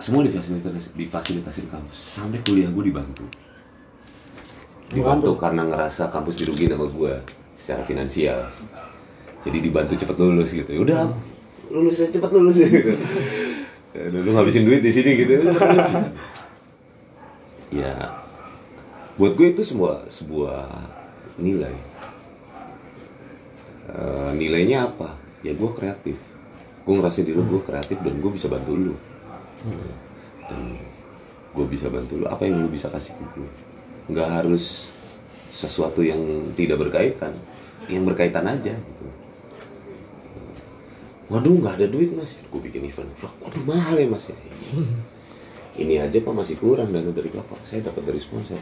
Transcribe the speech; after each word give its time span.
semua 0.00 0.24
difasilitasi 0.24 0.96
difasilitasi 0.96 1.68
di 1.68 1.68
kampus. 1.68 1.96
Sampai 2.00 2.40
kuliah 2.40 2.72
gue 2.72 2.84
dibantu. 2.88 3.28
Di 4.88 4.98
dibantu 4.98 5.36
karena 5.36 5.62
ngerasa 5.68 6.08
kampus 6.08 6.40
dirugiin 6.40 6.72
sama 6.72 6.88
gue 6.88 7.12
secara 7.54 7.84
finansial. 7.84 8.48
Jadi 9.44 9.58
dibantu 9.60 9.92
cepet 10.00 10.16
lulus 10.16 10.50
gitu. 10.56 10.70
Ya 10.72 10.80
udah 10.80 11.00
lulus 11.70 12.00
aja 12.00 12.10
cepet 12.10 12.30
lulus 12.34 12.56
ya 12.58 12.66
gitu 12.74 12.92
lu 13.94 14.30
ngabisin 14.34 14.66
duit 14.66 14.82
di 14.82 14.90
sini 14.90 15.10
gitu. 15.20 15.34
Ya 17.70 18.18
buat 19.14 19.38
gue 19.38 19.54
itu 19.54 19.62
semua 19.62 20.02
sebuah 20.10 20.66
nilai. 21.38 21.70
Eh, 23.94 24.30
nilainya 24.34 24.90
apa? 24.90 25.14
Ya 25.46 25.54
gue 25.54 25.70
kreatif. 25.70 26.18
Gue 26.82 26.98
ngerasa 26.98 27.22
diri 27.22 27.38
gue 27.38 27.62
kreatif 27.62 28.02
dan 28.02 28.18
gue 28.18 28.30
bisa 28.34 28.50
bantu 28.50 28.74
lu 28.74 28.94
dan 30.48 30.60
gue 31.54 31.66
bisa 31.68 31.86
bantu 31.90 32.22
lu. 32.22 32.26
Apa 32.26 32.46
yang 32.46 32.62
lu 32.64 32.68
bisa 32.70 32.88
kasih 32.88 33.14
ke 33.16 33.24
gue 33.38 33.50
nggak 34.10 34.28
harus 34.42 34.90
sesuatu 35.54 36.00
yang 36.02 36.18
tidak 36.58 36.80
berkaitan. 36.80 37.36
Yang 37.90 38.14
berkaitan 38.14 38.46
aja 38.46 38.74
gitu. 38.74 39.06
waduh 41.30 41.54
nggak 41.62 41.78
ada 41.78 41.86
duit 41.86 42.10
mas. 42.14 42.38
Gue 42.50 42.60
bikin 42.62 42.86
event. 42.86 43.10
Wah, 43.22 43.32
waduh 43.46 43.62
mahal 43.66 43.94
ya 43.98 44.06
mas 44.10 44.30
ya. 44.30 44.36
Ini 45.80 46.02
aja 46.02 46.18
pak 46.18 46.34
masih 46.34 46.58
kurang 46.58 46.90
dana 46.90 47.14
dari 47.14 47.30
bapak 47.30 47.62
saya 47.62 47.80
dapat 47.86 48.02
dari 48.02 48.18
sponsor 48.18 48.58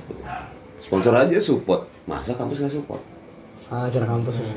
sponsor 0.79 1.13
aja 1.17 1.41
support. 1.41 1.89
Masa 2.05 2.37
kampus 2.37 2.61
nggak 2.61 2.75
support? 2.77 3.03
Ah, 3.69 3.89
acara 3.89 4.09
kampus 4.09 4.45
ya. 4.45 4.49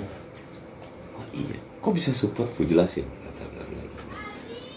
Oh 1.20 1.26
iya, 1.36 1.58
kok 1.84 1.92
bisa 1.92 2.16
support? 2.16 2.48
Gue 2.56 2.64
jelasin. 2.64 3.04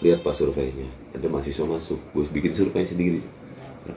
Lihat 0.03 0.21
pas 0.27 0.35
surveinya, 0.35 0.85
ada 1.15 1.27
mahasiswa 1.31 1.65
masuk. 1.65 1.99
Gue 2.11 2.23
bikin 2.31 2.51
survei 2.51 2.83
sendiri. 2.83 3.19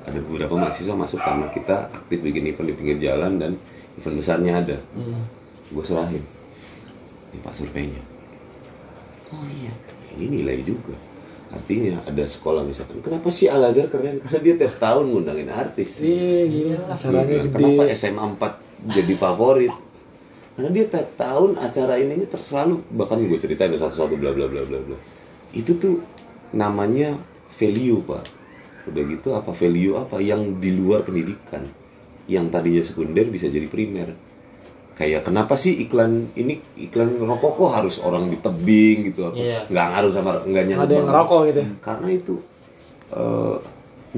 Ada 0.04 0.20
beberapa 0.20 0.54
mahasiswa 0.56 0.94
masuk 0.94 1.20
karena 1.20 1.48
kita 1.48 1.88
aktif 1.90 2.20
bikin 2.20 2.52
event 2.52 2.68
di 2.68 2.74
pinggir 2.76 2.98
jalan 3.10 3.40
dan 3.40 3.52
event 3.96 4.16
besarnya 4.20 4.52
ada. 4.60 4.76
Hmm. 4.92 5.24
Gue 5.72 5.84
serahin. 5.84 6.24
Ini 7.32 7.38
pak 7.44 7.54
surveinya. 7.56 8.02
Oh 9.28 9.44
iya, 9.52 9.72
ini 10.16 10.40
nilai 10.40 10.64
juga. 10.64 10.96
Artinya 11.48 12.00
ada 12.04 12.24
sekolah 12.28 12.60
misalkan, 12.64 13.00
kenapa 13.00 13.28
sih 13.32 13.48
Al 13.48 13.64
Azhar 13.64 13.88
keren? 13.88 14.20
Karena 14.20 14.40
dia 14.44 14.54
tiap 14.60 14.74
tahun 14.76 15.04
ngundangin 15.08 15.48
artis. 15.48 15.96
Iya, 16.00 16.44
gila. 16.44 16.80
Acaranya 16.92 17.36
gede. 17.48 17.52
Kenapa 17.56 17.82
SMA 17.96 18.24
4 18.36 18.92
jadi 18.92 19.14
favorit? 19.16 19.72
Karena 20.56 20.70
dia 20.72 20.84
tiap 20.88 21.08
tahun 21.16 21.56
acara 21.56 21.94
ini 22.00 22.24
ter- 22.28 22.44
selalu 22.44 22.84
bahkan 22.92 23.16
gue 23.20 23.38
ceritain 23.40 23.72
satu-satu 23.72 24.16
bla 24.20 24.36
bla 24.36 24.44
bla 24.44 24.60
bla 24.64 24.80
bla. 24.80 24.98
Itu 25.56 25.80
tuh 25.80 26.04
namanya 26.54 27.16
value 27.56 28.00
pak. 28.04 28.24
Udah 28.88 29.02
gitu 29.04 29.28
apa 29.36 29.52
value 29.52 30.00
apa 30.00 30.16
yang 30.22 30.56
di 30.62 30.72
luar 30.72 31.04
pendidikan, 31.04 31.64
yang 32.24 32.48
tadinya 32.48 32.80
sekunder 32.80 33.28
bisa 33.28 33.48
jadi 33.52 33.68
primer. 33.68 34.16
Kayak 34.98 35.30
kenapa 35.30 35.54
sih 35.54 35.78
iklan 35.86 36.34
ini 36.34 36.58
iklan 36.74 37.22
rokok 37.22 37.54
kok 37.54 37.70
harus 37.70 37.96
orang 38.02 38.26
di 38.32 38.38
tebing 38.40 39.14
gitu 39.14 39.30
apa? 39.30 39.36
Iya. 39.38 39.60
Nggak 39.70 39.86
ngaruh 39.94 40.12
sama 40.12 40.30
nggak 40.42 40.64
nyangkut 40.66 40.86
Ada 40.88 40.94
yang 40.98 41.06
ngerokok 41.06 41.40
gitu. 41.46 41.62
Karena 41.78 42.08
itu 42.10 42.34
eh, 43.14 43.56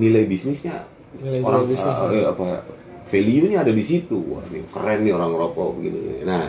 nilai 0.00 0.24
bisnisnya 0.24 0.76
Nilai 1.20 1.42
orang 1.42 1.66
bisnis. 1.66 1.98
eh, 2.00 2.24
apa 2.24 2.62
value-nya 3.10 3.66
ada 3.66 3.74
di 3.74 3.82
situ 3.82 4.14
wah 4.30 4.42
ini 4.54 4.62
keren 4.70 5.02
nih 5.02 5.10
orang 5.10 5.34
rokok 5.34 5.82
begini 5.82 6.22
nah 6.22 6.46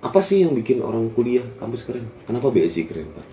apa 0.00 0.20
sih 0.24 0.40
yang 0.40 0.56
bikin 0.56 0.80
orang 0.80 1.12
kuliah 1.12 1.44
kampus 1.60 1.84
keren 1.84 2.08
kenapa 2.24 2.48
BSI 2.48 2.88
keren 2.88 3.04
pak 3.12 3.26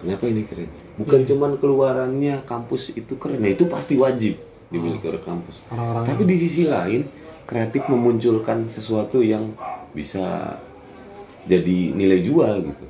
kenapa 0.00 0.24
ini 0.24 0.48
keren 0.48 0.72
bukan 0.94 1.20
Iya. 1.22 1.28
cuman 1.32 1.50
keluarannya 1.56 2.36
kampus 2.44 2.92
itu 2.92 3.16
keren 3.16 3.40
nah 3.40 3.48
itu 3.48 3.64
pasti 3.64 3.96
wajib 3.96 4.36
dimiliki 4.68 5.04
oleh 5.06 5.20
kampus 5.20 5.60
Orang-orang 5.68 6.04
tapi 6.04 6.22
di 6.24 6.36
sisi 6.36 6.64
lain 6.64 7.04
kreatif 7.44 7.84
memunculkan 7.86 8.68
sesuatu 8.68 9.20
yang 9.20 9.52
bisa 9.92 10.56
jadi 11.44 11.92
nilai 11.92 12.20
jual 12.22 12.62
gitu 12.62 12.84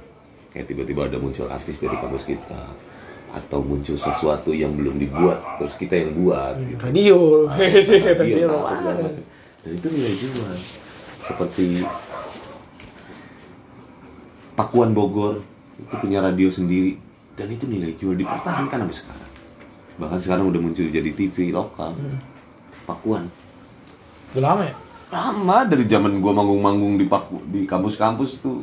kayak 0.51 0.67
tiba-tiba 0.67 1.09
ada 1.09 1.19
muncul 1.19 1.49
artis 1.49 1.81
dari 1.81 1.97
kampus 1.97 2.25
kita 2.25 2.63
atau 3.33 3.65
muncul 3.65 3.97
sesuatu 3.97 4.53
yang 4.53 4.77
belum 4.77 5.01
dibuat 5.01 5.41
terus 5.57 5.75
kita 5.75 5.97
yang 5.97 6.13
buat 6.15 6.53
gitu. 6.61 6.77
radio. 6.85 7.19
Iya, 7.57 8.13
radio 8.13 8.47
segala 8.69 9.01
macam. 9.01 9.25
Dan 9.65 9.73
itu 9.73 9.87
nilai 9.89 10.15
jual. 10.21 10.53
Seperti 11.23 11.67
Pakuan 14.53 14.93
Bogor 14.93 15.41
itu 15.81 15.95
punya 15.97 16.21
radio 16.21 16.53
sendiri 16.53 17.01
dan 17.43 17.49
itu 17.51 17.67
nilai 17.67 17.99
jual 17.99 18.15
dipertahankan 18.15 18.87
sampai 18.87 18.97
sekarang. 18.97 19.31
Bahkan 19.99 20.19
sekarang 20.23 20.45
udah 20.47 20.61
muncul 20.63 20.87
jadi 20.87 21.11
TV 21.11 21.51
lokal. 21.51 21.99
Pakuan. 22.87 23.27
Udah 24.33 24.43
lama 24.55 24.63
ya? 24.63 24.75
Lama 25.11 25.59
dari 25.67 25.85
zaman 25.91 26.23
gua 26.23 26.33
manggung-manggung 26.39 27.03
di 27.03 27.11
Paku, 27.11 27.43
di 27.51 27.67
kampus-kampus 27.67 28.39
tuh 28.39 28.63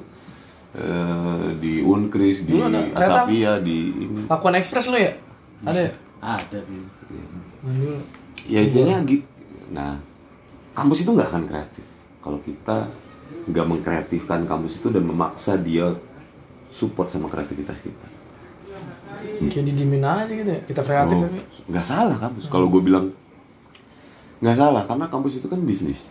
eh, 0.80 1.60
di 1.60 1.84
Unkris, 1.84 2.48
di 2.48 2.56
ada? 2.56 2.88
Asapia, 2.96 3.60
di 3.60 4.08
ini. 4.08 4.22
Pakuan 4.32 4.56
Express 4.56 4.88
lo 4.88 4.96
ya? 4.96 5.14
Ada 5.68 5.80
ya? 5.92 5.94
Ada 6.24 6.60
dulu. 7.64 8.00
ya 8.48 8.60
istilahnya 8.64 9.04
gitu 9.08 9.28
nah 9.70 10.00
kampus 10.74 11.06
itu 11.06 11.12
nggak 11.14 11.30
akan 11.30 11.44
kreatif 11.46 11.86
kalau 12.24 12.40
kita 12.42 12.90
nggak 13.50 13.66
mengkreatifkan 13.68 14.50
kampus 14.50 14.82
itu 14.82 14.88
dan 14.90 15.04
memaksa 15.06 15.60
dia 15.60 15.94
support 16.74 17.12
sama 17.14 17.30
kreativitas 17.30 17.78
kita 17.84 18.08
Kayak 19.42 19.66
didimin 19.66 20.02
aja 20.02 20.28
gitu 20.28 20.50
ya. 20.50 20.62
Kita 20.62 20.82
kreatif 20.82 21.16
Oh, 21.16 21.24
tapi. 21.24 21.40
nggak 21.68 21.86
salah 21.86 22.18
kampus 22.18 22.44
kalau 22.48 22.68
gue 22.68 22.82
bilang 22.82 23.06
nggak 24.40 24.56
salah 24.56 24.84
karena 24.84 25.06
kampus 25.06 25.38
itu 25.38 25.46
kan 25.46 25.60
bisnis 25.60 26.08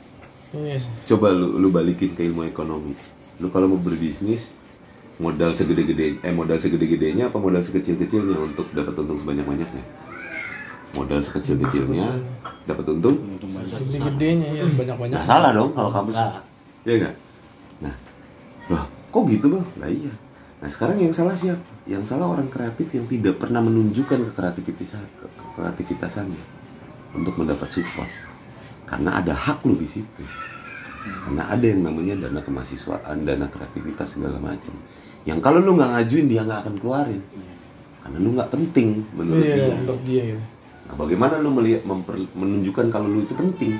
Iya 0.48 0.76
sih. 0.78 0.92
coba 1.08 1.28
lu 1.30 1.56
lu 1.56 1.68
balikin 1.68 2.12
ke 2.12 2.24
ilmu 2.24 2.44
ekonomi 2.44 2.92
lu 3.36 3.48
kalau 3.48 3.66
mau 3.66 3.76
berbisnis 3.76 4.56
modal 5.16 5.50
segede-gede 5.50 6.18
eh 6.18 6.30
modal 6.30 6.56
segede-gedenya 6.56 7.26
apa 7.26 7.36
modal 7.36 7.58
sekecil-kecilnya 7.58 8.38
untuk 8.38 8.68
dapat 8.70 8.94
untung 8.96 9.18
sebanyak-banyaknya 9.18 9.82
modal 10.94 11.18
sekecil-kecilnya 11.18 12.06
dapat 12.64 12.84
untung 12.90 13.16
Gede-gedenya 13.88 14.48
ya 14.52 14.64
banyak-banyak. 14.68 15.14
Nggak 15.14 15.26
salah 15.26 15.50
dong 15.50 15.70
kalau 15.72 15.90
kampus. 15.90 16.14
Nggak. 16.14 16.42
Iya 16.80 16.94
nggak? 16.98 17.14
Nah, 17.78 17.94
loh, 18.68 18.84
kok 19.08 19.22
gitu 19.26 19.46
bang? 19.48 19.66
Nah 19.76 19.88
iya. 19.88 20.12
Nah 20.58 20.68
sekarang 20.68 20.96
yang 20.98 21.12
salah 21.12 21.32
siapa? 21.32 21.60
Yang 21.88 22.04
salah 22.12 22.28
orang 22.28 22.52
kreatif 22.52 22.92
yang 22.92 23.08
tidak 23.08 23.40
pernah 23.40 23.64
menunjukkan 23.64 24.28
ke 24.28 24.30
kreativitas 24.36 24.92
ke 25.16 25.26
kreativitasannya 25.56 26.42
untuk 27.16 27.34
mendapat 27.40 27.68
support. 27.72 28.10
Karena 28.84 29.16
ada 29.16 29.32
hak 29.32 29.64
lu 29.64 29.76
di 29.80 29.88
situ. 29.88 30.22
Karena 31.24 31.48
ada 31.48 31.64
yang 31.64 31.88
namanya 31.88 32.28
dana 32.28 32.44
kemahasiswaan, 32.44 33.24
dana 33.24 33.48
kreativitas 33.48 34.12
segala 34.16 34.36
macam. 34.36 34.76
Yang 35.24 35.40
kalau 35.40 35.64
lu 35.64 35.80
nggak 35.80 35.90
ngajuin 35.96 36.26
dia 36.28 36.44
nggak 36.44 36.60
akan 36.68 36.74
keluarin. 36.76 37.22
Karena 38.04 38.16
lu 38.20 38.28
nggak 38.36 38.50
penting 38.52 38.88
menurut 39.16 39.44
Iya, 39.44 39.56
dia. 39.56 39.68
menurut 39.80 40.02
dia 40.04 40.22
gitu. 40.32 40.42
Nah, 40.88 40.94
bagaimana 40.96 41.34
lu 41.40 41.50
melihat 41.52 41.82
memper- 41.84 42.32
menunjukkan 42.32 42.86
kalau 42.88 43.08
lu 43.08 43.24
itu 43.24 43.32
penting? 43.32 43.76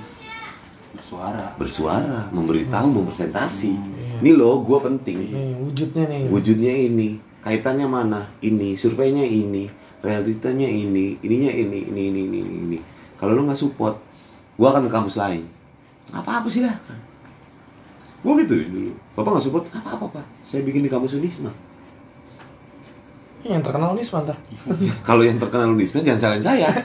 Bersuara. 0.88 1.52
bersuara, 1.60 2.28
memberitahu, 2.32 2.88
mempresentasi. 2.88 3.72
Ini 4.18 4.30
loh, 4.34 4.64
gue 4.64 4.78
penting. 4.82 5.18
Nih, 5.30 5.52
wujudnya 5.60 6.04
nih. 6.08 6.22
Wujudnya 6.32 6.74
ini, 6.74 7.08
kaitannya 7.48 7.88
mana? 7.88 8.28
Ini, 8.44 8.76
surveinya 8.76 9.24
ini, 9.24 9.64
realitanya 10.04 10.68
ini, 10.68 11.16
ininya 11.24 11.48
ini, 11.48 11.88
ini, 11.88 12.02
ini, 12.12 12.20
ini, 12.28 12.38
ini. 12.44 12.56
ini. 12.68 12.78
Kalau 13.16 13.32
lo 13.32 13.48
nggak 13.48 13.56
support, 13.56 13.96
gue 14.60 14.68
akan 14.68 14.84
ke 14.86 14.92
kampus 14.92 15.16
lain. 15.16 15.48
Nggak 16.12 16.22
apa-apa 16.28 16.48
sih 16.52 16.62
lah. 16.62 16.76
Gue 18.20 18.44
gitu 18.44 18.52
ya 18.52 18.68
dulu. 18.68 18.92
Bapak 19.16 19.30
nggak 19.32 19.44
support, 19.48 19.64
nggak 19.72 19.80
apa-apa 19.80 20.20
pak. 20.20 20.24
Saya 20.44 20.60
bikin 20.62 20.84
di 20.84 20.92
kampus 20.92 21.16
Unisma. 21.16 21.48
Yang 23.48 23.64
terkenal 23.64 23.96
nih 23.96 24.04
sebentar. 24.04 24.36
Kalau 25.08 25.24
yang 25.24 25.40
terkenal 25.40 25.72
Unisma 25.72 26.04
jangan 26.04 26.20
salahin 26.20 26.44
saya. 26.44 26.68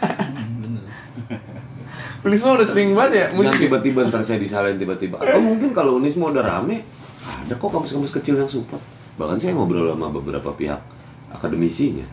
Unisma 2.24 2.56
udah 2.56 2.63
sering 2.63 2.95
banget 2.95 3.12
ya 3.19 3.25
musik. 3.36 3.60
ya? 3.60 3.68
tiba-tiba 3.68 4.07
ntar 4.07 4.24
saya 4.24 4.39
disalahin 4.39 4.80
tiba-tiba. 4.80 5.19
Atau 5.19 5.44
mungkin 5.44 5.75
kalau 5.75 6.00
Unisma 6.00 6.31
udah 6.31 6.39
rame, 6.39 6.88
ada 7.19 7.51
kok 7.51 7.68
kampus-kampus 7.68 8.15
kecil 8.15 8.39
yang 8.39 8.48
support. 8.48 8.80
Bahkan 9.13 9.38
saya 9.38 9.54
ngobrol 9.54 9.94
sama 9.94 10.10
beberapa 10.10 10.50
pihak 10.54 10.81
akademisinya. 11.31 12.06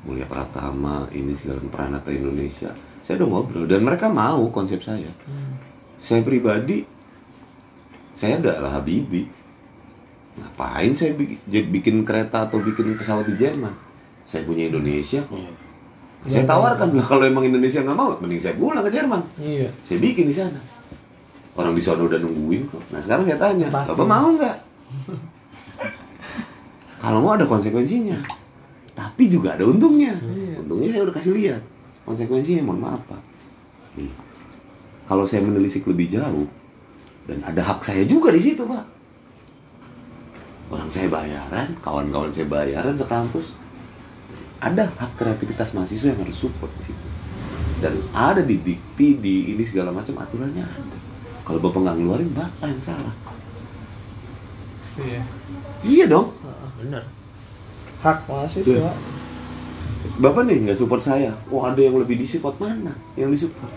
Mulia 0.00 0.24
Pratama, 0.24 1.04
ini 1.12 1.36
segala 1.36 1.60
Pranata 1.68 2.08
Indonesia. 2.08 2.72
Saya 3.04 3.20
udah 3.20 3.28
ngobrol 3.28 3.64
dan 3.68 3.84
mereka 3.84 4.08
mau 4.08 4.48
konsep 4.48 4.80
saya. 4.80 5.10
Saya 6.00 6.24
pribadi, 6.24 6.82
saya 8.16 8.40
adalah 8.40 8.80
Habibi. 8.80 9.28
Ngapain 10.40 10.96
saya 10.96 11.12
bikin, 11.12 11.38
bikin 11.68 11.96
kereta 12.02 12.48
atau 12.48 12.62
bikin 12.62 12.96
pesawat 12.96 13.28
di 13.28 13.36
Jerman? 13.36 13.74
Saya 14.24 14.46
punya 14.46 14.70
Indonesia 14.70 15.20
kok. 15.26 15.36
Iya. 15.36 15.52
Saya 16.20 16.44
tawarkan 16.44 16.92
lah 16.92 17.06
kalau 17.08 17.24
emang 17.24 17.44
Indonesia 17.44 17.80
nggak 17.80 17.96
mau, 17.96 18.12
mending 18.20 18.40
saya 18.40 18.52
pulang 18.52 18.84
ke 18.84 18.92
Jerman 18.92 19.24
Iya. 19.40 19.72
saya 19.80 19.96
bikin 20.04 20.28
di 20.28 20.36
sana 20.36 20.60
orang 21.56 21.72
di 21.72 21.80
sana 21.80 22.04
udah 22.04 22.20
nungguin 22.20 22.68
kok 22.68 22.84
nah 22.92 23.00
sekarang 23.00 23.24
saya 23.24 23.40
tanya 23.40 23.72
Pasti. 23.72 23.96
bapak 23.96 24.04
mau 24.04 24.28
nggak 24.36 24.56
kalau 27.00 27.24
mau 27.24 27.32
ada 27.32 27.48
konsekuensinya. 27.48 28.20
Tapi 28.92 29.32
juga 29.32 29.56
ada 29.56 29.64
untungnya. 29.64 30.12
Iya. 30.20 30.60
untungnya 30.60 30.92
saya 30.92 31.02
udah 31.08 31.14
kasih 31.16 31.32
lihat. 31.32 31.62
Konsekuensinya 32.04 32.62
mohon 32.68 32.84
maaf 32.84 33.00
pak. 33.08 33.22
Nih 33.96 34.12
kalau 35.10 35.26
saya 35.26 35.42
menelisik 35.42 35.82
lebih 35.90 36.06
jauh 36.06 36.46
dan 37.26 37.42
ada 37.42 37.66
hak 37.66 37.82
saya 37.82 38.06
juga 38.06 38.30
di 38.30 38.38
situ 38.38 38.62
pak. 38.62 38.86
Orang 40.70 40.86
saya 40.86 41.10
bayaran 41.10 41.74
kawan-kawan 41.82 42.30
saya 42.30 42.46
bayaran 42.46 42.94
sekampus. 42.94 43.58
Ada 44.62 44.86
hak 44.86 45.18
kreativitas 45.18 45.74
mahasiswa 45.74 46.14
yang 46.14 46.20
harus 46.22 46.38
support 46.38 46.70
di 46.78 46.94
situ. 46.94 47.06
Dan 47.82 47.98
ada 48.14 48.44
di 48.44 48.60
dikti 48.62 49.18
di 49.18 49.50
ini 49.50 49.66
segala 49.66 49.90
macam 49.90 50.14
aturannya 50.14 50.62
ada. 50.62 50.96
Kalau 51.42 51.58
bapak 51.58 51.80
nggak 51.82 51.96
ngeluarin 51.98 52.30
bapak 52.30 52.70
yang 52.70 52.78
salah 52.78 53.14
Iya. 54.98 55.22
iya 55.86 56.04
dong 56.10 56.34
bener 56.80 57.04
Hak 58.00 58.24
mahasiswa. 58.24 58.96
Bapak 60.16 60.48
nih 60.48 60.64
nggak 60.64 60.78
support 60.80 61.04
saya. 61.04 61.36
Oh 61.52 61.68
ada 61.68 61.76
yang 61.76 62.00
lebih 62.00 62.16
disupport 62.16 62.56
mana? 62.56 62.96
Yang 63.12 63.44
disupport? 63.44 63.72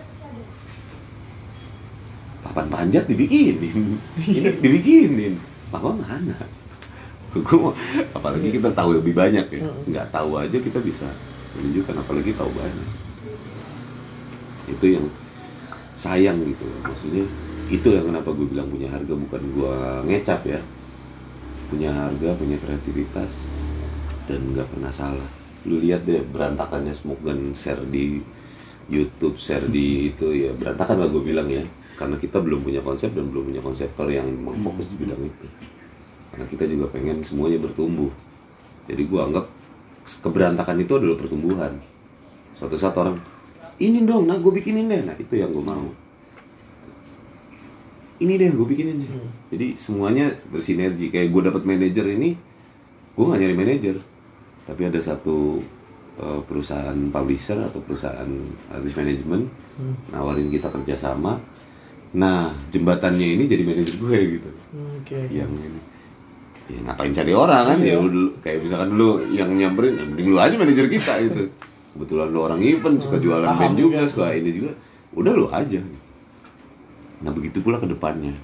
Papan 2.44 2.68
panjat 2.72 3.04
dibikinin, 3.08 3.60
ini 3.60 4.52
dibikinin. 4.64 5.34
Bapak 5.72 6.00
mana? 6.00 6.36
Gue 7.34 7.58
mau, 7.60 7.74
apalagi 8.16 8.48
kita 8.54 8.72
tahu 8.72 8.96
lebih 8.96 9.12
banyak 9.12 9.48
ya. 9.52 9.62
Nggak 9.92 10.08
tahu 10.16 10.40
aja 10.40 10.56
kita 10.56 10.80
bisa 10.80 11.08
menunjukkan, 11.60 11.96
apalagi 12.00 12.32
tahu 12.32 12.52
banyak. 12.56 12.90
Itu 14.72 14.86
yang 14.88 15.06
sayang 16.00 16.40
gitu. 16.48 16.64
Maksudnya 16.86 17.28
itu 17.68 17.88
yang 17.92 18.08
kenapa 18.08 18.32
gue 18.32 18.48
bilang 18.48 18.72
punya 18.72 18.88
harga 18.88 19.12
bukan 19.12 19.42
gue 19.52 19.76
ngecap 20.08 20.48
ya. 20.48 20.64
Punya 21.74 21.90
harga, 21.90 22.38
punya 22.38 22.54
kreativitas, 22.62 23.50
dan 24.30 24.54
nggak 24.54 24.70
pernah 24.70 24.94
salah. 24.94 25.30
Lu 25.66 25.82
lihat 25.82 26.06
deh 26.06 26.22
berantakannya 26.22 26.94
smoke 26.94 27.26
gun 27.26 27.58
share 27.58 27.82
di 27.90 28.22
YouTube 28.94 29.42
share 29.42 29.66
di 29.66 30.14
itu 30.14 30.38
ya 30.38 30.54
berantakan 30.54 31.02
lah 31.02 31.10
gue 31.10 31.24
bilang 31.26 31.50
ya. 31.50 31.66
Karena 31.98 32.14
kita 32.22 32.46
belum 32.46 32.62
punya 32.62 32.86
konsep 32.86 33.10
dan 33.18 33.26
belum 33.34 33.50
punya 33.50 33.62
konseptor 33.66 34.06
yang 34.06 34.30
memang 34.30 34.62
fokus 34.70 34.86
di 34.94 35.02
bidang 35.02 35.18
itu. 35.26 35.48
Karena 36.30 36.46
kita 36.46 36.64
juga 36.70 36.86
pengen 36.94 37.26
semuanya 37.26 37.58
bertumbuh. 37.66 38.14
Jadi 38.86 39.02
gue 39.10 39.20
anggap 39.26 39.50
keberantakan 40.22 40.78
itu 40.78 40.94
adalah 40.94 41.18
pertumbuhan. 41.18 41.74
Suatu 42.54 42.78
saat 42.78 42.94
orang 43.02 43.18
ini 43.82 44.06
dong 44.06 44.30
nah 44.30 44.38
gue 44.38 44.54
bikinin 44.62 44.86
deh. 44.86 45.02
Nah 45.10 45.18
itu 45.18 45.42
yang 45.42 45.50
gue 45.50 45.66
mau 45.66 45.90
ini 48.24 48.34
deh 48.40 48.50
gue 48.56 48.68
bikinin 48.68 48.98
deh. 49.04 49.12
Jadi 49.52 49.68
semuanya 49.76 50.32
bersinergi. 50.50 51.12
Kayak 51.12 51.30
gue 51.36 51.42
dapat 51.52 51.64
manajer 51.68 52.06
ini 52.08 52.34
gue 53.14 53.24
gak 53.28 53.40
nyari 53.44 53.56
manajer. 53.56 53.96
Tapi 54.64 54.82
ada 54.88 55.00
satu 55.04 55.60
uh, 56.24 56.40
perusahaan 56.48 56.96
publisher 57.12 57.60
atau 57.60 57.84
perusahaan 57.84 58.30
artis 58.72 58.96
manajemen 58.96 59.52
nawarin 60.16 60.48
kita 60.48 60.72
kerjasama. 60.72 61.38
Nah 62.16 62.50
jembatannya 62.72 63.28
ini 63.36 63.44
jadi 63.46 63.64
manajer 63.68 63.96
gue 64.00 64.18
gitu. 64.40 64.50
Oke. 64.74 65.20
yang 65.30 65.52
ini. 65.52 65.82
Ya 66.72 66.80
ngapain 66.88 67.12
cari 67.12 67.34
orang 67.36 67.76
kan? 67.76 67.80
Ya 67.84 68.00
dulu 68.00 68.40
kayak 68.40 68.64
misalkan 68.64 68.96
dulu 68.96 69.10
yang 69.36 69.52
nyamperin 69.52 70.00
ya 70.00 70.06
mending 70.08 70.28
lu 70.32 70.38
aja 70.40 70.56
manajer 70.56 70.88
kita 70.88 71.14
gitu. 71.28 71.44
Kebetulan 71.94 72.28
lu 72.32 72.40
orang 72.42 72.62
event 72.64 72.98
suka 73.04 73.20
jualan 73.20 73.46
paham 73.46 73.60
band 73.60 73.76
juga 73.78 74.00
juga. 74.02 74.10
suka 74.10 74.28
ini 74.34 74.50
juga. 74.50 74.72
Udah 75.14 75.34
lu 75.36 75.46
aja 75.52 75.82
nah 77.24 77.32
begitu 77.32 77.64
pula 77.64 77.80
ke 77.80 77.88
depannya. 77.88 78.36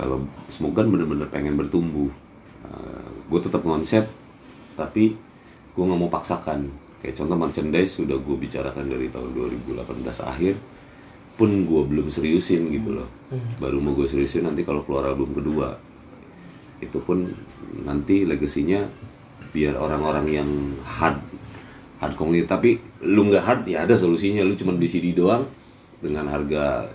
Kalau 0.00 0.24
semoga 0.48 0.82
bener-bener 0.82 1.28
pengen 1.28 1.54
bertumbuh 1.54 2.08
gue 3.28 3.40
tetap 3.40 3.64
konsep 3.64 4.04
tapi 4.76 5.16
gue 5.72 5.84
nggak 5.84 6.00
mau 6.00 6.12
paksakan. 6.12 6.68
Kayak 7.04 7.18
contoh 7.18 7.36
merchandise 7.36 7.92
sudah 7.98 8.16
gue 8.16 8.36
bicarakan 8.36 8.88
dari 8.88 9.12
tahun 9.12 9.34
2018 9.36 9.84
akhir 10.22 10.54
pun 11.36 11.50
gue 11.64 11.82
belum 11.88 12.12
seriusin 12.12 12.68
gitu 12.72 12.96
loh. 12.96 13.08
Baru 13.60 13.80
mau 13.80 13.96
gue 13.96 14.08
seriusin 14.08 14.48
nanti 14.48 14.64
kalau 14.64 14.84
keluar 14.84 15.12
album 15.12 15.32
kedua. 15.36 15.76
Itu 16.80 17.04
pun 17.04 17.28
nanti 17.84 18.24
legasinya 18.24 18.84
biar 19.52 19.76
orang-orang 19.76 20.26
yang 20.32 20.48
hard 20.80 21.20
hard 22.00 22.14
komunitas 22.16 22.48
tapi 22.56 22.80
lu 23.04 23.28
nggak 23.28 23.44
hard 23.44 23.62
ya 23.68 23.84
ada 23.84 23.96
solusinya. 23.96 24.44
Lu 24.44 24.56
cuma 24.56 24.76
beli 24.76 24.88
CD 24.88 25.16
doang 25.16 25.48
dengan 26.02 26.28
harga 26.28 26.90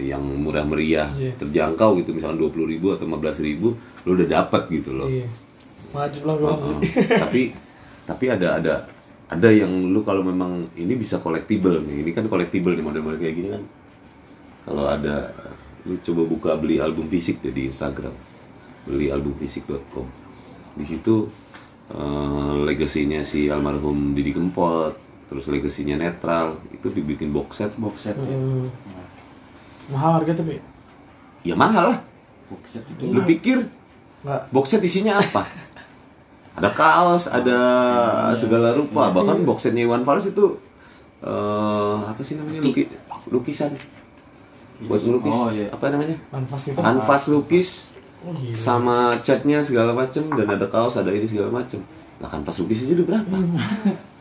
yang 0.00 0.24
murah 0.24 0.64
meriah 0.64 1.12
Iya. 1.12 1.36
terjangkau 1.38 2.00
gitu 2.00 2.16
misalkan 2.16 2.40
dua 2.40 2.48
puluh 2.48 2.66
ribu 2.66 2.90
atau 2.90 3.04
15.000 3.04 3.44
ribu 3.44 3.76
lu 4.04 4.16
udah 4.16 4.28
dapat 4.28 4.66
gitu 4.72 4.96
loh. 4.96 5.08
Wajib 5.92 6.24
lah 6.24 6.34
gue. 6.40 6.48
Heeh. 6.50 6.78
tapi 7.22 7.42
tapi 8.04 8.24
ada 8.28 8.58
ada 8.58 8.74
ada 9.24 9.48
yang 9.48 9.70
lu 9.88 10.04
kalau 10.04 10.20
memang 10.20 10.68
ini 10.76 10.94
bisa 10.94 11.16
collectible 11.18 11.80
nih 11.80 12.04
ini 12.04 12.10
kan 12.12 12.28
collectible 12.28 12.72
nih 12.72 12.84
model-model 12.84 13.16
kayak 13.16 13.34
gini 13.34 13.48
kan 13.52 13.62
kalau 14.64 14.84
ada 14.84 15.32
lu 15.84 15.96
coba 16.00 16.22
buka 16.24 16.50
beli 16.56 16.80
album 16.80 17.08
fisik 17.08 17.40
deh 17.40 17.52
di 17.52 17.68
Instagram 17.68 18.12
beli 18.84 19.08
albumfisik.com 19.08 20.04
di 20.74 20.84
situ 20.84 21.28
eh, 21.88 22.54
legasinya 22.64 23.24
si 23.24 23.48
almarhum 23.48 24.12
Didi 24.12 24.32
Kempot 24.32 24.92
terus 25.24 25.48
legasinya 25.48 25.96
netral 25.96 26.60
itu 26.68 26.92
dibikin 26.92 27.32
box 27.32 27.64
set 27.64 27.72
box 27.80 28.04
set 28.04 28.16
ya. 28.20 28.36
Mahal 29.88 30.20
harga 30.20 30.32
tapi? 30.40 30.60
Ya 31.44 31.54
mahal 31.54 31.92
lah. 31.92 31.98
Box 32.48 32.62
set 32.72 32.84
itu 32.86 33.04
lu 33.08 33.20
pikir 33.24 33.68
nggak. 34.22 34.40
box 34.48 34.64
set 34.70 34.80
isinya 34.80 35.18
apa? 35.18 35.44
Ada 36.54 36.70
kaos 36.70 37.26
ada 37.26 37.58
segala 38.34 38.72
rupa. 38.72 39.10
Bahkan 39.10 39.42
box 39.42 39.66
setnya 39.66 39.84
Iwan 39.84 40.04
Fals 40.04 40.24
itu 40.24 40.56
eh 41.24 41.96
apa 42.04 42.20
sih 42.20 42.36
namanya 42.36 42.60
Luki, 42.62 42.84
lukisan. 43.28 43.72
Buat 44.84 45.00
ngelukis. 45.02 45.32
Oh, 45.32 45.48
iya. 45.50 45.66
apa 45.70 45.86
namanya? 45.88 46.16
Kanvas 46.28 46.62
itu. 46.66 46.76
kanvas 46.76 47.22
lukis 47.28 47.70
Oh, 48.24 48.32
gila. 48.32 48.56
sama 48.56 48.96
catnya 49.20 49.60
segala 49.60 49.92
macem. 49.92 50.24
Dan 50.24 50.48
ada 50.48 50.64
kaos 50.64 50.96
ada 50.96 51.12
ini 51.12 51.28
segala 51.28 51.52
macem. 51.52 51.80
Lah 52.20 52.28
kanvas 52.28 52.56
lukis 52.56 52.80
aja 52.82 52.96
udah 52.96 53.06
berapa 53.06 53.36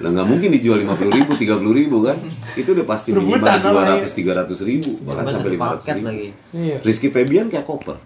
lah 0.00 0.10
nggak 0.10 0.26
mungkin 0.26 0.48
dijual 0.50 0.78
lima 0.78 0.96
puluh 0.96 1.12
ribu 1.12 1.36
tiga 1.36 1.54
puluh 1.54 1.72
ribu 1.72 2.00
kan? 2.00 2.16
Itu 2.54 2.72
udah 2.72 2.84
pasti 2.84 3.12
minimal 3.12 3.36
dua 3.60 3.82
ratus 3.86 4.12
tiga 4.12 4.32
ratus 4.34 4.60
ribu 4.60 4.96
bahkan 5.02 5.22
Coba 5.22 5.32
sampai 5.36 5.50
lima 5.52 5.66
ratus 5.70 5.84
ribu. 5.86 6.06
lagi. 6.06 6.28
Iya. 6.50 6.76
Rizky 6.80 7.08
Febian 7.08 7.46
kayak 7.46 7.64
koper. 7.64 8.00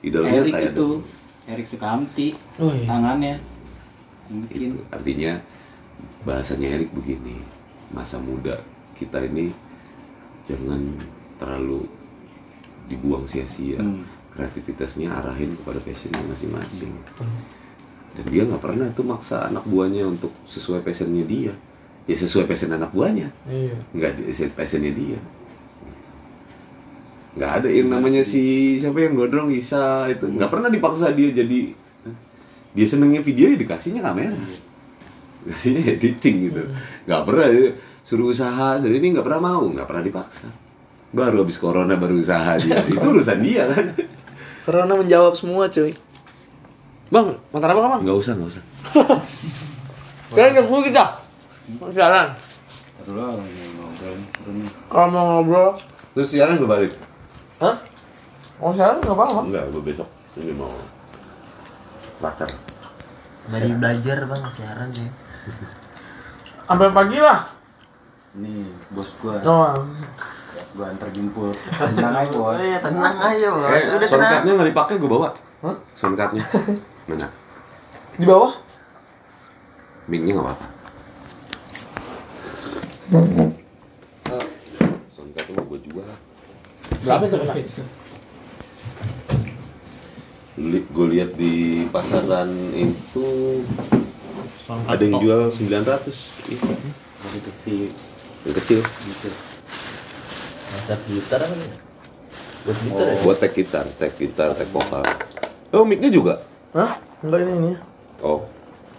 Di 0.00 0.08
dalamnya 0.08 0.40
Erik 0.40 0.52
kayak 0.52 0.72
itu. 0.72 0.88
ada- 0.94 1.52
Erik 1.52 1.66
Sukamti. 1.66 2.28
Oh 2.56 2.72
iya. 2.72 2.86
tangannya. 2.86 3.34
Yang 4.24 4.38
bikin 4.42 4.60
Itu 4.70 4.80
artinya 4.88 5.32
bahasanya 6.22 6.68
Erik 6.70 6.90
begini 6.90 7.36
masa 7.90 8.16
muda 8.16 8.56
kita 8.94 9.20
ini 9.22 9.52
jangan 10.42 10.80
terlalu 11.36 11.84
dibuang 12.86 13.24
sia-sia. 13.24 13.78
Hmm. 13.78 14.00
kreativitasnya 14.32 15.14
arahin 15.14 15.54
kepada 15.54 15.78
passionnya 15.78 16.18
masing-masing 16.26 16.90
dan 18.14 18.24
dia 18.30 18.42
nggak 18.46 18.62
pernah 18.62 18.86
tuh 18.94 19.02
maksa 19.02 19.50
anak 19.50 19.66
buahnya 19.66 20.06
untuk 20.06 20.30
sesuai 20.46 20.86
passionnya 20.86 21.26
dia. 21.26 21.52
Ya 22.04 22.14
sesuai 22.14 22.44
passion 22.46 22.70
anak 22.70 22.92
buahnya. 22.94 23.32
Iya. 23.48 23.74
nggak 23.90 24.12
di- 24.20 24.26
sesuai 24.30 24.54
passionnya 24.54 24.92
dia. 24.92 25.18
Nggak 27.34 27.50
ada 27.50 27.68
yang 27.68 27.88
namanya 27.90 28.22
si 28.22 28.76
siapa 28.78 29.02
yang 29.02 29.18
gondrong 29.18 29.50
Isa 29.50 30.06
itu. 30.06 30.30
Nggak 30.30 30.50
pernah 30.52 30.70
dipaksa 30.70 31.10
dia 31.10 31.34
jadi 31.34 31.74
dia 32.74 32.86
senengnya 32.86 33.22
video 33.22 33.50
ya 33.50 33.56
dikasihnya 33.58 34.02
kamera. 34.04 34.38
Dikasihnya 35.42 35.82
editing 35.98 36.36
gitu. 36.52 36.62
Nggak 37.10 37.22
pernah 37.26 37.46
dia 37.50 37.68
suruh 38.06 38.30
usaha 38.30 38.78
suruh 38.78 38.94
ini 38.94 39.18
nggak 39.18 39.26
pernah 39.26 39.42
mau. 39.42 39.66
Nggak 39.66 39.86
pernah 39.90 40.04
dipaksa. 40.06 40.46
Baru 41.10 41.42
habis 41.42 41.58
corona 41.58 41.98
baru 41.98 42.22
usaha 42.22 42.54
dia. 42.62 42.84
Itu 42.90 43.02
urusan 43.02 43.38
dia 43.42 43.66
kan? 43.66 43.98
Corona 44.62 44.94
menjawab 44.94 45.34
semua 45.34 45.66
cuy. 45.66 45.90
Bang, 47.12 47.36
motor 47.52 47.68
apa? 47.68 47.80
Bang? 47.80 48.00
nggak 48.02 48.18
usah 48.18 48.32
nggak 48.36 48.50
usah. 48.54 48.64
Kalian 50.34 50.56
jam 50.56 50.66
10 50.66 50.88
kita. 50.90 51.04
Siaran. 51.94 52.28
Kalau 54.88 55.08
mau 55.12 55.24
ngobrol, 55.38 55.76
terus 56.16 56.28
siaran 56.32 56.56
gue 56.58 56.68
balik. 56.68 56.92
Hah? 57.60 57.76
Mau 58.58 58.72
siaran 58.72 58.98
nggak 58.98 59.14
apa-apa. 59.14 59.40
enggak 59.46 59.64
gue 59.70 59.82
besok. 59.84 60.08
Ini 60.34 60.52
mau 60.56 60.72
bakar. 62.18 62.50
Dari 63.52 63.70
belajar 63.76 64.24
bang. 64.24 64.42
Siaran 64.50 64.88
sih 64.96 65.08
Sampai 66.64 66.88
pagi 66.90 67.20
lah. 67.20 67.44
nih 68.34 68.66
bos 68.90 69.14
gua. 69.22 69.38
Oh, 69.46 69.84
gua 70.74 70.90
antar 70.90 71.06
jemput. 71.14 71.54
Tenang 71.54 72.16
aja 72.18 72.34
bos. 72.34 72.56
Iya 72.58 72.78
tenang 72.82 73.16
aja 73.20 73.46
bos. 73.52 73.68
Eh 73.70 73.82
udah 73.94 74.08
tenang. 74.10 74.10
soundcardnya 74.10 74.52
nggak 74.58 74.68
dipakai 74.74 74.94
gue 74.98 75.10
bawa. 75.12 75.28
Hah? 75.62 75.76
soundcardnya 75.94 76.42
mana 77.04 77.28
di 78.16 78.24
bawah? 78.24 78.52
mic-nya 80.08 80.32
nggak 80.36 80.46
apa-apa 80.46 80.66
soundcardnya 85.12 85.52
mau 85.56 85.64
gue 85.68 85.80
jual 85.88 86.08
Berapa 87.04 87.24
tuh 87.28 87.38
kena? 87.44 87.54
gue 90.64 91.06
lihat 91.12 91.30
di 91.36 91.84
pasaran 91.92 92.48
itu 92.72 93.26
ada 94.88 95.02
yang 95.04 95.20
jual 95.20 95.40
900 95.52 96.48
Ih, 96.48 96.60
Waktu 97.20 97.36
itu 97.36 97.50
di 97.64 97.76
yang 98.44 98.56
kecil. 98.60 98.80
Masa 100.72 100.94
gitar 101.08 101.40
apa 101.40 101.54
nih? 101.56 101.70
Buat 102.64 102.76
gitar 102.80 103.04
ya? 103.04 103.14
buat 103.20 103.36
tag 103.40 103.52
gitar 103.52 103.84
tag 104.00 104.12
gitar 104.16 104.48
tag 104.56 104.68
vokal 104.72 105.04
oh 105.76 105.84
mic-nya 105.84 106.08
juga 106.08 106.40
Hah? 106.74 106.98
Enggak 107.22 107.46
ini 107.46 107.52
ini. 107.54 107.72
oh 108.18 108.42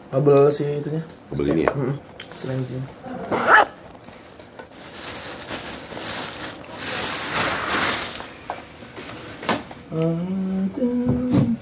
Kabel 0.08 0.48
si 0.48 0.64
itunya. 0.64 1.04
kabel 1.28 1.46
ini 1.52 1.68
ya 1.68 1.72
Heeh. 1.76 1.96
Selain 2.32 2.64
itu. 2.64 2.80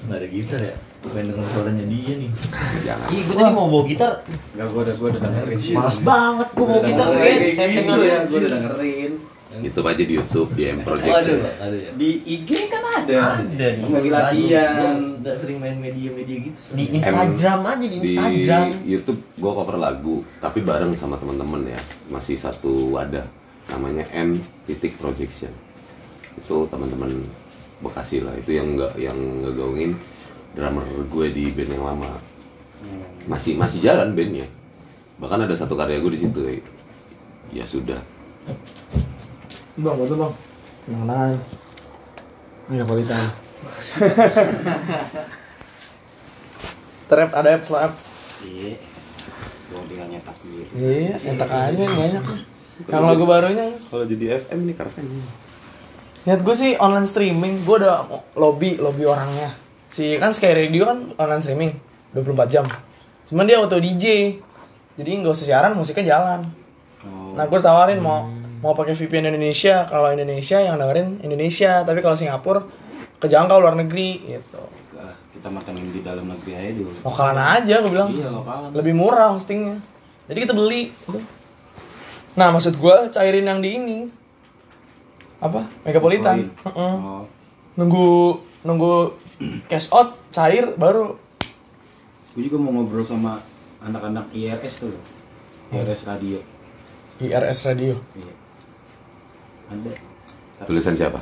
Nggak 0.05 0.17
ada 0.21 0.27
gitar 0.29 0.61
ya? 0.61 0.75
Pengen 1.03 1.25
denger 1.33 1.45
suaranya 1.49 1.85
dia 1.89 2.13
nih. 2.15 2.31
jangan 2.85 3.07
Ih, 3.09 3.21
gue 3.25 3.33
tadi 3.33 3.51
mau 3.57 3.67
bawa 3.73 3.83
gitar. 3.89 4.11
Enggak 4.53 4.67
gua 4.69 4.81
udah 4.85 4.95
gua 5.01 5.07
udah 5.09 5.21
dengerin. 5.25 5.57
Males 5.73 5.99
banget 6.05 6.47
gue 6.53 6.65
bawa 6.69 6.81
gitar 6.85 7.05
kayak 7.09 7.37
aja. 7.57 7.93
ya, 7.97 8.17
gua 8.29 8.37
udah 8.37 8.51
dengerin. 8.53 9.11
YouTube 9.53 9.85
aja 9.89 10.03
di 10.05 10.13
YouTube 10.13 10.49
di 10.53 10.63
M 10.69 10.77
Project 10.85 11.09
ya? 11.09 11.37
Di 11.97 12.09
IG 12.21 12.49
kan 12.69 12.81
ada. 13.01 13.17
Ada 13.41 13.67
di 13.73 13.81
lagi 13.89 14.09
latihan. 14.09 14.95
Nggak 15.23 15.35
sering 15.41 15.57
main 15.57 15.77
media-media 15.81 16.37
gitu. 16.51 16.59
Di 16.77 16.85
Instagram 16.99 17.59
aja 17.65 17.85
di 17.85 17.97
di 17.97 18.13
Instagram. 18.13 18.67
YouTube 18.85 19.19
gue 19.39 19.51
cover 19.51 19.77
lagu 19.81 20.15
tapi 20.43 20.59
bareng 20.61 20.93
sama 20.93 21.17
teman-teman 21.17 21.65
ya 21.67 21.79
masih 22.13 22.37
satu 22.37 22.93
wadah 22.93 23.25
namanya 23.71 24.03
M 24.11 24.43
titik 24.67 24.99
projection 24.99 25.51
itu 26.35 26.57
teman-teman 26.67 27.23
Bekasi 27.83 28.23
lah 28.23 28.31
itu 28.39 28.55
yang 28.55 28.79
nggak 28.79 28.95
yang 28.95 29.19
ngegaungin 29.43 29.91
drummer 30.55 30.87
gue 30.87 31.27
di 31.35 31.51
band 31.51 31.75
yang 31.75 31.83
lama 31.83 32.11
masih 33.27 33.59
masih 33.59 33.83
jalan 33.83 34.15
bandnya 34.15 34.47
bahkan 35.19 35.43
ada 35.43 35.51
satu 35.51 35.75
karya 35.75 35.99
gue 35.99 36.11
di 36.15 36.19
situ 36.23 36.39
ya 37.51 37.67
sudah 37.67 37.99
Bang, 39.73 39.97
betul 39.97 40.21
bang. 40.21 40.33
Kenangan. 40.85 41.33
Iya 41.33 41.62
kualitas. 42.67 43.83
Trap 47.11 47.29
ada 47.35 47.49
app 47.59 47.63
slap. 47.67 47.91
Iya. 48.43 48.75
Gua 49.71 49.81
tinggal 49.89 50.07
nyetak 50.07 50.37
gitu. 50.43 50.71
Iya, 50.77 51.15
entak 51.33 51.51
aja 51.51 51.81
yang 51.81 51.97
banyak. 51.97 52.23
Yang 52.89 53.03
lagu 53.05 53.23
barunya. 53.29 53.67
kalau 53.87 54.05
jadi 54.09 54.25
FM 54.43 54.59
ini 54.65 54.73
keren 54.73 55.07
Niat 56.23 56.39
gue 56.39 56.55
sih 56.55 56.79
online 56.79 57.03
streaming, 57.03 57.67
gue 57.67 57.83
udah 57.83 58.07
lobby, 58.39 58.79
lobby 58.79 59.03
orangnya. 59.03 59.51
Si 59.91 60.15
kan 60.15 60.31
Sky 60.31 60.55
Radio 60.55 60.87
kan 60.87 61.11
online 61.19 61.43
streaming 61.43 61.71
24 62.15 62.47
jam. 62.47 62.65
Cuman 63.27 63.43
dia 63.43 63.59
auto 63.59 63.75
DJ. 63.75 64.39
Jadi 64.95 65.09
nggak 65.19 65.35
usah 65.35 65.45
siaran, 65.45 65.75
musiknya 65.75 66.15
jalan. 66.15 66.47
Oh. 67.03 67.35
Nah, 67.35 67.43
gue 67.43 67.59
tawarin 67.59 67.99
mau 67.99 68.31
mau 68.63 68.71
pakai 68.71 68.95
VPN 68.95 69.35
Indonesia. 69.35 69.83
Kalau 69.85 70.07
Indonesia 70.15 70.57
yang 70.63 70.79
dengerin 70.79 71.19
Indonesia, 71.19 71.83
tapi 71.83 71.99
kalau 71.99 72.15
Singapura 72.15 72.63
kejangkau 73.19 73.59
luar 73.59 73.75
negeri 73.75 74.23
gitu. 74.23 74.63
Kita 75.35 75.51
makan 75.51 75.75
yang 75.75 75.91
di 75.91 75.99
dalam 75.99 76.25
negeri 76.31 76.51
aja 76.55 76.71
dulu. 76.71 76.91
Lokalan 77.03 77.35
aja 77.35 77.75
gue 77.83 77.91
bilang. 77.91 78.09
Iya, 78.15 78.31
lokalan. 78.31 78.69
Lebih 78.71 78.93
murah 78.95 79.35
hostingnya. 79.35 79.75
Jadi 80.31 80.39
kita 80.47 80.55
beli. 80.55 80.87
Nah, 82.39 82.47
maksud 82.55 82.79
gue 82.79 82.95
cairin 83.11 83.43
yang 83.43 83.59
di 83.59 83.69
ini. 83.75 83.99
Apa? 85.43 85.67
Megapolitan. 85.83 86.47
Oh. 86.71 87.27
nunggu 87.73 88.37
nunggu 88.61 89.17
cash 89.65 89.89
out 89.89 90.13
cair 90.29 90.77
baru 90.77 91.17
Gue 92.37 92.45
juga 92.45 92.61
mau 92.61 92.69
ngobrol 92.69 93.01
sama 93.01 93.41
anak-anak 93.81 94.29
IRS 94.29 94.85
tuh. 94.85 94.93
IRS 95.73 96.05
radio. 96.05 96.37
IRS 97.17 97.59
radio 97.65 97.97
Iya. 98.13 98.42
Ada. 99.71 99.91
tulisan 100.63 100.95
siapa? 100.95 101.19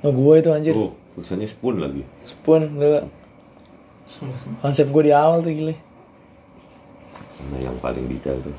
Oh 0.00 0.12
gue 0.14 0.34
itu 0.40 0.50
anjir. 0.50 0.72
Oh 0.72 0.96
tulisannya 1.12 1.48
spoon 1.48 1.76
lagi. 1.82 2.02
Spoon 2.24 2.62
dulu 2.78 3.04
konsep 4.58 4.90
gue 4.90 5.02
di 5.06 5.12
awal 5.14 5.38
tuh 5.38 5.54
gile 5.54 5.78
Nah, 7.40 7.56
yang 7.56 7.72
paling 7.80 8.04
detail 8.04 8.36
tuh? 8.44 8.52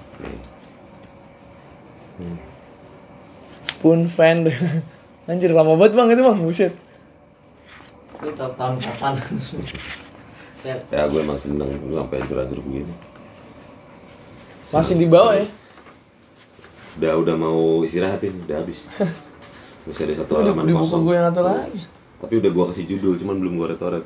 Nih. 2.22 2.40
spoon 3.62 4.10
fan 4.10 4.46
deh. 4.50 4.58
Anjir 5.30 5.54
lama 5.54 5.78
banget 5.78 5.94
bang 5.96 6.10
itu 6.18 6.24
bang. 6.26 6.38
Buset. 6.42 6.74
Itu 8.26 8.46
tahun 8.58 8.76
kapan? 8.82 9.14
Ya, 10.62 10.76
ya 10.94 11.10
gue 11.10 11.22
emang 11.22 11.38
seneng 11.38 11.70
lu 11.90 11.98
sampai 11.98 12.22
hancur-hancur 12.22 12.60
begini. 12.62 12.94
Masih 14.74 14.98
di 14.98 15.08
bawah 15.10 15.34
ya 15.38 15.46
udah 17.01 17.17
udah 17.17 17.36
mau 17.36 17.81
istirahatin 17.81 18.46
udah 18.46 18.62
habis. 18.62 18.86
Masih 19.89 20.05
ada 20.05 20.22
satu 20.22 20.38
halaman 20.38 20.70
di 20.70 20.77
buku 20.77 20.86
kosong. 20.86 21.01
gue 21.01 21.15
yang 21.17 21.25
satu 21.34 21.41
lagi. 21.41 21.81
Tapi 22.22 22.34
udah 22.38 22.51
gua 22.53 22.65
kasih 22.70 22.86
judul 22.86 23.17
cuman 23.17 23.41
belum 23.41 23.53
gua 23.58 23.74
retoret 23.74 24.05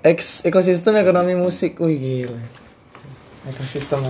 Eks 0.00 0.48
ekosistem 0.48 0.96
ekonomi 0.96 1.36
musik. 1.36 1.76
Wih 1.84 2.00
gila. 2.00 2.40
Ekosistem 3.52 4.08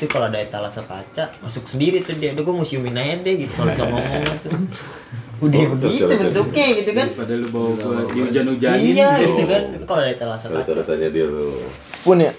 Itu 0.00 0.08
kalau 0.08 0.32
ada 0.32 0.40
etalase 0.40 0.80
kaca 0.80 1.28
masuk 1.44 1.68
sendiri 1.68 2.00
tuh 2.00 2.16
dia. 2.16 2.32
Udah 2.32 2.40
gue 2.40 2.54
museumin 2.56 2.96
aja 2.96 3.20
deh 3.20 3.34
gitu 3.36 3.52
kalau 3.52 3.68
bisa 3.68 3.84
ngomong 3.84 4.24
tuh. 4.40 4.50
Udah 5.44 5.60
Oh, 5.60 5.76
begitu 5.76 6.04
oke. 6.04 6.16
bentuknya 6.16 6.66
gitu 6.74 6.90
kan. 6.92 7.06
Daripada 7.12 7.32
lu 7.36 7.48
bawa 7.48 7.70
gua 7.74 8.00
dihujan-hujanin. 8.08 8.92
Iya 8.96 9.10
gitu 9.20 9.44
kan. 9.44 9.62
Kalau 9.84 10.00
ada 10.00 10.10
etalase 10.10 10.46
kaca 10.48 10.56
retoretannya 10.64 11.08
dia 11.10 11.26
tuh 11.28 11.52
spoon 11.94 12.18
ya 12.20 12.32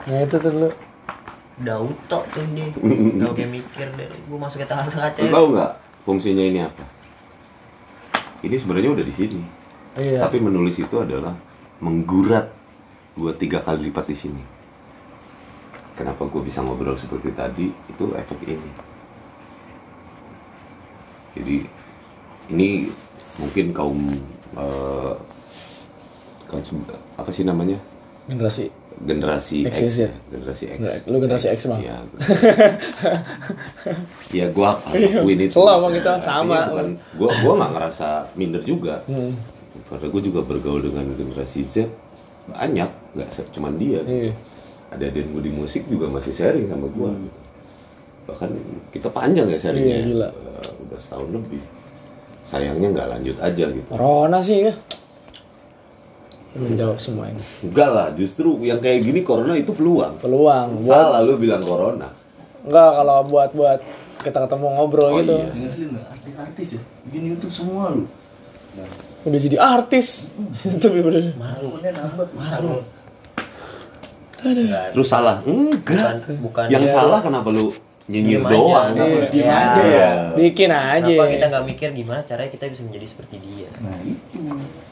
nah 0.00 0.16
itu 0.16 0.32
tuh 0.32 0.48
dulu 0.48 0.68
udah 1.60 1.76
auto 1.76 2.18
tuh 2.24 2.44
dia. 2.56 2.72
Udah 3.20 3.36
kayak 3.36 3.50
mikir 3.52 3.86
deh. 3.92 4.08
Gue 4.08 4.38
masuk 4.40 4.64
etalase 4.64 4.96
kaca. 4.96 5.20
lu 5.20 5.28
tahu 5.28 5.46
nggak 5.52 5.72
fungsinya 6.00 6.40
ini 6.40 6.60
apa 6.64 6.84
ini 8.40 8.56
sebenarnya 8.56 8.90
udah 8.90 9.04
di 9.04 9.12
sini 9.12 9.40
iya 10.00 10.24
tapi 10.24 10.40
menulis 10.40 10.80
itu 10.80 10.96
adalah 10.96 11.36
menggurat 11.78 12.48
gua 13.12 13.36
tiga 13.36 13.60
kali 13.60 13.92
lipat 13.92 14.08
di 14.08 14.16
sini 14.16 14.42
kenapa 16.00 16.24
gue 16.24 16.40
bisa 16.40 16.64
ngobrol 16.64 16.96
seperti 16.96 17.28
tadi 17.36 17.68
itu 17.68 18.04
efek 18.16 18.40
ini 18.48 18.70
jadi 21.36 21.56
ini 22.50 22.88
mungkin 23.36 23.76
kaum 23.76 23.98
kaum 26.48 26.62
se- 26.64 27.00
apa 27.14 27.30
sih 27.30 27.44
namanya 27.44 27.76
generasi 28.26 28.72
generasi 29.00 29.64
X 29.64 29.76
X, 29.80 29.92
ya? 29.96 30.10
ya, 30.12 30.12
generasi 30.28 30.64
X. 30.76 30.78
Lu 31.08 31.16
generasi 31.24 31.46
X, 31.56 31.60
Bang. 31.72 31.80
Iya. 31.80 31.96
Iya, 34.28 34.46
gua 34.52 34.76
akuin 34.76 35.40
itu. 35.40 35.56
Selalu, 35.56 35.80
Bang, 35.80 35.92
kita 35.96 36.12
sama. 36.20 36.68
Bukan, 36.68 36.88
gua 37.16 37.30
gua 37.40 37.52
nggak 37.64 37.72
ngerasa 37.80 38.08
minder 38.36 38.60
juga. 38.60 39.00
Hmm. 39.08 39.32
Karena 39.88 40.06
gua 40.12 40.20
juga 40.20 40.40
bergaul 40.44 40.84
dengan 40.84 41.16
generasi 41.16 41.64
Z 41.64 41.88
banyak, 42.52 42.90
nggak 43.16 43.28
cuman 43.56 43.72
dia. 43.80 44.04
Iya. 44.04 44.32
Ada 44.90 45.04
adik 45.06 45.30
gua 45.30 45.40
di 45.40 45.52
musik 45.52 45.86
juga 45.86 46.06
masih 46.06 46.34
sharing 46.34 46.66
sama 46.66 46.86
gua. 46.90 47.10
Bahkan 48.26 48.50
kita 48.90 49.08
panjang 49.08 49.46
ya 49.46 49.58
sharingnya. 49.58 49.96
Iya, 49.96 50.06
gila. 50.06 50.28
Eh, 50.28 50.70
udah 50.86 50.98
setahun 50.98 51.30
lebih. 51.30 51.62
Sayangnya 52.42 52.88
nggak 52.90 53.08
lanjut 53.08 53.36
aja 53.38 53.64
gitu. 53.70 53.86
Corona 53.88 54.38
sih 54.40 54.66
ya. 54.66 54.74
Menjawab 56.50 56.98
semua 56.98 57.30
ini. 57.30 57.38
Enggak 57.62 57.90
lah, 57.94 58.08
justru 58.10 58.58
yang 58.66 58.82
kayak 58.82 59.06
gini 59.06 59.22
corona 59.22 59.54
itu 59.54 59.70
peluang. 59.70 60.18
Peluang 60.18 60.82
buat 60.82 60.90
Salah 60.90 61.22
lu 61.22 61.38
bilang 61.38 61.62
corona. 61.62 62.10
enggak 62.60 62.90
kalau 62.92 63.16
buat 63.24 63.50
buat 63.54 63.80
kita 64.20 64.38
ketemu 64.44 64.66
ngobrol 64.74 65.08
Oh, 65.08 65.16
gitu. 65.22 65.36
iya. 65.38 65.70
Artis-artis 66.10 66.68
ya. 66.76 66.82
Bikin 67.06 67.22
YouTube 67.30 67.54
semua 67.54 67.94
lu. 67.94 68.04
Udah 69.22 69.38
jadi 69.38 69.56
artis. 69.62 70.26
Itu 70.66 70.90
bener. 70.90 71.38
Akunnya 71.38 71.90
nambah. 71.94 72.26
Maru. 74.42 74.62
Terus 74.92 75.08
salah? 75.08 75.36
Enggak. 75.42 76.10
Bukan 76.18 76.36
bukan 76.40 76.64
Yang 76.68 76.84
dia. 76.84 76.94
salah 76.94 77.18
kenapa 77.20 77.48
lu 77.48 77.70
nyinyir 78.06 78.40
Diem 78.40 78.44
aja. 78.44 78.52
doang? 78.52 78.88
Iya. 78.90 79.04
Diem 79.28 79.46
Ya. 79.46 79.58
aja 79.60 79.82
ya. 79.84 80.10
Bikin 80.32 80.70
aja. 80.70 81.04
Kenapa 81.06 81.24
kita 81.28 81.44
nggak 81.46 81.64
mikir 81.66 81.88
gimana 81.92 82.20
caranya 82.24 82.50
kita 82.50 82.64
bisa 82.68 82.82
menjadi 82.82 83.06
seperti 83.06 83.36
dia? 83.38 83.68
Nah 83.78 83.98
itu. 84.02 84.38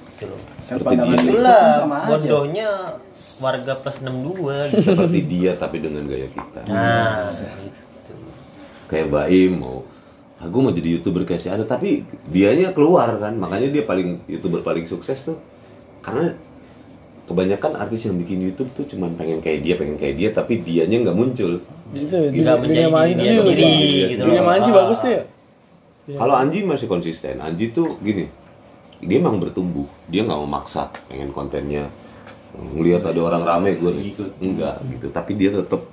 Gitu 0.08 0.24
loh. 0.26 0.40
Seperti 0.58 0.94
dia. 0.94 1.16
Itulah 1.16 1.66
aja. 1.82 2.06
bodohnya 2.06 2.68
warga 3.38 3.72
plus 3.74 3.96
62 3.98 4.70
gitu. 4.70 4.82
Seperti 4.84 5.18
dia 5.24 5.52
tapi 5.54 5.76
dengan 5.78 6.02
gaya 6.04 6.26
kita. 6.26 6.60
Nah, 6.66 7.22
gitu. 7.58 8.14
Kayak 8.86 9.08
Baim 9.08 9.52
mau 9.58 9.78
aku 10.38 10.56
mau 10.56 10.70
jadi 10.70 10.94
youtuber 10.94 11.22
kayak 11.22 11.42
si 11.42 11.50
ada 11.50 11.62
tapi 11.62 12.06
dianya 12.24 12.70
keluar 12.70 13.10
kan 13.18 13.34
makanya 13.34 13.68
dia 13.68 13.82
paling 13.82 14.22
youtuber 14.24 14.62
paling 14.62 14.86
sukses 14.86 15.18
tuh 15.24 15.34
karena 15.98 16.30
kebanyakan 17.28 17.76
artis 17.76 18.08
yang 18.08 18.16
bikin 18.16 18.40
YouTube 18.40 18.72
tuh 18.72 18.88
cuman 18.88 19.12
pengen 19.14 19.38
kayak 19.38 19.60
dia 19.60 19.74
pengen 19.76 19.96
kayak 19.96 20.16
dia 20.16 20.28
tapi 20.32 20.60
dianya 20.60 21.04
nggak 21.04 21.16
muncul 21.16 21.60
Itu 21.88 22.08
dunia, 22.08 22.32
Nggak 22.32 22.56
menjadi 22.58 22.80
dunia 22.80 22.88
manji. 22.88 23.12
dirinya 23.14 23.40
sendiri, 23.44 23.70
gitu 24.08 24.22
Dunia 24.24 24.42
manji 24.42 24.68
Ah. 24.68 24.74
bagus 24.74 24.98
tuh 24.98 25.10
ya. 25.10 25.22
Kalau 26.08 26.34
Anji 26.34 26.58
masih 26.64 26.86
konsisten. 26.86 27.36
Anji 27.38 27.68
tuh 27.68 28.00
gini, 28.00 28.24
dia 28.98 29.20
emang 29.20 29.36
bertumbuh. 29.36 29.84
Dia 30.04 30.24
nggak 30.24 30.38
mau 30.38 30.48
maksa 30.50 30.88
pengen 31.04 31.28
kontennya. 31.28 31.84
Ngelihat 32.56 33.04
ada 33.04 33.20
orang 33.22 33.44
rame 33.44 33.76
gue 33.76 33.92
nih. 33.92 34.04
Enggak 34.40 34.80
gitu. 34.88 35.12
Tapi 35.12 35.36
dia 35.36 35.52
tetap 35.52 35.84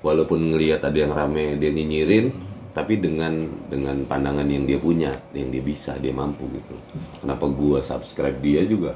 walaupun 0.00 0.54
ngelihat 0.54 0.80
ada 0.80 0.94
yang 0.94 1.10
rame 1.10 1.58
dia 1.58 1.66
nyinyirin, 1.68 2.30
tapi 2.70 3.02
dengan 3.02 3.34
dengan 3.66 4.06
pandangan 4.06 4.46
yang 4.46 4.64
dia 4.64 4.78
punya, 4.78 5.18
yang 5.34 5.50
dia 5.50 5.60
bisa, 5.60 5.98
dia 5.98 6.14
mampu 6.14 6.46
gitu. 6.50 6.78
Kenapa 7.18 7.50
gua 7.50 7.82
subscribe 7.82 8.38
dia 8.38 8.62
juga? 8.62 8.94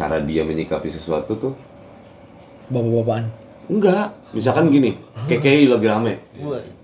Cara 0.00 0.16
dia 0.18 0.42
menyikapi 0.42 0.88
sesuatu 0.88 1.36
tuh 1.36 1.52
Bapak-bapakan. 2.68 3.24
enggak. 3.68 4.06
Misalkan 4.30 4.70
gini, 4.70 4.94
KKI 5.26 5.66
lagi 5.66 5.86
rame. 5.86 6.14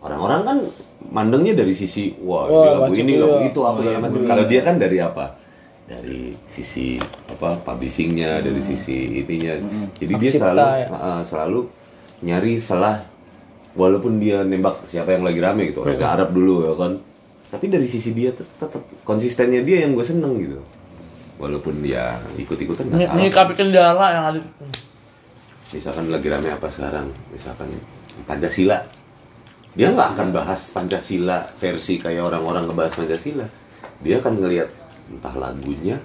Orang-orang 0.02 0.40
kan 0.42 0.58
mandangnya 1.06 1.54
dari 1.54 1.70
sisi 1.73 2.11
wah, 2.18 2.44
Wah, 2.44 2.50
ini 2.50 2.70
lagu 2.75 2.92
ini 2.92 3.12
iya. 3.14 3.23
lagu 3.23 3.37
itu 3.40 3.61
apa 3.62 3.78
segala 3.80 3.99
macam. 4.02 4.20
Kalau 4.20 4.44
dia 4.44 4.61
kan 4.61 4.75
dari 4.76 4.99
apa? 4.99 5.25
Dari 5.87 6.35
sisi 6.44 6.99
apa 7.30 7.62
publishingnya, 7.62 8.42
dari 8.42 8.58
sisi 8.58 9.23
ininya. 9.23 9.54
Jadi 9.94 10.12
Hak 10.12 10.20
dia 10.20 10.30
cipta, 10.30 10.42
selalu 10.42 10.66
ya. 10.75 10.87
uh, 10.90 11.23
selalu 11.23 11.61
nyari 12.18 12.52
salah 12.58 13.06
walaupun 13.73 14.18
dia 14.18 14.42
nembak 14.42 14.82
siapa 14.82 15.14
yang 15.14 15.23
lagi 15.23 15.38
rame 15.38 15.70
gitu. 15.70 15.87
Reza 15.87 16.11
Arab 16.11 16.35
dulu 16.35 16.66
ya 16.66 16.75
kan. 16.75 16.99
Tapi 17.46 17.70
dari 17.70 17.87
sisi 17.87 18.11
dia 18.11 18.35
tet- 18.35 18.50
tetap 18.58 18.82
konsistennya 19.06 19.62
dia 19.62 19.87
yang 19.87 19.94
gue 19.94 20.02
seneng 20.02 20.35
gitu. 20.42 20.58
Walaupun 21.37 21.85
dia 21.85 22.16
ikut-ikutan 22.35 22.88
nggak 22.88 22.99
salah. 23.02 23.14
Menyikapi 23.14 23.52
kendala 23.55 24.07
yang 24.11 24.25
ada. 24.26 24.40
misalkan 25.66 26.07
lagi 26.09 26.31
rame 26.31 26.47
apa 26.47 26.71
sekarang 26.71 27.07
misalkan 27.28 27.66
Pancasila 28.23 28.78
dia 29.75 29.90
nggak 29.90 30.14
akan 30.14 30.28
bahas 30.31 30.71
Pancasila 30.71 31.43
versi 31.59 31.99
kayak 31.99 32.23
orang-orang 32.23 32.64
ngebahas 32.64 32.95
Pancasila 32.95 33.43
dia 33.99 34.16
akan 34.16 34.38
ngelihat 34.38 34.71
entah 35.11 35.35
lagunya 35.35 35.99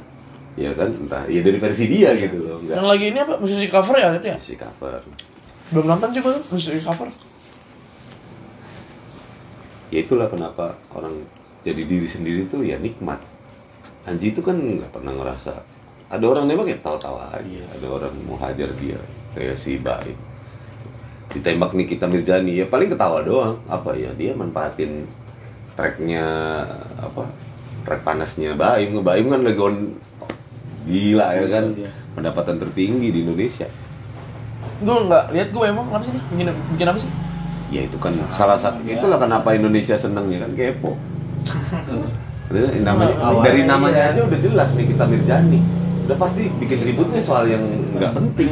ya 0.58 0.74
kan 0.74 0.90
entah 0.92 1.24
ya 1.30 1.40
dari 1.40 1.56
versi 1.56 1.86
dia 1.86 2.12
gitu 2.18 2.42
loh 2.42 2.58
Yang 2.60 2.74
nggak 2.74 2.90
lagi 2.90 3.06
ini 3.08 3.20
apa? 3.22 3.34
Musisi 3.38 3.68
cover 3.70 3.96
ya 3.96 4.08
gitu 4.18 4.28
ya? 4.28 4.38
si 4.38 4.54
cover 4.58 5.00
Belum 5.70 5.86
nonton 5.88 6.10
juga 6.10 6.28
tuh 6.36 6.44
musisi 6.52 6.82
cover. 6.82 7.08
ya 9.88 10.00
itulah 10.02 10.28
kenapa 10.28 10.74
orang 10.92 11.22
jadi 11.62 11.84
diri 11.84 12.08
sendiri 12.08 12.48
tuh 12.48 12.64
ya 12.64 12.76
nikmat 12.76 13.22
Anji 14.08 14.34
itu 14.34 14.42
kan 14.42 14.58
nggak 14.58 14.90
pernah 14.90 15.14
ngerasa 15.14 15.54
ada 16.12 16.26
orang 16.28 16.44
nembak 16.50 16.68
ya 16.68 16.78
tawa-tawa 16.84 17.32
aja. 17.32 17.62
Ada 17.78 17.88
orang 17.88 18.14
mau 18.28 18.36
hajar 18.36 18.70
dia 18.78 19.00
kayak 19.32 19.56
si 19.56 19.80
baik 19.80 20.18
ditembak 21.32 21.72
Nikita 21.72 22.12
Mirzani 22.12 22.60
ya 22.60 22.66
paling 22.68 22.92
ketawa 22.92 23.24
doang. 23.24 23.56
Apa 23.72 23.96
ya 23.96 24.12
dia 24.18 24.36
manfaatin 24.36 25.08
tracknya 25.80 26.26
apa 27.00 27.24
track 27.88 28.02
panasnya 28.04 28.58
Baim. 28.60 29.00
Baim 29.00 29.32
kan 29.32 29.42
lagi 29.46 29.62
on 29.62 29.96
gila 30.84 31.38
ya 31.38 31.48
kan 31.48 31.66
pendapatan 32.18 32.60
tertinggi 32.60 33.14
di 33.14 33.20
Indonesia. 33.24 33.70
Gue 34.82 34.98
nggak 35.08 35.32
lihat 35.32 35.50
gue 35.54 35.66
emang 35.70 35.88
apa 35.94 36.04
sih 36.04 36.12
nih? 36.12 36.24
Bikin, 36.36 36.48
bikin 36.76 36.88
apa 36.90 37.00
sih? 37.00 37.12
ya 37.72 37.88
itu 37.88 37.98
kan 37.98 38.12
salah 38.36 38.60
satu 38.60 38.84
itulah 38.84 39.16
kenapa 39.16 39.56
Indonesia 39.56 39.96
seneng 39.96 40.28
ya 40.28 40.44
kan 40.44 40.52
kepo 40.54 41.00
namanya 42.82 43.16
Awalnya 43.18 43.46
dari 43.48 43.62
namanya 43.64 44.04
iya. 44.04 44.12
aja 44.14 44.22
udah 44.28 44.40
jelas 44.40 44.70
nih 44.76 44.86
kita 44.92 45.04
Mirjani 45.08 45.60
udah 46.02 46.18
pasti 46.18 46.44
bikin 46.60 46.80
ributnya 46.84 47.22
soal 47.24 47.46
yang 47.48 47.64
nggak 47.96 48.12
penting 48.12 48.50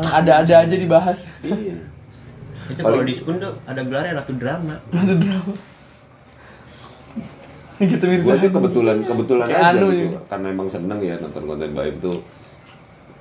ada-ada 0.00 0.54
aja 0.64 0.74
dibahas. 0.74 1.28
iya 1.44 1.76
itu 2.70 2.80
kalau 2.80 3.04
di 3.04 3.12
Sukun 3.12 3.36
tuh 3.36 3.52
ada 3.66 3.82
gelarnya 3.84 4.22
ratu 4.22 4.32
drama. 4.38 4.78
Itu 4.94 5.14
drama. 5.18 5.54
gitu 7.82 8.04
Mirza. 8.06 8.38
tuh 8.38 8.50
kebetulan 8.54 8.96
kebetulan 9.02 9.46
Kayak 9.50 9.58
aja 9.60 9.70
anu 9.74 9.86
gitu 9.90 10.06
ya. 10.14 10.20
karena 10.30 10.46
emang 10.54 10.68
seneng 10.70 11.00
ya 11.02 11.14
nonton 11.18 11.42
konten 11.50 11.74
Baim 11.74 11.98
tuh 11.98 12.22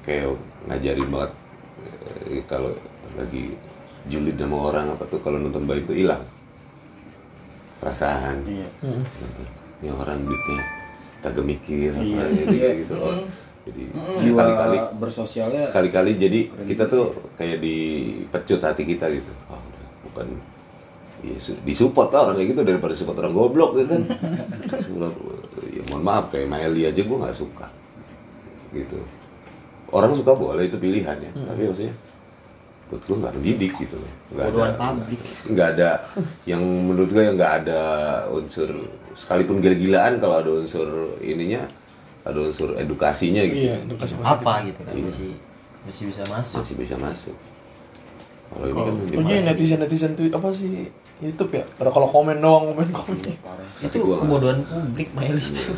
kayak 0.06 0.38
ngajarin 0.70 1.10
banget 1.10 1.32
eh, 2.30 2.46
kalau 2.46 2.70
lagi 3.18 3.58
julid 4.06 4.38
sama 4.38 4.58
orang 4.70 4.94
apa 4.94 5.04
tuh 5.10 5.18
kalau 5.25 5.42
nonton 5.42 5.66
Baim 5.66 5.82
tuh 5.82 5.98
hilang 5.98 6.22
perasaan 7.82 8.38
Iya. 8.46 8.70
Mm. 8.86 9.01
Ini 9.81 9.89
orang 9.89 10.22
duitnya 10.22 10.61
kagak 11.20 11.41
mikir 11.44 11.89
apa 11.91 12.01
Iya. 12.01 12.24
jadi 12.44 12.57
gitu 12.79 12.94
loh. 12.96 13.13
Jadi 13.61 13.83
Jiwa 13.94 14.41
sekali-kali 14.41 14.77
bersosialnya 14.98 15.61
sekali-kali 15.63 16.11
jadi 16.15 16.39
kita 16.65 16.85
tuh 16.87 17.05
kayak 17.35 17.57
dipecut 17.59 18.57
hati 18.59 18.83
kita 18.83 19.05
gitu. 19.11 19.29
Oh, 19.48 19.57
udah, 19.57 19.83
bukan 20.03 20.27
ya, 21.22 21.37
su- 21.37 21.61
disupport 21.61 22.09
lah 22.09 22.22
orang 22.25 22.37
kayak 22.37 22.50
gitu 22.51 22.61
daripada 22.63 22.94
support 22.94 23.17
orang 23.17 23.33
goblok 23.33 23.72
gitu 23.75 23.89
kan. 23.91 24.03
Ya 25.63 25.81
mohon 25.87 26.01
maaf 26.01 26.27
kayak 26.27 26.48
Maeli 26.48 26.83
aja 26.83 27.00
gue 27.00 27.17
nggak 27.17 27.37
suka. 27.37 27.70
Gitu. 28.72 28.98
Orang 29.89 30.15
suka 30.15 30.33
boleh 30.33 30.65
itu 30.65 30.75
pilihan 30.75 31.15
ya. 31.15 31.31
Tapi 31.31 31.61
maksudnya 31.63 31.94
buat 32.87 33.01
gue 33.01 33.15
nggak 33.17 33.33
mendidik 33.35 33.74
gitu 33.77 33.96
loh. 33.96 34.11
Nggak 34.31 34.46
ada 34.48 34.89
nggak 35.48 35.67
ada 35.70 35.89
yang 36.44 36.59
menurut 36.65 37.07
gue 37.07 37.24
yang 37.24 37.35
nggak 37.35 37.53
ada 37.61 37.81
unsur 38.27 38.74
sekalipun 39.14 39.60
gila-gilaan 39.60 40.18
kalau 40.18 40.36
ada 40.38 40.52
unsur 40.52 40.88
ininya 41.20 41.64
ada 42.22 42.40
unsur 42.40 42.74
edukasinya 42.76 43.42
gitu 43.42 43.68
Iya, 43.68 43.76
edukasi 43.82 44.14
positif. 44.14 44.32
Apa 44.32 44.54
gitu 44.64 44.80
kan 44.80 44.94
Iya. 44.94 45.04
masih 45.04 45.32
masih 45.82 46.04
bisa 46.06 46.22
masuk. 46.26 46.58
masih 46.62 46.76
bisa 46.78 46.96
masuk 46.96 47.36
kalau 48.48 48.66
ini 48.66 48.78
kan 48.78 48.94
Oh 49.18 49.30
iya 49.30 49.42
netizen 49.42 49.80
netizen 49.80 50.12
tuh 50.12 50.28
apa 50.28 50.52
sih 50.52 50.92
YouTube 51.18 51.54
ya? 51.54 51.64
Pada 51.72 51.88
kalau 51.88 52.06
komen 52.06 52.38
doang 52.38 52.74
komen 52.74 52.90
komen. 52.90 53.22
Tapi 53.22 53.86
Itu 53.88 53.98
gua 54.02 54.10
nggak- 54.12 54.22
kebodohan 54.26 54.58
publik 54.64 55.10
Mail 55.14 55.38
itu. 55.38 55.74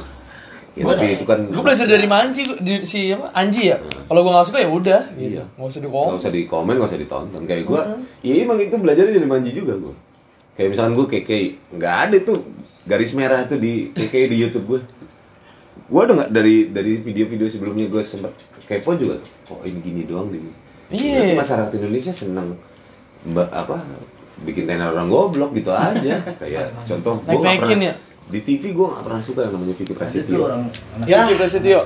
Ya, 0.73 0.89
tapi 0.89 1.05
itu 1.11 1.21
kan 1.21 1.39
Gue 1.45 1.61
belajar 1.61 1.85
dari 1.85 2.07
Manji 2.07 2.41
di, 2.57 2.81
si 2.81 3.11
apa 3.11 3.29
Anji 3.31 3.69
ya. 3.69 3.77
Kalau 4.03 4.19
gue 4.19 4.31
nggak 4.31 4.47
suka 4.47 4.57
ya 4.57 4.69
udah. 4.71 5.01
Gitu. 5.13 5.37
Iya. 5.37 5.43
Nggak 5.53 5.67
usah 5.67 5.77
nggak 5.77 5.85
dikomen. 5.85 6.17
usah 6.17 6.31
di 6.31 6.41
komen 6.43 6.73
nggak 6.73 6.89
usah 6.89 6.97
ditonton 6.97 7.41
kayak 7.43 7.63
gue 7.63 7.81
iya 8.21 8.33
emang 8.41 8.57
itu 8.57 8.73
belajarnya 8.73 9.13
dari 9.13 9.27
manji 9.27 9.51
juga 9.51 9.73
gue 9.75 9.93
kayak 10.53 10.69
misalkan 10.69 10.93
gue 10.95 11.05
KKI 11.07 11.45
nggak 11.73 11.95
ada 11.99 12.17
tuh 12.23 12.37
garis 12.83 13.11
merah 13.11 13.43
tuh 13.43 13.55
di 13.55 13.89
KKI 13.89 14.25
di 14.27 14.37
YouTube 14.39 14.65
gue 14.67 14.81
gue 15.83 16.01
udah 16.01 16.15
nggak 16.17 16.31
dari 16.31 16.55
dari 16.67 16.97
video-video 16.97 17.47
sebelumnya 17.47 17.87
gue 17.87 18.01
sempat 18.01 18.33
kepo 18.63 18.93
juga 18.93 19.19
tuh 19.19 19.29
kok 19.49 19.61
ini 19.63 19.79
gini 19.79 20.01
doang 20.03 20.27
di 20.27 20.39
Iya. 20.89 21.15
Berarti 21.17 21.39
masyarakat 21.39 21.71
Indonesia 21.75 22.13
seneng 22.13 22.47
mbak 23.23 23.49
apa 23.49 23.81
bikin 24.43 24.67
tenar 24.67 24.91
orang 24.91 25.07
goblok 25.07 25.51
gitu 25.53 25.71
aja 25.71 26.21
kayak 26.41 26.69
contoh 26.83 27.17
gue 27.19 27.33
nggak 27.33 27.55
pernah 27.57 27.87
ya? 27.89 27.95
di 28.23 28.39
TV 28.39 28.71
gue 28.71 28.85
nggak 28.85 29.01
pernah 29.01 29.21
suka 29.21 29.39
yang 29.41 29.53
namanya 29.53 29.75
Vicky 29.75 29.93
Prasetyo 29.93 30.37
orang 30.41 30.61
anak 30.93 31.05
Ya. 31.05 31.19
Vicky 31.23 31.35
Prasetyo. 31.35 31.79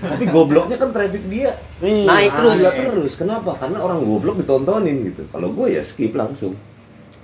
tapi 0.00 0.24
gobloknya 0.26 0.76
kan 0.76 0.90
traffic 0.90 1.24
dia 1.26 1.52
Iya. 1.80 2.04
Naik 2.06 2.32
terus. 2.34 2.54
Gila 2.56 2.70
terus 2.72 3.12
kenapa 3.14 3.50
karena 3.56 3.78
orang 3.78 3.98
goblok 4.00 4.36
ditontonin 4.36 4.96
gitu 5.06 5.22
kalau 5.28 5.48
gue 5.50 5.66
ya 5.70 5.82
skip 5.82 6.12
langsung 6.12 6.54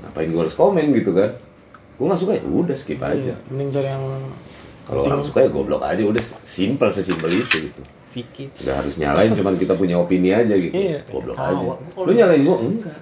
ngapain 0.00 0.26
gue 0.26 0.40
harus 0.40 0.52
komen 0.54 0.90
gitu 0.92 1.12
kan 1.12 1.32
gue 1.92 2.04
nggak 2.04 2.18
suka 2.18 2.32
ya 2.32 2.42
udah 2.42 2.74
skip 2.74 2.98
aja 2.98 3.32
Iya. 3.32 3.36
Mending 3.48 3.70
cari 3.70 3.88
yang 3.88 4.04
kalau 4.82 5.02
orang 5.04 5.20
suka 5.20 5.38
ya 5.40 5.48
goblok 5.48 5.80
aja 5.80 6.02
udah 6.02 6.22
simple 6.42 6.88
sesimpel 6.88 7.30
itu 7.32 7.56
gitu 7.62 7.82
Vicky. 8.10 8.44
nggak 8.52 8.76
harus 8.76 8.94
nyalain 8.96 9.32
cuman 9.32 9.54
kita 9.54 9.72
punya 9.72 9.96
opini 9.96 10.30
aja 10.30 10.52
gitu 10.52 10.72
Iya. 10.72 11.00
goblok 11.06 11.34
Ketawa. 11.34 11.74
aja 11.74 12.02
lu 12.02 12.10
nyalain 12.12 12.42
gue 12.42 12.56
enggak 12.58 12.98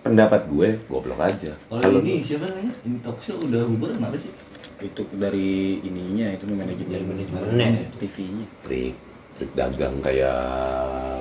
pendapat 0.00 0.40
gue 0.46 0.68
goblok 0.84 1.16
aja 1.18 1.52
Kalau 1.66 1.98
ini 1.98 2.20
siapa 2.20 2.44
namanya? 2.46 2.72
Ini 2.82 2.96
talk 3.00 3.18
show 3.18 3.36
udah 3.36 3.64
bubar 3.66 3.90
kenapa 3.92 4.16
sih? 4.16 4.32
itu 4.76 5.00
dari 5.14 5.80
ininya 5.80 6.28
itu 6.30 6.44
manajemen 6.44 6.92
Dari 6.92 7.04
manajemennya. 7.06 7.88
TV-nya 7.96 8.44
trik 8.60 8.92
trik 9.34 9.50
dagang 9.50 9.96
kayak 9.98 10.44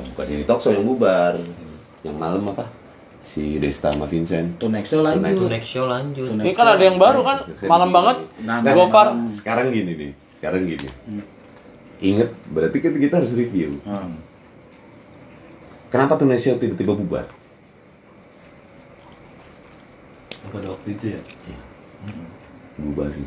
bukan 0.06 0.26
ini 0.28 0.44
talk 0.44 0.60
show 0.60 0.70
yang 0.70 0.84
bubar 0.84 1.40
yang 2.02 2.14
malam 2.14 2.44
apa 2.46 2.68
si 3.24 3.56
Desta 3.58 3.96
sama 3.96 4.04
Vincent. 4.06 4.60
Tuh 4.60 4.68
next 4.68 4.92
show 4.92 5.00
lanjut. 5.00 5.32
Itu 5.32 5.48
next 5.48 5.70
show 5.72 5.88
lanjut. 5.88 6.28
Ini 6.36 6.52
kan 6.52 6.76
ada 6.76 6.84
yang 6.84 7.00
baru 7.00 7.24
kan? 7.24 7.38
malam 7.64 7.90
banget. 7.96 8.18
Nah, 8.44 8.60
Nah, 8.60 8.76
Gofar. 8.76 9.16
sekarang 9.32 9.72
gini 9.72 9.96
nih 9.96 10.12
sekarang 10.44 10.68
gini. 10.68 10.88
Inget 12.04 12.36
berarti 12.52 12.84
kita, 12.84 13.00
kita 13.00 13.24
harus 13.24 13.32
review. 13.32 13.80
Hmm. 13.88 14.20
kenapa 15.88 16.20
tuh 16.20 16.28
Show 16.36 16.60
tiba-tiba 16.60 17.00
bubar? 17.00 17.24
Pada 20.52 20.68
waktu 20.68 21.00
itu 21.00 21.16
ya. 21.16 21.22
bubarin 22.76 23.24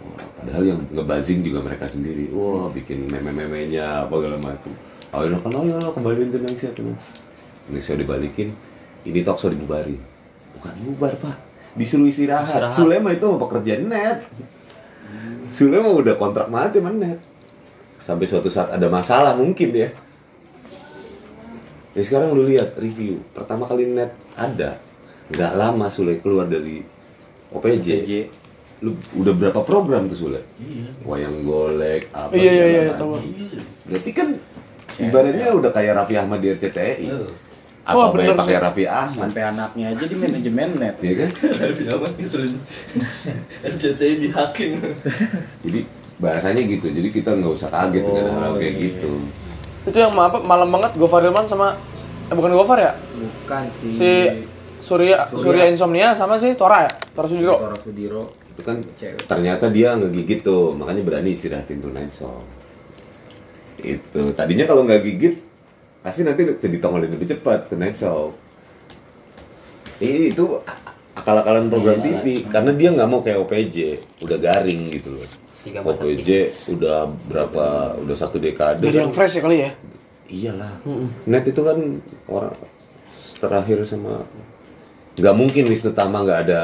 Wah, 0.00 0.24
padahal 0.38 0.64
yang 0.64 0.80
ngebazing 0.94 1.42
juga 1.44 1.60
mereka 1.60 1.90
sendiri. 1.90 2.30
Wah 2.32 2.70
bikin 2.72 3.10
meme-memenya 3.10 4.06
apa 4.06 4.14
segala 4.16 4.38
macam. 4.38 4.72
Oh 5.10 5.26
ini 5.26 5.36
kan 5.42 5.52
oh 5.52 5.64
ya 5.66 5.76
lo 5.76 5.90
kembaliin 5.90 6.30
tuh 6.30 6.38
Indonesia 6.40 6.70
tuh 6.70 6.94
Indonesia 7.66 7.94
dibalikin 7.98 8.48
ini 9.06 9.20
talk 9.24 9.38
show 9.40 9.48
dibubarin 9.48 9.98
bukan 10.58 10.74
bubar 10.84 11.14
pak 11.16 11.36
disuruh 11.78 12.10
istirahat, 12.10 12.50
Istirahat. 12.50 12.74
Sule 12.74 12.96
mah 12.98 13.14
itu 13.14 13.24
mau 13.30 13.38
pekerja 13.38 13.78
net 13.78 14.26
Sule 15.50 15.78
mah 15.78 15.94
udah 15.94 16.14
kontrak 16.18 16.50
mati 16.50 16.82
sama 16.82 16.90
net 16.94 17.18
sampai 18.02 18.26
suatu 18.26 18.50
saat 18.50 18.74
ada 18.74 18.90
masalah 18.90 19.38
mungkin 19.38 19.70
ya 19.70 19.88
ya 21.94 22.02
sekarang 22.02 22.34
lu 22.34 22.46
lihat 22.46 22.74
review 22.78 23.22
pertama 23.30 23.70
kali 23.70 23.86
net 23.86 24.10
ada 24.34 24.82
nggak 25.30 25.52
lama 25.54 25.86
Sule 25.90 26.18
keluar 26.18 26.50
dari 26.50 26.82
OPJ 27.54 27.86
JJ 27.86 28.10
lu 28.80 28.96
udah 29.20 29.32
berapa 29.36 29.60
program 29.60 30.08
tuh 30.08 30.16
Sule? 30.16 30.40
Iya. 30.56 30.88
Wayang 31.04 31.44
golek 31.44 32.08
apa 32.16 32.32
Iya, 32.32 32.48
iya, 32.48 32.64
segala 32.64 32.80
iya, 32.80 32.92
tahu. 32.96 33.12
Berarti 33.92 34.10
kan 34.16 34.28
ibaratnya 34.96 35.46
udah 35.52 35.70
kayak 35.76 35.92
Raffi 36.00 36.14
Ahmad 36.16 36.40
di 36.40 36.48
RCTI. 36.48 37.06
Iya. 37.12 37.28
Apa 37.80 37.96
Wah, 37.96 38.08
baik 38.12 38.18
bener 38.28 38.36
pakai 38.36 38.54
sih. 38.54 38.62
Raffi 38.62 38.84
Ahmad? 38.84 39.16
Sampai 39.24 39.42
anaknya 39.42 39.86
aja 39.90 40.04
di 40.04 40.16
manajemen 40.16 40.68
net. 40.76 40.94
Iya 41.00 41.14
kan? 41.24 41.30
Raffi 41.64 41.84
Ahmad 41.88 42.12
RCTI 43.64 44.14
di 44.20 44.28
hacking 44.30 44.72
Jadi 45.64 45.80
bahasanya 46.20 46.62
gitu. 46.68 46.86
Jadi 46.92 47.08
kita 47.08 47.30
nggak 47.32 47.52
usah 47.56 47.68
kaget 47.72 48.04
dengan 48.04 48.24
Oh, 48.28 48.40
hal 48.44 48.52
kayak 48.60 48.74
iya. 48.76 48.82
gitu. 48.92 49.10
Itu 49.88 49.96
yang 49.96 50.12
apa 50.12 50.38
malam 50.38 50.68
banget 50.68 50.92
Gofar 51.00 51.24
Hilman 51.24 51.48
sama 51.48 51.72
eh, 52.28 52.34
bukan 52.36 52.52
Gofar 52.52 52.78
ya? 52.78 52.92
Bukan 53.16 53.62
si, 53.72 53.86
Si 53.96 54.10
Surya 54.80 55.24
Surya, 55.28 55.64
Insomnia 55.68 56.12
sama 56.12 56.36
si 56.36 56.52
Tora 56.52 56.84
ya? 56.84 56.92
Tora 57.16 57.28
Sudiro. 57.28 57.52
Toro 57.56 57.76
Sudiro. 57.80 58.22
Itu 58.52 58.60
kan 58.60 58.76
Cewek. 59.00 59.24
ternyata 59.24 59.72
dia 59.72 59.96
ngegigit 59.96 60.44
tuh, 60.44 60.76
makanya 60.76 61.00
berani 61.00 61.32
istirahatin 61.32 61.80
tuh 61.80 61.92
Night 61.96 62.12
Song. 62.12 62.44
Itu 63.80 64.36
tadinya 64.36 64.68
kalau 64.68 64.84
nggak 64.84 65.00
gigit 65.00 65.34
pasti 66.00 66.24
nanti 66.24 66.48
tuh 66.48 66.56
ditongolin 66.58 67.12
lebih 67.12 67.28
cepat 67.28 67.68
tuh 67.68 67.76
Night 67.76 67.96
Song. 67.96 68.32
Ini 70.00 70.32
itu 70.32 70.44
akal-akalan 71.12 71.68
program 71.68 72.00
Iya, 72.00 72.24
TV 72.24 72.48
karena 72.48 72.72
dia 72.72 72.88
nggak 72.90 73.08
mau 73.08 73.20
kayak 73.20 73.38
OPJ, 73.44 73.76
udah 74.24 74.38
garing 74.40 74.88
gitu 74.90 75.12
loh. 75.12 75.26
OPJ 75.60 76.28
udah 76.72 77.04
berapa, 77.28 77.64
udah 78.00 78.16
satu 78.16 78.40
dekade. 78.40 78.80
Dari 78.80 78.96
kan. 78.96 79.04
yang 79.04 79.12
fresh 79.12 79.36
ya 79.36 79.42
kali 79.44 79.56
ya? 79.60 79.70
Iyalah. 80.30 80.72
Net 81.28 81.44
itu 81.44 81.60
kan 81.60 81.78
orang 82.26 82.54
terakhir 83.36 83.84
sama 83.84 84.24
nggak 85.20 85.36
mungkin 85.36 85.64
Wisnu 85.68 85.92
Tama 85.92 86.24
nggak 86.24 86.40
ada 86.48 86.62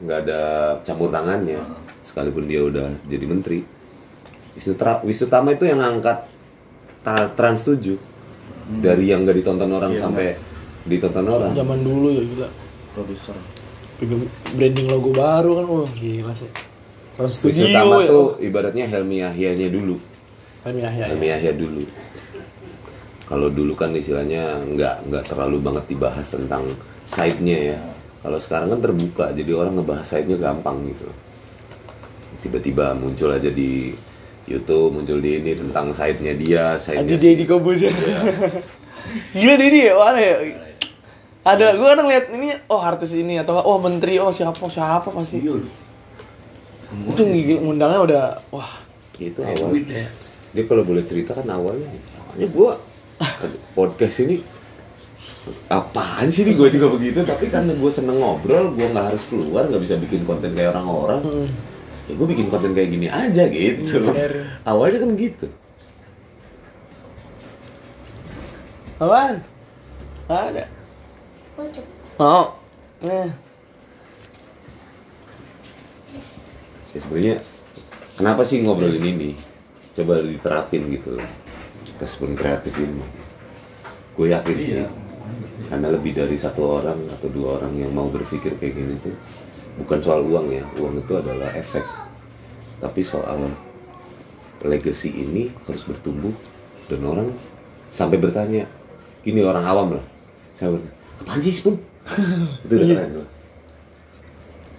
nggak 0.00 0.18
ada 0.26 0.40
campur 0.84 1.08
tangannya 1.08 1.60
sekalipun 2.04 2.44
dia 2.44 2.60
udah 2.60 2.92
jadi 3.08 3.24
menteri. 3.24 3.64
Wisnu, 4.52 4.76
Tra, 4.76 5.00
Wisnu 5.00 5.32
Tama 5.32 5.56
itu 5.56 5.64
yang 5.64 5.80
ngangkat 5.80 6.28
tra- 7.00 7.32
Trans 7.32 7.64
7 7.64 7.96
dari 8.66 9.04
yang 9.10 9.22
nggak 9.22 9.36
ditonton 9.38 9.70
orang 9.70 9.92
sampai 9.94 10.34
ditonton 10.86 11.26
orang. 11.26 11.52
Zaman 11.54 11.78
dulu 11.82 12.08
ya 12.10 12.22
gila. 12.26 12.48
Produser. 12.94 13.36
Branding 14.52 14.88
logo 14.92 15.10
baru 15.14 15.50
kan, 15.62 15.64
wah 15.70 15.90
gila 15.94 16.32
sih. 16.36 16.50
Wisnu 17.16 17.32
Studio 17.32 17.64
Tama 17.72 18.04
ya. 18.04 18.08
tuh 18.12 18.26
ibaratnya 18.44 18.84
Helmi 18.92 19.24
Yahyanya 19.24 19.72
dulu. 19.72 19.96
Kami 20.60 20.84
ya, 20.84 20.90
ya, 20.92 21.04
Helmi 21.08 21.26
Yahya 21.32 21.52
dulu. 21.56 21.82
Kalau 23.26 23.48
dulu 23.48 23.72
kan 23.72 23.90
istilahnya 23.96 24.60
nggak 24.62 25.08
nggak 25.08 25.24
terlalu 25.24 25.58
banget 25.58 25.84
dibahas 25.88 26.26
tentang 26.28 26.68
side-nya 27.08 27.58
ya. 27.74 27.80
Kalau 28.20 28.38
sekarang 28.42 28.68
kan 28.74 28.80
terbuka, 28.82 29.30
jadi 29.32 29.50
orang 29.56 29.80
ngebahas 29.80 30.04
side-nya 30.04 30.36
gampang 30.36 30.82
gitu. 30.92 31.08
Tiba-tiba 32.44 32.92
muncul 32.94 33.32
aja 33.32 33.48
di 33.48 33.96
YouTube, 34.46 34.94
muncul 34.94 35.18
di 35.18 35.42
ini 35.42 35.52
tentang 35.58 35.90
side-nya 35.90 36.34
dia, 36.38 36.78
Aja 36.78 36.82
side-nya 36.82 37.18
Deddy 37.18 37.44
Kobuzer. 37.44 37.90
Gila 39.36 39.54
Deddy 39.58 39.80
ya, 39.90 39.94
mana 39.98 40.18
ya? 40.22 40.34
Ada, 41.46 41.78
gue 41.78 41.86
kadang 41.86 42.08
lihat 42.10 42.26
ini, 42.34 42.54
oh 42.70 42.82
artis 42.82 43.14
ini 43.14 43.38
atau 43.38 43.58
oh 43.58 43.78
menteri, 43.78 44.18
oh 44.18 44.30
siapa 44.30 44.66
siapa 44.66 45.10
pasti. 45.10 45.42
Iya 45.42 45.62
Itu 47.10 47.22
gigil 47.26 47.58
ngundangnya 47.62 48.00
udah, 48.02 48.24
wah 48.54 48.82
itu 49.18 49.42
awal. 49.42 49.74
Dia 50.54 50.64
kalau 50.70 50.82
boleh 50.86 51.02
cerita 51.02 51.34
kan 51.34 51.46
awalnya, 51.50 51.90
awalnya 52.18 52.48
gua 52.54 52.78
podcast 53.74 54.22
ini 54.22 54.42
apaan 55.70 56.26
sih 56.28 56.42
nih 56.42 56.58
gue 56.58 56.68
juga 56.74 56.90
begitu 56.90 57.22
tapi 57.22 57.46
karena 57.46 57.70
gue 57.74 57.90
seneng 57.90 58.18
ngobrol 58.18 58.74
gue 58.74 58.86
nggak 58.86 59.06
harus 59.14 59.24
keluar 59.30 59.70
nggak 59.70 59.82
bisa 59.82 59.94
bikin 59.98 60.26
konten 60.26 60.52
kayak 60.54 60.74
orang-orang 60.74 61.22
ya 62.06 62.12
gue 62.14 62.26
bikin 62.26 62.46
konten 62.48 62.72
kayak 62.72 62.90
gini 62.90 63.06
aja 63.10 63.44
gitu 63.50 64.00
Bener. 64.10 64.62
awalnya 64.62 64.98
kan 65.02 65.10
gitu 65.18 65.46
apaan? 68.96 69.44
Nggak 70.26 70.42
ada. 70.50 70.64
Oh, 72.16 72.56
nah. 73.04 73.28
ya 76.96 76.98
sebenarnya 77.04 77.36
kenapa 78.16 78.40
sih 78.48 78.64
ngobrolin 78.64 79.04
ini 79.04 79.36
coba 79.92 80.24
diterapin 80.24 80.88
gitu 80.88 81.20
ke 82.00 82.04
spoon 82.08 82.32
kreatif 82.32 82.72
ini 82.80 83.04
gue 84.16 84.32
yakin 84.32 84.56
sih 84.56 84.80
karena 85.68 85.92
lebih 85.92 86.16
dari 86.16 86.40
satu 86.40 86.80
orang 86.80 86.96
atau 87.12 87.28
dua 87.28 87.60
orang 87.60 87.76
yang 87.76 87.92
mau 87.92 88.08
berpikir 88.08 88.56
kayak 88.56 88.80
gini 88.80 88.96
tuh 89.04 89.12
bukan 89.80 89.98
soal 90.00 90.20
uang 90.24 90.52
ya 90.52 90.64
uang 90.80 91.00
itu 91.00 91.12
adalah 91.16 91.50
efek. 91.56 91.84
Tapi 92.80 93.00
soal 93.00 93.48
legacy 94.66 95.12
ini 95.12 95.48
harus 95.64 95.86
bertumbuh 95.86 96.32
dan 96.90 97.00
orang 97.06 97.28
sampai 97.88 98.20
bertanya 98.20 98.68
gini 99.24 99.40
orang 99.40 99.64
awam 99.64 99.88
lah. 99.96 100.04
Saya 100.52 100.74
bertanya 100.76 100.96
apaan 101.22 101.40
sih 101.40 101.54
spoon 101.54 101.76
itu 102.68 102.72
udah 102.76 102.86
keren 102.86 103.10
loh 103.22 103.28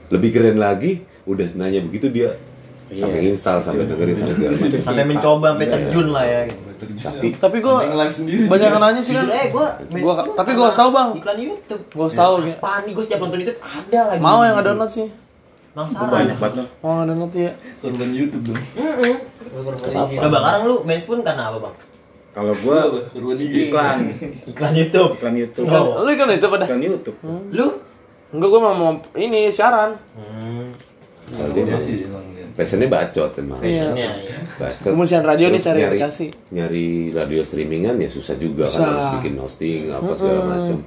lebih 0.08 0.30
keren 0.32 0.58
lagi 0.62 1.04
udah 1.28 1.48
nanya 1.60 1.84
begitu 1.84 2.08
dia 2.08 2.32
sampai 2.88 3.36
install 3.36 3.60
sampai 3.60 3.84
dengerin 3.84 4.16
sampai 4.16 4.36
segala 4.40 4.56
macam. 4.56 4.80
sampai 4.80 5.04
mencoba 5.04 5.48
sampai 5.52 5.68
terjun 5.68 6.08
lah 6.16 6.24
ya. 6.24 6.42
gitu. 6.48 6.67
Tapi 6.78 7.28
Tapi 7.34 7.58
gue 7.58 7.74
banyak 8.46 8.68
yang 8.68 8.78
nanya 8.78 9.00
sih 9.00 9.14
kan. 9.14 9.26
Aja 9.26 9.48
gue 9.48 9.68
Gua- 9.98 10.28
tapi 10.32 10.52
gua 10.52 10.66
harus 10.66 10.76
tahu, 10.76 10.90
Bang. 10.90 11.10
iklan 11.16 11.38
YouTube 11.38 11.84
Gua 11.90 12.06
harus 12.06 12.16
tahu, 12.16 12.34
ya. 12.44 12.56
apaan 12.56 12.82
nih 12.84 12.94
gue 12.94 13.04
setiap 13.04 13.20
nonton 13.20 13.40
itu 13.40 13.54
ada 13.58 14.00
lagi 14.08 14.20
Mau 14.20 14.40
yang 14.42 14.56
ada 14.56 14.66
download 14.68 14.90
sih. 14.90 15.08
penasaran 15.72 16.10
Banyak 16.10 16.38
banget 16.38 16.56
loh. 16.56 16.68
Mau 16.80 16.94
ada 16.96 17.06
download 17.08 17.34
ya. 17.34 17.52
Korban 17.78 18.10
YouTube 18.12 18.44
dong 18.48 18.62
nah 20.18 20.28
bang 20.28 20.42
sekarang 20.42 20.64
lu 20.64 20.76
main 20.84 21.02
pun 21.02 21.18
karena 21.22 21.44
apa 21.48 21.60
bang 21.60 21.76
Kalau 22.32 22.54
gua 22.60 22.78
Korban 23.08 23.38
iklan, 23.40 23.98
iklan 24.52 24.74
YouTube 24.74 25.12
iklan 25.16 25.36
YouTube. 25.36 25.66
Oh. 25.68 26.02
Lu 26.02 26.10
kan 26.12 26.30
itu 26.30 26.48
pada. 26.48 26.66
Iklan 26.66 26.82
YouTube. 26.84 27.18
lu 27.50 27.68
Enggak 28.28 28.50
gue 28.50 28.60
mau, 28.60 28.74
mau 28.74 28.92
ini 29.16 29.48
siaran. 29.48 29.96
hmm. 30.14 30.68
kalau 31.32 31.50
dia 31.50 31.64
Iya 31.64 32.37
passionnya 32.58 32.90
bacot 32.90 33.32
emang 33.38 33.62
Iya. 33.62 33.94
ya, 33.94 34.10
ya. 34.18 34.40
bacot 34.58 35.06
siaran 35.06 35.30
radio 35.30 35.48
nih 35.48 35.62
cari 35.62 35.78
nyari, 35.78 35.88
aplikasi. 35.88 36.26
nyari 36.50 36.88
radio 37.14 37.42
streamingan 37.42 37.96
ya 37.96 38.10
susah 38.10 38.34
juga 38.36 38.66
kan 38.66 38.74
Susah. 38.74 38.90
harus 38.90 39.06
bikin 39.16 39.34
hosting 39.38 39.82
apa 39.94 40.12
segala 40.12 40.42
macam 40.44 40.78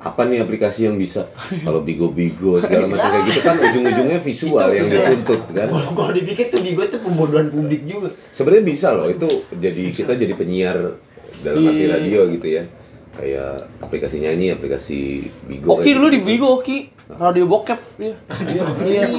apa 0.00 0.22
nih 0.26 0.40
aplikasi 0.40 0.88
yang 0.88 0.96
bisa 0.96 1.28
kalau 1.60 1.80
bigo-bigo 1.80 2.56
segala 2.58 2.88
macam 2.92 3.04
kayak 3.06 3.24
gitu 3.26 3.40
kan 3.40 3.54
ujung-ujungnya 3.54 4.18
visual 4.18 4.68
yang 4.72 4.88
dituntut 4.88 5.42
kan 5.50 5.68
kalau 5.68 5.90
kalau 5.94 6.10
dipikir 6.10 6.48
tuh 6.48 6.58
di 6.58 6.72
gue 6.72 6.86
tuh 6.88 6.98
pembodohan 6.98 7.46
publik 7.48 7.84
juga 7.84 8.08
sebenarnya 8.32 8.64
bisa 8.64 8.88
loh 8.90 9.06
itu 9.06 9.28
jadi 9.52 9.82
kita 9.92 10.12
jadi 10.16 10.34
penyiar 10.34 10.98
dalam 11.40 11.62
arti 11.62 11.78
Iya. 11.78 11.88
radio 11.94 12.20
gitu 12.28 12.48
ya 12.50 12.64
kayak 13.10 13.52
aplikasi 13.78 14.16
nyanyi 14.18 14.50
aplikasi 14.50 14.98
bigo 15.44 15.76
Oki 15.76 15.84
kayak 15.84 15.94
dulu 15.94 16.08
di 16.08 16.16
gitu. 16.16 16.26
Bigo 16.26 16.48
Oki. 16.56 16.78
Radio 17.10 17.44
bokep 17.44 17.80
dia. 17.98 18.14
Iya. 18.86 19.10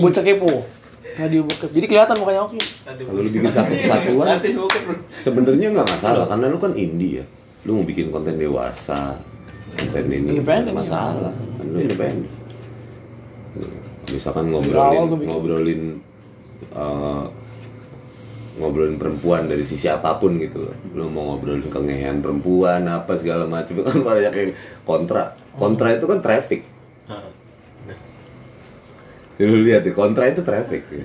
Bocah 0.00 0.24
kepo. 0.24 0.50
Radio 1.16 1.40
bokep. 1.48 1.70
Jadi 1.72 1.86
kelihatan 1.88 2.16
mukanya 2.20 2.44
Oki. 2.44 2.60
kalau 2.84 3.20
lu 3.24 3.30
bikin 3.32 3.48
satu 3.48 3.72
kesatuan 3.72 4.36
sebenarnya 5.16 5.68
nggak 5.72 5.88
masalah 5.88 6.24
karena 6.28 6.46
lu 6.52 6.58
kan 6.60 6.72
indie 6.76 7.20
ya. 7.20 7.24
Lu 7.64 7.80
mau 7.80 7.84
bikin 7.88 8.12
konten 8.12 8.36
dewasa 8.36 9.16
konten 9.74 10.04
ini 10.06 10.36
Independen, 10.36 10.76
nggak 10.76 10.78
masalah. 10.84 11.32
kan 11.32 11.64
lu 11.72 11.78
independen. 11.80 12.28
Misalkan 14.12 14.44
ngobrolin 14.52 15.02
ngobrolin 15.24 15.82
eh, 16.76 17.24
ngobrolin 18.56 18.96
perempuan 18.96 19.48
dari 19.48 19.64
sisi 19.64 19.88
apa 19.88 20.20
pun 20.20 20.36
gitu. 20.36 20.68
Loh 20.68 20.76
lu 20.92 21.08
mau 21.08 21.32
ngobrolin 21.34 21.64
kengehan 21.66 22.20
perempuan 22.20 22.84
apa 22.86 23.16
segala 23.16 23.48
macam 23.48 23.72
kan 23.88 23.98
banyak 24.04 24.32
yang 24.36 24.52
kontra. 24.84 25.32
Kontra 25.56 25.96
itu 25.96 26.04
kan 26.04 26.20
traffic 26.20 26.75
lu 29.38 29.60
lihat 29.60 29.84
di 29.84 29.92
kontra 29.92 30.24
itu 30.26 30.40
traffic 30.40 30.82
ya. 30.88 31.04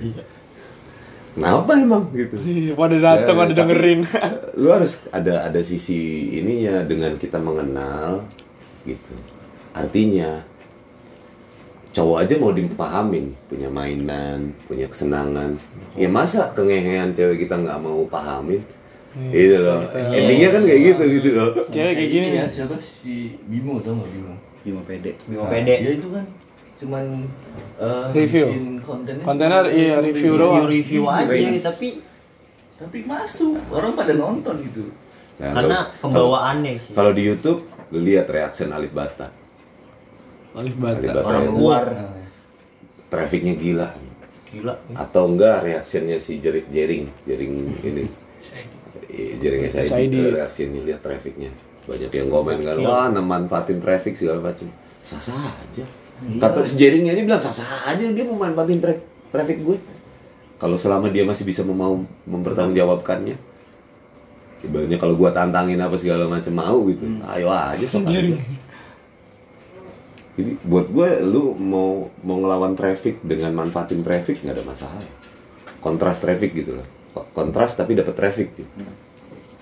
kenapa 1.32 1.76
emang 1.76 2.08
gitu? 2.12 2.36
Iya, 2.36 2.72
Pada 2.72 2.96
datang, 2.96 3.34
Ya, 3.36 3.40
pada 3.40 3.52
dengerin. 3.52 4.00
lu 4.60 4.68
harus 4.68 5.00
ada 5.08 5.48
ada 5.48 5.60
sisi 5.60 6.00
ininya 6.36 6.80
dengan 6.82 7.16
kita 7.16 7.36
mengenal 7.36 8.24
gitu. 8.84 9.12
Artinya 9.72 10.44
cowok 11.92 12.24
aja 12.24 12.34
mau 12.40 12.52
dipahamin 12.52 13.36
punya 13.46 13.68
mainan 13.68 14.56
punya 14.64 14.88
kesenangan. 14.88 15.60
Ya 15.92 16.08
masa 16.08 16.52
kengehean 16.52 17.12
cewek 17.12 17.44
kita 17.44 17.60
nggak 17.60 17.80
mau 17.80 18.00
pahamin? 18.08 18.60
Gitu 19.12 19.60
loh 19.60 19.84
endingnya 19.92 20.48
kan 20.50 20.62
kayak 20.64 20.80
gitu 20.88 21.02
gitu 21.20 21.28
loh. 21.36 21.52
Cewek 21.68 22.00
kayak 22.00 22.10
gini. 22.10 22.26
ya 22.32 22.48
siapa? 22.48 22.80
Si 22.80 23.36
Bimo 23.44 23.76
tau 23.84 23.92
gak 23.92 24.08
Bimo? 24.08 24.32
Bimo 24.64 24.80
pede. 24.88 25.12
Bimo 25.28 25.44
Nah, 25.44 25.52
pede. 25.52 25.74
Ya 25.84 25.90
itu 25.92 26.08
kan 26.08 26.24
cuman 26.82 27.04
eh, 27.78 28.06
Review. 28.12 28.46
kontennya 28.82 29.22
Kontener, 29.22 29.64
cuma 29.70 29.78
iya, 29.78 29.94
review 30.02 30.34
review 30.34 30.34
doang. 30.34 30.66
review 30.66 31.02
aja 31.06 31.26
Brains. 31.30 31.62
tapi 31.62 31.88
tapi 32.76 32.98
masuk. 33.06 33.54
Orang 33.70 33.94
pada 33.94 34.12
nonton 34.18 34.54
gitu. 34.66 34.90
Nah, 35.38 35.54
karena 35.54 35.78
kalau- 35.78 35.90
pembawaannya 36.02 36.72
sih. 36.82 36.92
kalau 36.98 37.14
di 37.14 37.22
YouTube 37.22 37.60
lu 37.94 38.02
lihat 38.02 38.26
reaction 38.26 38.74
Alif 38.74 38.90
Alif 38.90 39.22
Alif 40.52 40.74
Bata. 40.76 40.98
Bata 40.98 41.20
orang 41.22 41.46
luar. 41.54 41.84
Trafficnya 43.08 43.54
gila. 43.54 43.88
Gila. 44.52 44.76
atau 44.92 45.32
enggak 45.32 45.64
reaksinya 45.64 46.20
si 46.20 46.36
jering 46.36 46.68
jering 46.68 47.08
jering 47.24 47.54
ini. 47.80 48.04
Iya, 49.08 49.32
jering 49.40 49.60
SID, 49.72 49.88
SID. 50.12 50.14
reaksinya 50.36 50.80
lihat 50.84 51.00
trafficnya. 51.00 51.48
Banyak 51.88 52.12
yang 52.12 52.28
komen 52.28 52.60
kan 52.60 52.76
wah 52.84 53.08
manfaatin 53.08 53.80
traffic 53.80 54.12
segala 54.20 54.52
macam. 54.52 54.68
Sah 55.00 55.20
sah 55.24 55.56
aja 55.56 55.84
kata 56.38 56.66
si 56.68 56.74
jeringnya 56.78 57.12
aja 57.14 57.22
bilang 57.22 57.42
sah 57.42 57.50
sah 57.50 57.90
aja 57.90 58.04
dia 58.10 58.24
mau 58.26 58.38
manfaatin 58.38 58.78
tra 58.78 58.94
traffic 59.30 59.58
gue. 59.62 59.76
Kalau 60.56 60.78
selama 60.78 61.10
dia 61.10 61.26
masih 61.26 61.42
bisa 61.42 61.66
mau 61.66 61.98
mempertanggungjawabkannya 62.26 63.50
ibaratnya 64.62 64.94
kalau 64.94 65.18
gua 65.18 65.34
tantangin 65.34 65.74
apa 65.82 65.98
segala 65.98 66.30
macam 66.30 66.54
mau 66.54 66.86
gitu 66.86 67.02
ayo 67.34 67.50
aja 67.50 67.82
sok 67.82 68.06
aja. 68.06 68.38
Jadi 70.32 70.52
buat 70.64 70.86
gue 70.88 71.08
lu 71.26 71.52
mau 71.58 72.08
mau 72.24 72.36
ngelawan 72.40 72.72
traffic 72.72 73.20
dengan 73.20 73.52
manfaatin 73.52 74.00
traffic 74.00 74.40
nggak 74.40 74.54
ada 74.56 74.64
masalah. 74.64 75.02
Kontras 75.82 76.22
traffic 76.22 76.54
gitu 76.56 76.78
loh. 76.78 76.86
Ko- 77.12 77.28
kontras 77.34 77.76
tapi 77.76 77.98
dapat 77.98 78.14
traffic 78.16 78.54
gitu. 78.56 78.70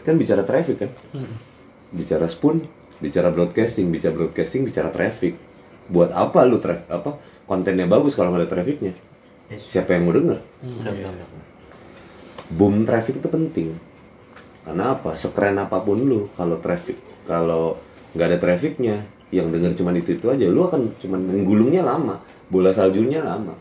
kan 0.01 0.15
bicara 0.17 0.45
traffic 0.45 0.77
kan? 0.85 0.91
Bicara 1.91 2.29
spoon 2.31 2.63
bicara 3.01 3.33
broadcasting 3.33 3.89
bicara 3.89 4.13
broadcasting 4.13 4.69
bicara 4.69 4.93
traffic 4.93 5.35
buat 5.91 6.11
apa 6.11 6.47
lu 6.47 6.57
tra- 6.57 6.87
apa 6.87 7.19
kontennya 7.45 7.85
bagus 7.85 8.15
kalau 8.15 8.31
nggak 8.31 8.47
ada 8.47 8.53
trafficnya 8.53 8.95
siapa 9.51 9.93
yang 9.93 10.07
mau 10.07 10.15
denger? 10.15 10.39
Benar, 10.63 10.95
benar. 10.95 11.29
boom 12.49 12.83
traffic 12.83 13.19
itu 13.19 13.27
penting. 13.27 13.75
Karena 14.63 14.95
apa? 14.95 15.15
Sekeren 15.15 15.59
apa 15.59 15.79
pun 15.81 15.99
lu 15.99 16.31
kalau 16.33 16.57
traffic 16.57 16.95
kalau 17.25 17.75
nggak 18.11 18.27
ada 18.27 18.39
trafficnya 18.39 19.03
yang 19.31 19.47
denger 19.49 19.75
cuman 19.75 19.95
itu 19.97 20.15
itu 20.15 20.27
aja 20.27 20.47
lu 20.47 20.63
akan 20.65 20.95
cuman 20.97 21.21
menggulungnya 21.21 21.83
lama 21.83 22.19
bola 22.47 22.71
saljunya 22.71 23.21
lama 23.21 23.55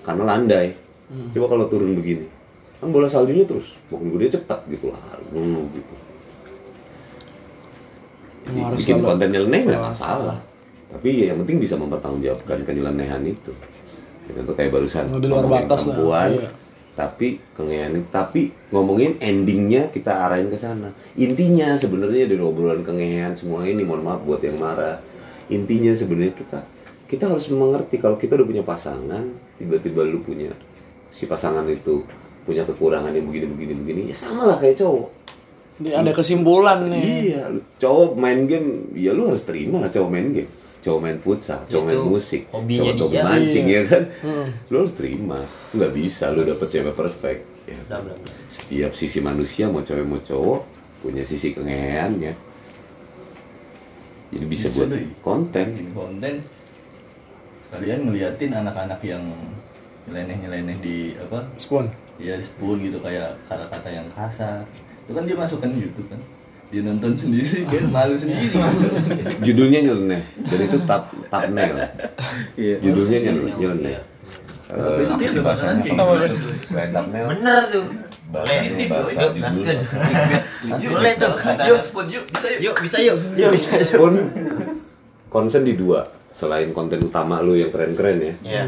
karena 0.00 0.24
landai. 0.26 0.72
Coba 1.32 1.46
kalau 1.48 1.64
turun 1.66 1.92
begini 1.92 2.24
kan 2.78 2.88
bola 2.88 3.04
saljunya 3.04 3.42
terus 3.42 3.76
makin 3.88 4.12
gede 4.14 4.38
cepat 4.38 4.64
gitu 4.66 4.88
lah 4.88 5.00
dulu 5.28 5.68
gitu. 5.72 5.94
Jadi, 8.44 8.58
Harus 8.62 8.78
bikin 8.78 8.94
selalu- 8.94 9.08
konten 9.08 9.28
nyeleneh 9.28 9.60
nggak 9.66 9.82
masalah 9.82 10.38
tapi 10.88 11.28
yang 11.28 11.36
penting 11.44 11.60
bisa 11.60 11.76
mempertanggungjawabkan 11.76 12.64
kenyelenehan 12.64 13.20
itu. 13.28 13.52
Ya, 14.28 14.40
contoh 14.40 14.54
kayak 14.56 14.72
barusan 14.72 15.04
di 15.20 15.28
luar 15.28 15.44
ngomongin 15.44 15.64
batas 15.64 15.80
lah, 15.84 15.96
perempuan, 15.96 16.30
iya. 16.36 16.50
tapi 16.92 17.28
kengean 17.56 17.92
tapi 18.12 18.42
ngomongin 18.72 19.16
endingnya 19.20 19.88
kita 19.92 20.28
arahin 20.28 20.48
ke 20.52 20.56
sana. 20.56 20.92
Intinya 21.16 21.76
sebenarnya 21.76 22.28
dari 22.28 22.40
obrolan 22.40 22.84
kengean 22.84 23.36
semua 23.36 23.64
ini 23.64 23.84
mohon 23.84 24.04
maaf 24.04 24.20
buat 24.24 24.40
yang 24.44 24.60
marah. 24.60 25.00
Intinya 25.48 25.92
sebenarnya 25.96 26.36
kita 26.36 26.58
kita 27.08 27.24
harus 27.24 27.48
mengerti 27.48 27.96
kalau 27.96 28.20
kita 28.20 28.36
udah 28.36 28.48
punya 28.48 28.64
pasangan 28.64 29.24
tiba-tiba 29.56 30.04
lu 30.04 30.20
punya 30.20 30.52
si 31.08 31.24
pasangan 31.24 31.64
itu 31.64 32.04
punya 32.44 32.68
kekurangan 32.68 33.16
yang 33.16 33.24
begini 33.32 33.46
begini 33.48 33.72
begini 33.80 34.00
ya 34.12 34.16
sama 34.16 34.44
lah 34.44 34.56
kayak 34.60 34.76
cowok. 34.76 35.08
Ada 35.78 36.10
kesimpulan 36.10 36.90
nih. 36.90 37.02
iya 37.32 37.42
cowok 37.80 38.18
main 38.18 38.44
game 38.44 38.92
ya 38.98 39.16
lu 39.16 39.30
harus 39.30 39.46
terima 39.46 39.80
lah 39.80 39.88
cowok 39.88 40.10
main 40.10 40.28
game 40.36 40.57
cowok 40.88 41.00
main 41.00 41.18
futsal 41.18 41.60
cowok 41.62 41.84
main 41.84 42.00
musik 42.02 42.42
cowok 42.48 42.96
dia. 43.06 43.22
mancing 43.22 43.66
Iya. 43.66 43.76
ya 43.76 43.82
kan 43.86 44.02
Hmm. 44.18 44.46
lu 44.66 44.76
harus 44.78 44.94
terima 44.94 45.38
nggak 45.70 45.92
bisa 45.92 46.24
lu 46.30 46.42
dapet 46.42 46.66
cewek 46.66 46.94
perfect 46.94 47.40
ya. 47.64 47.76
Benar, 47.84 48.00
benar, 48.02 48.16
benar. 48.18 48.36
setiap 48.48 48.92
sisi 48.92 49.18
manusia 49.20 49.64
mau 49.66 49.80
cewek 49.80 50.02
mau 50.02 50.16
cowok 50.18 50.60
punya 50.98 51.22
sisi 51.22 51.52
kengeannya 51.52 52.32
jadi 54.28 54.44
bisa, 54.44 54.66
Bisa 54.66 54.74
buat 54.74 54.88
deh. 54.90 55.04
konten 55.18 55.66
bikin 55.70 55.90
konten 55.92 56.34
sekalian 57.62 58.00
ngeliatin 58.02 58.52
anak-anak 58.54 59.00
yang 59.02 59.24
nyeleneh-nyeleneh 60.04 60.76
di 60.78 60.96
apa 61.18 61.44
Spoon. 61.54 61.84
ya 62.16 62.34
spoon 62.38 62.80
gitu 62.82 62.96
kayak 62.98 63.36
kata-kata 63.44 63.88
yang 63.90 64.08
kasar 64.10 64.64
itu 65.04 65.12
kan 65.12 65.24
dia 65.24 65.36
masukkan 65.36 65.68
di 65.68 65.80
YouTube 65.82 66.08
kan 66.08 66.20
dia 66.68 66.80
nonton 66.84 67.16
sendiri 67.16 67.64
kan 67.64 67.84
malu 67.88 68.12
sendiri. 68.12 68.52
Judulnya 69.46 69.80
nyeleneh. 69.82 70.22
Dan 70.44 70.58
itu 70.60 70.78
tap 70.84 71.08
thumbnail 71.28 71.76
Iya. 72.54 72.76
judulnya 72.80 73.18
nyeleneh 73.56 73.96
Besok 74.68 75.16
apa 75.16 75.32
sih 75.32 75.40
bahasanya? 75.40 75.82
Selain 76.68 76.90
thumbnail. 76.92 77.24
Bener 77.32 77.62
tuh. 77.72 77.84
Boleh, 78.28 78.58
ini 78.68 78.84
yuk, 78.84 78.92
bahasa 78.92 79.08
judul. 79.32 79.40
Gaskeun. 79.40 79.78
Yuk, 80.76 80.90
Boleh 80.92 81.12
tuh. 81.16 81.32
Yuk, 81.64 81.80
spoon 81.80 82.06
yuk. 82.12 82.24
Bisa 82.28 82.46
yuk. 82.52 82.60
Yuk, 82.60 82.76
bisa 82.84 82.96
yuk. 83.00 83.16
Yuk, 83.32 83.50
bisa 83.56 83.70
yuk. 83.80 83.96
pun 83.96 84.14
concern 85.32 85.64
di 85.64 85.72
dua. 85.72 86.04
Selain 86.36 86.68
konten 86.70 87.00
utama 87.00 87.40
lu 87.40 87.56
yang 87.56 87.72
keren-keren 87.72 88.16
ya. 88.20 88.34
Iya. 88.44 88.64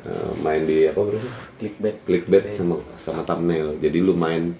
eh, 0.00 0.30
main 0.40 0.62
di 0.62 0.86
apa 0.86 0.96
bro 0.96 1.18
Clickbait. 1.58 1.98
clickbait 2.06 2.54
sama 2.54 2.78
sama 2.94 3.26
thumbnail. 3.26 3.74
Jadi 3.82 3.98
lu 3.98 4.14
main 4.14 4.54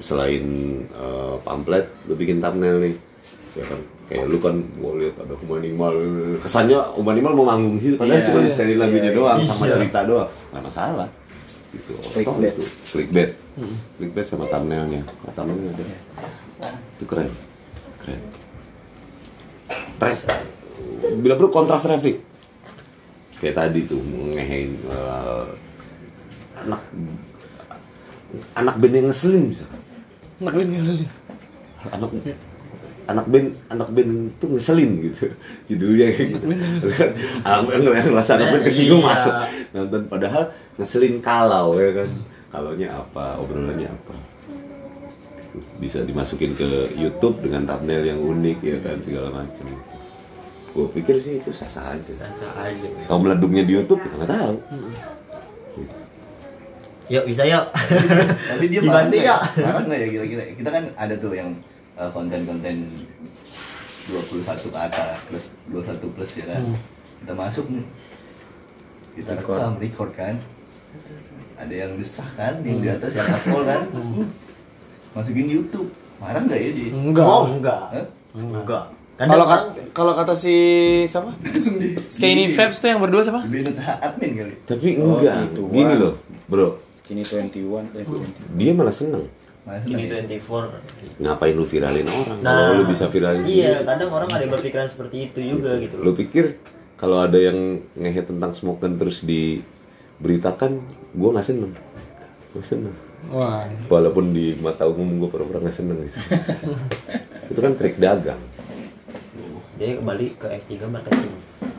selain 0.00 0.44
eh, 0.88 1.36
pamflet 1.44 1.86
lu 2.08 2.14
bikin 2.16 2.40
thumbnail 2.40 2.80
nih. 2.80 2.94
Ya 3.54 3.64
kan? 3.68 3.80
Kayak 4.04 4.24
lu 4.28 4.38
kan 4.42 4.56
mau 4.76 4.92
lihat 5.00 5.16
ada 5.16 5.32
humanimal 5.40 5.94
kesannya 6.44 6.76
humanimal 6.92 7.32
mau 7.32 7.46
manggung 7.48 7.80
sih 7.80 7.96
padahal 7.96 8.20
Iya, 8.20 8.26
cuma 8.28 8.38
di 8.44 8.50
setelin 8.52 8.76
lagunya 8.76 9.08
iya, 9.08 9.16
doang 9.16 9.40
sama 9.40 9.64
iya. 9.64 9.74
cerita 9.80 10.00
doang. 10.04 10.30
Nggak 10.52 10.64
masalah. 10.68 11.08
Gitu 11.72 11.92
Clickbait. 12.12 12.52
Itu. 12.52 12.64
Clickbait. 12.92 13.30
Clickbait 13.96 14.26
sama 14.28 14.44
thumbnailnya. 14.52 15.02
Nah, 15.02 15.32
thumbnailnya 15.32 15.70
ada. 15.72 15.84
Itu 17.00 17.04
keren. 17.08 17.30
Keren. 18.04 18.20
Traffic. 19.96 20.28
bila 21.14 21.38
perlu 21.38 21.50
kontras 21.52 21.84
traffic. 21.86 22.20
Kayak 23.40 23.56
tadi 23.60 23.88
tuh 23.88 24.00
ngehein 24.00 24.76
eh, 24.88 25.46
anak 26.64 26.80
anak 28.54 28.74
band 28.80 28.94
yang 28.94 29.06
ngeselin 29.10 29.44
bisa. 29.50 29.66
Anak 30.42 30.52
ini 30.58 30.76
ngeselin. 30.76 31.08
anak 31.84 32.10
anak 33.04 33.26
band 33.28 33.48
anak 33.68 33.88
band 33.92 34.12
tuh 34.40 34.48
ngeselin 34.56 34.90
gitu. 35.04 35.24
Judulnya 35.68 36.06
kayak 36.14 36.28
gitu. 36.40 36.46
Anak 37.44 37.62
band 37.68 37.82
yang 37.84 38.08
ngerasa 38.12 38.30
anak 38.40 38.48
band 38.52 38.64
kesinggung 38.64 39.02
Iya. 39.04 39.10
masuk 39.12 39.34
nonton 39.74 40.02
padahal 40.08 40.42
ngeselin 40.80 41.14
kalau 41.20 41.76
ya 41.76 41.90
kan. 41.92 42.10
Kalaunya 42.54 42.88
apa 42.94 43.36
obrolannya 43.42 43.90
apa. 43.90 44.14
Bisa 45.82 46.06
dimasukin 46.06 46.54
ke 46.54 46.94
YouTube 46.94 47.42
dengan 47.42 47.66
thumbnail 47.66 48.06
yang 48.06 48.20
unik 48.22 48.58
ya 48.62 48.78
kan 48.78 48.98
segala 49.02 49.28
macam. 49.34 49.66
Gue 50.74 50.86
pikir 50.90 51.18
sih 51.22 51.38
itu 51.38 51.50
sah 51.54 51.70
sah 51.70 51.94
aja. 51.94 52.12
Rasa 52.18 52.46
aja. 52.62 52.88
kalau 53.06 53.20
meleduknya 53.22 53.62
di 53.62 53.78
YouTube 53.78 54.02
kita 54.02 54.18
nggak 54.18 54.32
tahu 54.34 54.54
Yuk, 57.06 57.24
bisa 57.24 57.42
yuk. 57.44 57.64
tapi 58.46 58.64
dia 58.66 58.80
Dibantu 58.84 59.14
nggak 59.14 59.40
ya. 59.52 59.60
marah 59.60 59.82
nggak 59.82 59.98
ya 59.98 60.08
kira-kira 60.08 60.42
kita 60.54 60.70
kan 60.70 60.84
ada 60.94 61.14
tuh 61.14 61.32
yang 61.32 61.50
uh, 61.94 62.08
konten-konten 62.08 62.76
21 64.04 64.44
ke 64.44 64.78
atas 64.78 65.16
plus 65.24 65.44
21 65.68 66.00
plus 66.10 66.30
ya 66.34 66.46
kan 66.46 66.62
kita 67.20 67.32
masuk 67.32 67.66
nih 67.68 67.84
kita 69.14 69.30
Record. 69.32 69.56
rekam 69.56 69.72
record 69.78 70.10
kan 70.12 70.34
ada 71.54 71.72
yang 71.72 71.92
desah 71.94 72.28
kan 72.32 72.60
yang 72.60 72.78
di 72.80 72.88
atas 72.90 73.10
yang 73.10 73.28
upload 73.30 73.64
kan 73.64 73.82
masukin 75.14 75.46
YouTube 75.46 75.88
marah 76.16 76.40
nggak 76.40 76.58
ya 76.58 76.70
dia 76.72 76.90
Enggak. 76.90 77.24
Oh, 77.24 77.44
enggak. 77.48 77.80
Hah? 77.90 78.06
Enggak. 78.34 78.84
Kalau 79.14 79.30
orang 79.38 79.48
kat- 79.48 79.94
kalau 79.94 80.12
kata 80.12 80.34
si 80.34 80.54
siapa? 81.04 81.30
Skinny 82.12 82.50
Fabs 82.50 82.82
tuh 82.82 82.90
yang 82.90 82.98
berdua 82.98 83.22
siapa? 83.22 83.46
di 83.46 83.62
admin 83.78 84.30
kali 84.34 84.54
tapi 84.64 84.98
Oh, 84.98 85.16
enggak 85.16 85.34
gitu. 85.48 85.62
gini 85.70 85.94
loh 85.94 86.14
bro 86.44 86.82
Kini 87.04 87.20
21, 87.20 87.52
eh 87.92 88.02
20. 88.02 88.56
dia 88.56 88.72
malah 88.72 88.92
seneng 88.92 89.28
Masa 89.60 89.84
ini 89.86 90.08
ya? 90.08 90.20
24. 90.24 91.20
ngapain 91.20 91.52
lu 91.52 91.64
viralin 91.64 92.04
orang 92.04 92.38
Nah, 92.40 92.52
kalau 92.54 92.72
lu 92.74 92.84
bisa 92.86 93.08
viralin 93.08 93.44
Iya, 93.44 93.80
sendiri. 93.80 93.84
kadang 93.86 94.10
orang 94.10 94.28
ada 94.28 94.40
yang 94.40 94.52
berpikiran 94.52 94.88
seperti 94.88 95.16
itu 95.26 95.38
juga 95.40 95.70
gitu 95.78 95.94
lu 95.96 96.04
loh. 96.06 96.14
pikir 96.14 96.44
kalau 96.94 97.20
ada 97.20 97.36
yang 97.36 97.58
ngehe 97.92 98.22
tentang 98.22 98.52
smoken 98.52 98.96
terus 98.96 99.20
diberitakan 99.20 100.80
gue 101.12 101.28
nggak 101.30 101.44
seneng 101.44 101.72
gue 102.50 102.62
seneng 102.62 102.94
Wah. 103.26 103.64
walaupun 103.86 104.30
di 104.30 104.56
mata 104.58 104.84
umum 104.84 105.16
gue 105.18 105.28
pura-pura 105.28 105.60
nggak 105.60 105.72
seneng 105.74 105.96
gitu. 106.02 106.16
itu 107.50 107.60
kan 107.60 107.72
trik 107.74 107.96
dagang 107.96 108.40
Dia 109.74 109.98
kembali 109.98 110.38
ke 110.38 110.46
S3 110.54 110.86
marketing. 110.86 111.34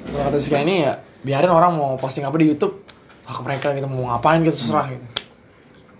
Kalau 0.06 0.28
kata 0.28 0.36
si 0.36 0.52
ini 0.52 0.84
ya 0.84 1.00
biarin 1.24 1.48
orang 1.48 1.72
mau 1.72 1.96
posting 1.96 2.22
apa 2.22 2.36
di 2.36 2.52
YouTube 2.52 2.84
hak 3.24 3.40
mereka 3.40 3.72
gitu 3.72 3.88
mau 3.88 4.12
ngapain 4.12 4.44
gitu 4.44 4.52
terserah 4.54 4.92
gitu. 4.92 5.06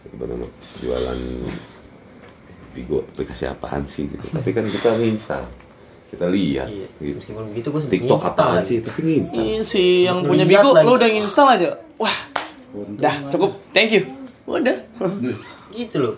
Apa 0.06 0.24
nama 0.30 0.46
jualan 0.80 1.20
Bigo 2.76 3.08
aplikasi 3.08 3.48
apaan 3.48 3.88
sih 3.88 4.04
gitu. 4.12 4.26
Tapi 4.36 4.52
kan 4.52 4.68
kita 4.68 5.00
nginstal 5.00 5.48
kita 6.12 6.28
lihat 6.28 6.68
Iya. 6.68 6.88
gitu. 7.00 7.18
Meskipun 7.24 7.44
begitu 7.52 7.68
gue 7.72 7.82
TikTok 7.88 8.22
apaan 8.36 8.62
sih? 8.62 8.84
tapi 8.84 9.00
nginstal 9.04 9.40
Ini 9.40 9.64
si 9.64 10.04
yang 10.04 10.22
Lu 10.24 10.30
punya 10.36 10.44
Bigo 10.44 10.76
lu 10.76 10.92
udah 11.00 11.10
install 11.10 11.48
aja. 11.56 11.80
Wah, 11.96 12.16
dah 13.00 13.16
cukup. 13.32 13.64
Thank 13.72 13.96
you. 13.96 14.04
Udah. 14.44 14.76
Gitu 15.72 15.98
loh. 16.04 16.16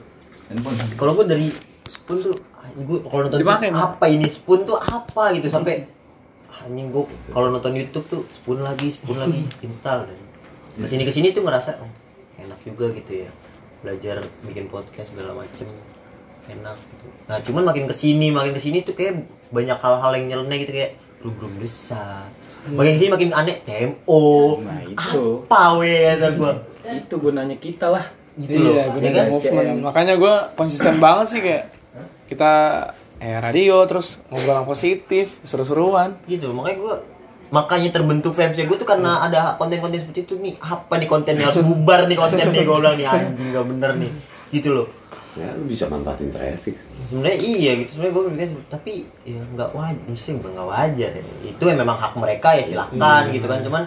Kalau 0.97 1.13
gue 1.13 1.25
dari 1.29 1.47
spoon 1.85 2.17
tuh 2.17 2.33
gue 2.77 2.99
kalau 3.09 3.21
nonton 3.25 3.39
Dipakai, 3.41 3.69
apa 3.73 4.05
ini? 4.09 4.25
Spoon 4.27 4.65
tuh 4.65 4.77
apa 4.77 5.33
gitu? 5.37 5.47
Sampai 5.49 5.85
anjing 6.67 6.89
gue 6.89 7.05
kalau 7.31 7.53
nonton 7.53 7.71
YouTube 7.77 8.05
tuh 8.09 8.21
spoon 8.33 8.65
lagi 8.65 8.89
spoon 8.89 9.17
lagi 9.21 9.45
install. 9.65 10.09
Ke 10.77 10.85
sini 10.89 11.05
ke 11.05 11.13
sini 11.13 11.33
tuh 11.33 11.41
ngerasa 11.45 11.77
oh, 11.81 11.89
enak 12.37 12.59
juga 12.65 12.93
gitu 12.93 13.25
ya 13.25 13.29
belajar 13.87 14.19
bikin 14.43 14.67
podcast 14.67 15.15
segala 15.15 15.31
macem 15.31 15.63
enak 16.47 16.75
gitu 16.75 17.07
nah 17.23 17.39
cuman 17.39 17.63
makin 17.63 17.87
ke 17.87 17.95
sini 17.95 18.27
makin 18.29 18.51
ke 18.51 18.59
sini 18.59 18.83
tuh 18.83 18.91
kayak 18.91 19.23
banyak 19.47 19.79
hal-hal 19.79 20.11
yang 20.13 20.25
nyeleneh 20.27 20.59
gitu 20.61 20.75
kayak 20.75 20.99
room-room 21.23 21.55
besar 21.55 22.27
makin 22.67 22.91
ke 22.93 22.99
sini 22.99 23.11
makin 23.15 23.29
aneh 23.31 23.55
TMO 23.63 24.23
Nah, 24.59 24.83
itu. 24.83 25.47
apa 25.47 25.79
weh 25.79 26.03
kata 26.03 26.27
gua 26.35 26.51
itu 26.83 27.15
gunanya 27.15 27.55
kita 27.55 27.87
lah 27.87 28.03
gitu 28.35 28.59
loh 28.59 28.75
iya, 28.75 28.85
gue 28.91 29.01
ya 29.01 29.11
kan 29.11 29.25
movement. 29.33 29.77
Makanya 29.81 30.13
gue 30.13 30.35
konsisten 30.53 31.01
banget 31.01 31.25
sih 31.25 31.41
kayak 31.41 31.63
kita 32.29 32.51
eh 33.17 33.41
radio 33.41 33.81
terus 33.89 34.21
ngobrol 34.29 34.61
yang 34.61 34.69
positif, 34.69 35.41
seru-seruan. 35.41 36.13
gitu 36.29 36.53
makanya 36.53 36.77
gue 36.77 36.95
makanya 37.47 37.89
terbentuk 37.95 38.35
VMC 38.35 38.67
gue 38.67 38.77
tuh 38.77 38.87
karena 38.87 39.23
ada 39.23 39.55
konten-konten 39.55 39.99
seperti 40.03 40.27
itu 40.27 40.35
nih. 40.39 40.53
Apa 40.59 40.99
nih 40.99 41.07
kontennya 41.07 41.47
harus 41.47 41.63
bubar 41.63 42.05
nih 42.07 42.17
konten 42.19 42.45
nih 42.51 42.63
gue 42.67 42.77
bilang 42.77 42.95
nih. 42.99 43.05
Anjing 43.07 43.49
gak 43.55 43.65
bener 43.67 43.91
nih. 43.95 44.11
Gitu 44.51 44.69
loh. 44.71 44.87
Ya 45.37 45.53
lu 45.53 45.69
bisa 45.69 45.85
manfaatin 45.87 46.33
traffic. 46.33 46.75
Sebenarnya 47.07 47.37
iya 47.37 47.71
gitu. 47.79 47.89
Sebenarnya 47.97 48.13
gue 48.13 48.23
berpikir 48.25 48.49
tapi 48.67 48.91
ya 49.23 49.39
nggak 49.53 49.69
wajar 49.71 50.03
mesti 50.09 50.29
nggak 50.33 50.67
wajar 50.67 51.11
ya. 51.13 51.23
itu 51.45 51.63
ya 51.63 51.75
memang 51.77 51.97
hak 51.97 52.13
mereka 52.17 52.49
ya 52.57 52.63
silahkan 52.65 53.23
gitu 53.31 53.45
kan. 53.45 53.59
Cuman 53.61 53.83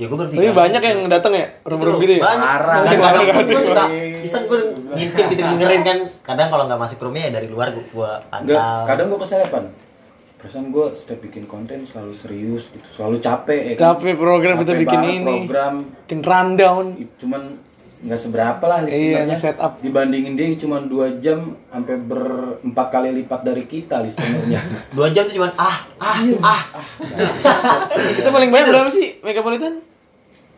ya 0.00 0.04
gue 0.08 0.18
berpikir 0.18 0.48
Tapi 0.48 0.56
banyak 0.56 0.82
yang 0.82 0.98
datang 1.12 1.32
ya, 1.36 1.46
Gitu 1.68 1.84
loh, 1.84 2.00
gitu 2.00 2.12
ya. 2.16 2.22
banyak. 2.24 2.48
Parah. 2.48 2.78
dan 2.88 2.96
kadang 2.96 3.24
gue 3.28 3.60
suka 3.60 3.84
iseng 4.24 4.44
gue 4.48 4.58
ngintip 4.96 5.24
gitu 5.28 5.42
dengerin 5.44 5.82
kan. 5.84 5.98
Kadang 6.24 6.48
kalau 6.48 6.64
nggak 6.64 6.80
masuk 6.80 6.98
roomnya 7.04 7.28
ya 7.28 7.30
dari 7.36 7.46
luar 7.52 7.68
gue 7.76 8.10
pantau 8.32 8.56
kadang 8.88 9.06
gue 9.12 9.20
keselepan 9.20 9.64
perasaan 10.42 10.68
gue 10.68 10.86
setiap 10.92 11.22
bikin 11.22 11.46
konten 11.46 11.80
selalu 11.82 12.12
serius 12.12 12.66
gitu 12.68 12.88
selalu 12.90 13.16
capek 13.18 13.60
ya 13.62 13.72
kan? 13.72 13.82
Capek 13.94 14.14
program 14.16 14.54
kita 14.56 14.66
Capek 14.68 14.82
bikin 14.82 14.98
banget 14.98 15.14
ini. 15.14 15.24
program 15.24 15.74
Bikin 16.02 16.18
rundown. 16.20 16.84
cuman 17.16 17.42
nggak 18.02 18.18
seberapa 18.18 18.64
lah 18.64 18.82
listenernya 18.82 19.14
Iya, 19.14 19.30
nge-setup. 19.30 19.72
dibandingin 19.78 20.34
dia 20.34 20.44
yang 20.44 20.58
cuma 20.58 20.82
dua 20.82 21.14
jam 21.16 21.38
sampai 21.64 21.94
berempat 21.96 22.86
kali 22.90 23.14
lipat 23.14 23.40
dari 23.42 23.62
kita 23.64 24.02
listenernya 24.02 24.58
dua 24.98 25.06
jam 25.08 25.22
tuh 25.22 25.38
cuman 25.38 25.54
ah 25.54 25.78
ah 25.96 26.16
Iya. 26.18 26.36
ah 26.42 26.62
Kita 28.18 28.28
paling 28.28 28.50
banyak 28.50 28.66
berapa 28.68 28.90
sih 28.90 29.22
Megapolitan? 29.22 29.78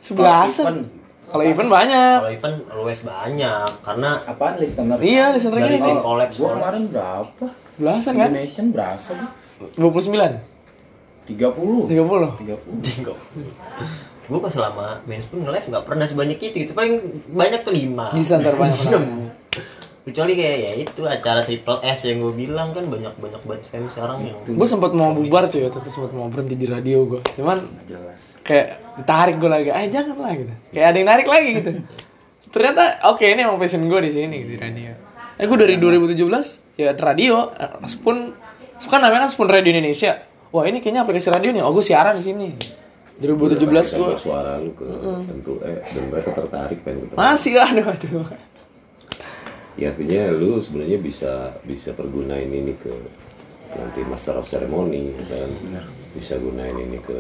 Sebelasan. 0.00 0.88
Kalau 1.26 1.42
event 1.42 1.68
banyak. 1.68 2.16
kalau 2.20 2.32
event 2.32 2.58
always 2.70 3.00
banyak 3.02 3.68
karena 3.82 4.10
apaan 4.24 4.56
listener 4.56 4.96
Iya, 4.96 5.24
listener 5.30 5.58
Dari 5.58 5.76
ini. 5.76 5.84
tim 5.84 5.98
collab 5.98 6.28
gue 6.28 6.36
semua 6.38 6.52
kemarin 6.54 6.82
berapa 6.88 7.46
Belasan 7.74 8.12
kan? 8.14 8.28
Indonesian 8.30 8.66
berapa 8.70 8.96
sih 8.96 9.18
29. 9.76 10.40
30 11.24 11.88
30. 11.88 11.94
30 11.94 13.14
gue 14.24 14.40
pas 14.40 14.48
selama 14.48 15.04
main 15.04 15.20
spoon 15.20 15.44
nge-live 15.44 15.68
nggak 15.68 15.84
pernah 15.84 16.08
sebanyak 16.08 16.40
itu 16.40 16.64
itu 16.64 16.72
paling 16.72 16.96
banyak 17.28 17.60
tuh 17.60 17.76
lima 17.76 18.08
Bisa 18.16 18.40
ntar 18.40 18.56
banyak 18.56 18.72
kecuali 20.04 20.36
kayak 20.36 20.56
ya 20.60 20.72
itu 20.84 21.00
acara 21.08 21.40
triple 21.48 21.80
S 21.80 22.04
yang 22.04 22.20
gue 22.20 22.32
bilang 22.36 22.76
kan 22.76 22.84
banyak 22.84 23.16
banyak 23.16 23.40
banget 23.40 23.64
fans 23.72 23.96
sekarang 23.96 24.20
yang 24.28 24.36
Gue 24.44 24.68
sempat 24.68 24.92
mau 24.92 25.16
bubar 25.16 25.48
cuy, 25.48 25.64
waktu 25.64 25.80
itu 25.80 25.88
sempat 25.88 26.12
mau 26.12 26.28
berhenti 26.28 26.60
di 26.60 26.68
radio 26.68 27.08
gue. 27.08 27.24
Cuman 27.32 27.56
jelas 27.88 28.36
kayak 28.44 29.00
ditarik 29.00 29.40
gue 29.40 29.48
lagi, 29.48 29.72
eh 29.72 29.88
jangan 29.88 30.20
lah 30.20 30.36
gitu. 30.36 30.52
Kayak 30.76 30.86
ada 30.92 30.96
yang 31.00 31.08
narik 31.08 31.26
lagi 31.26 31.48
gitu. 31.56 31.70
Ternyata 32.52 32.82
oke 33.08 33.24
ini 33.24 33.40
emang 33.48 33.56
passion 33.56 33.88
gue 33.88 34.00
di 34.04 34.12
sini 34.12 34.44
gitu, 34.44 34.50
di 34.52 34.58
radio. 34.60 34.92
Eh 35.40 35.44
gue 35.48 35.58
dari 35.58 35.74
2017 35.80 36.76
ya 36.76 36.92
radio, 36.92 37.48
eh, 37.56 37.72
Spoon, 38.84 38.92
kan 38.92 39.00
namanya 39.00 39.24
kan 39.24 39.30
Spoon 39.32 39.48
Radio 39.48 39.72
Indonesia. 39.72 40.12
Wah 40.52 40.68
ini 40.68 40.84
kayaknya 40.84 41.08
aplikasi 41.08 41.32
radio 41.32 41.50
nih, 41.56 41.64
oh 41.64 41.72
gue 41.72 41.80
siaran 41.80 42.14
di 42.20 42.24
sini. 42.28 42.48
2017 43.14 43.94
gue 43.94 44.18
suara 44.18 44.58
lu 44.58 44.74
ke 44.74 44.86
tentu 45.30 45.62
eh 45.62 45.78
dan 45.86 46.04
mereka 46.10 46.30
tertarik 46.34 46.78
pengen 46.82 47.06
ketemu. 47.06 47.16
Masih 47.16 47.52
aduh 47.62 47.86
aduh. 47.86 48.26
ya 49.74 49.90
artinya 49.90 50.22
lu 50.34 50.58
sebenarnya 50.58 50.98
bisa 50.98 51.32
bisa 51.62 51.94
pergunain 51.94 52.50
ini 52.50 52.74
ke 52.74 52.90
nanti 53.74 54.02
master 54.06 54.38
of 54.38 54.50
ceremony 54.50 55.14
dan 55.30 55.50
bisa 56.14 56.38
gunain 56.38 56.74
ini 56.74 56.98
ke 57.02 57.18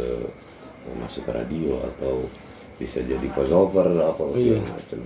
masuk 0.98 1.26
ke 1.26 1.32
radio 1.34 1.78
atau 1.94 2.26
bisa 2.74 2.98
jadi 3.06 3.26
crossover 3.30 3.86
apa 3.94 4.22
segala 4.34 4.66
macam. 4.66 5.00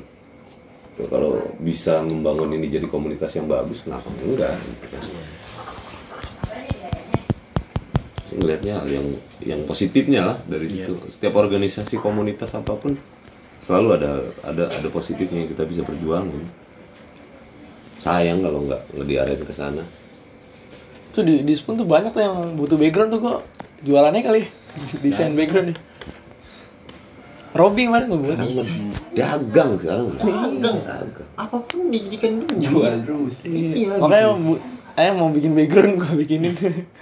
Ya, 0.98 1.06
kalau 1.06 1.32
bisa 1.62 2.02
membangun 2.02 2.58
ini 2.58 2.66
jadi 2.66 2.88
komunitas 2.90 3.30
yang 3.36 3.46
bagus 3.46 3.84
kenapa 3.84 4.08
enggak? 4.24 4.56
Gitu 4.56 4.86
kan. 4.88 5.02
Saya 5.04 5.47
ngelihatnya 8.32 8.84
yang 8.88 9.06
yang 9.40 9.60
positifnya 9.64 10.34
lah 10.34 10.36
dari 10.44 10.68
situ. 10.68 10.94
Setiap 11.08 11.40
organisasi 11.40 11.96
komunitas 12.00 12.52
apa 12.52 12.76
pun 12.76 12.96
selalu 13.64 13.88
ada 14.00 14.10
ada 14.44 14.64
ada 14.68 14.88
positifnya 14.92 15.44
yang 15.44 15.50
kita 15.52 15.64
bisa 15.64 15.82
perjuangin. 15.84 16.44
Sayang 17.98 18.44
kalau 18.44 18.68
nggak 18.68 18.82
ngediarin 18.94 19.40
ke 19.42 19.52
sana. 19.52 19.82
Tuh 21.10 21.24
di, 21.24 21.42
di 21.42 21.54
Spoon 21.56 21.80
tuh 21.80 21.88
banyak 21.88 22.12
tuh 22.12 22.22
yang 22.22 22.54
butuh 22.54 22.76
background 22.78 23.10
tuh 23.16 23.20
kok. 23.20 23.40
Jualannya 23.82 24.22
kali 24.22 24.42
desain 25.04 25.34
background 25.34 25.74
nih. 25.74 25.78
Robby 27.56 27.88
kemarin 27.88 28.12
gue 28.12 28.20
buat. 28.22 28.38
dagang 29.16 29.74
sekarang. 29.80 30.12
Dagang. 30.14 30.78
dagang. 30.84 31.28
Apa 31.34 31.56
pun 31.64 31.88
dijadikan 31.88 32.44
duit. 32.44 32.60
Jual 32.60 32.94
terus. 33.02 33.34
Iya 33.42 33.98
Makanya 33.98 34.36
bu, 34.36 34.52
eh 34.94 35.10
mau 35.16 35.32
bikin 35.32 35.56
background 35.56 35.94
gue 35.96 36.12
bikinin. 36.22 36.54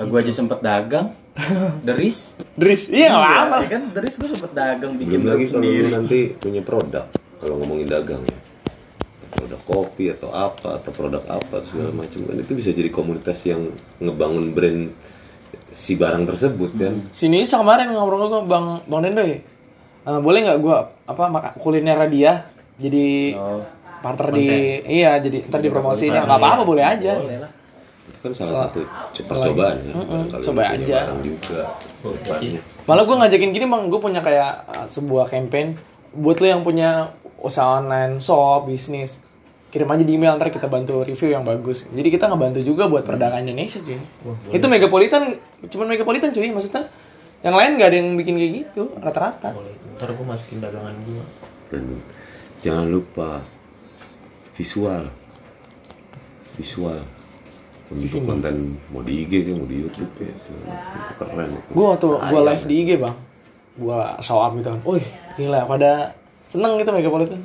gue 0.00 0.18
aja 0.18 0.32
sempet 0.32 0.58
dagang. 0.60 1.10
Deris. 1.86 2.34
Dris, 2.54 2.90
iya 2.90 3.14
nggak 3.14 3.34
apa. 3.46 3.56
ya 3.62 3.68
kan? 3.70 3.82
Deris 3.94 4.14
gue 4.14 4.28
sempet 4.28 4.50
dagang 4.50 4.92
bikin 4.94 5.18
belum 5.22 5.30
lagi 5.30 5.44
grup 5.46 5.54
kalau 5.54 5.62
lu 5.62 5.70
sendiri. 5.70 5.94
nanti 5.94 6.20
punya 6.34 6.62
produk 6.62 7.04
kalau 7.38 7.54
ngomongin 7.58 7.86
dagang 7.86 8.22
ya. 8.22 8.38
Produk 9.28 9.60
kopi 9.62 10.10
atau 10.10 10.34
apa 10.34 10.82
atau 10.82 10.90
produk 10.90 11.22
apa 11.26 11.62
segala 11.62 11.94
macam 11.94 12.20
kan. 12.26 12.36
Itu 12.36 12.52
bisa 12.54 12.70
jadi 12.70 12.90
komunitas 12.90 13.38
yang 13.42 13.70
ngebangun 13.98 14.50
brand 14.50 14.90
si 15.70 15.94
barang 15.94 16.26
tersebut 16.26 16.70
kan? 16.74 16.94
Sini 17.10 17.42
Isa 17.42 17.58
kemarin 17.58 17.94
ngobrol 17.94 18.26
gue 18.26 18.42
bang 18.44 18.82
bang 18.82 19.00
Dendo 19.06 19.22
ya. 19.22 19.38
Eh, 20.08 20.18
boleh 20.18 20.38
nggak 20.42 20.58
gue 20.58 20.76
apa 21.06 21.22
makan 21.28 21.52
kuliner 21.56 21.98
dia? 22.10 22.50
Jadi 22.74 23.34
Oh. 23.34 23.62
partner 23.98 24.30
di 24.30 24.46
iya 24.86 25.18
jadi 25.18 25.46
ntar 25.46 25.58
dipromosiin. 25.58 26.14
Ya 26.14 26.22
nggak 26.22 26.38
apa-apa 26.38 26.62
boleh 26.62 26.82
aja. 26.82 27.14
Itu 28.18 28.24
kan 28.26 28.34
salah 28.34 28.66
satu 28.66 28.82
percobaan 29.14 29.78
ya. 29.78 29.94
Coba 30.42 30.62
aja. 30.74 30.98
juga. 31.22 31.60
Depannya. 32.02 32.60
Malah 32.90 33.02
gue 33.06 33.16
ngajakin 33.22 33.50
gini 33.54 33.66
bang, 33.70 33.82
gue 33.86 34.00
punya 34.02 34.20
kayak 34.20 34.66
uh, 34.66 34.86
sebuah 34.90 35.30
campaign. 35.30 35.78
Buat 36.18 36.42
lo 36.42 36.46
yang 36.50 36.62
punya 36.66 37.14
usaha 37.38 37.78
online 37.78 38.18
shop 38.18 38.66
bisnis 38.66 39.22
kirim 39.68 39.84
aja 39.84 40.00
di 40.00 40.16
email 40.16 40.34
ntar 40.40 40.48
kita 40.48 40.64
bantu 40.64 41.04
review 41.04 41.28
yang 41.28 41.44
bagus. 41.44 41.84
Jadi 41.92 42.08
kita 42.08 42.26
ngebantu 42.32 42.64
juga 42.64 42.88
buat 42.88 43.04
perdagangan 43.04 43.44
Indonesia 43.44 43.78
cuy. 43.84 44.00
Itu 44.48 44.64
megapolitan 44.66 45.36
cuman 45.68 45.86
megapolitan 45.92 46.32
cuy 46.32 46.48
maksudnya. 46.50 46.88
Yang 47.44 47.54
lain 47.54 47.70
nggak 47.78 47.88
ada 47.92 47.96
yang 48.00 48.08
bikin 48.18 48.34
kayak 48.34 48.52
gitu 48.64 48.82
rata-rata. 48.98 49.52
Ntar 50.00 50.08
gue 50.16 50.26
masukin 50.26 50.58
dagangan 50.58 50.96
gue 51.04 51.22
dan 51.68 51.84
jangan 52.64 52.86
lupa 52.88 53.44
visual. 54.56 55.12
Visual 56.56 57.17
bentuk 57.88 58.20
konten 58.28 58.76
mau 58.92 59.00
di 59.00 59.24
IG 59.24 59.32
kayak 59.48 59.56
mau 59.56 59.68
di 59.68 59.76
YouTube 59.80 60.12
ya 60.20 60.32
segala 60.36 60.62
macam. 60.68 60.92
itu 60.92 61.14
keren 61.16 61.48
itu. 61.48 61.70
gue 61.72 61.86
waktu 61.88 62.08
gue 62.20 62.40
live 62.44 62.64
di 62.68 62.74
IG 62.84 62.90
bang. 63.00 63.16
Gue 63.78 64.00
show 64.20 64.38
up 64.40 64.52
gitu 64.56 64.68
kan. 64.76 64.80
Wih 64.84 65.06
gila 65.40 65.60
pada 65.64 65.90
seneng 66.48 66.76
gitu 66.80 66.90
megapolitan 66.92 67.40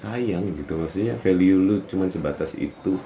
sayang 0.00 0.44
gitu 0.56 0.72
maksudnya 0.80 1.14
value 1.20 1.60
lu 1.60 1.76
cuma 1.86 2.08
sebatas 2.08 2.56
itu. 2.56 2.96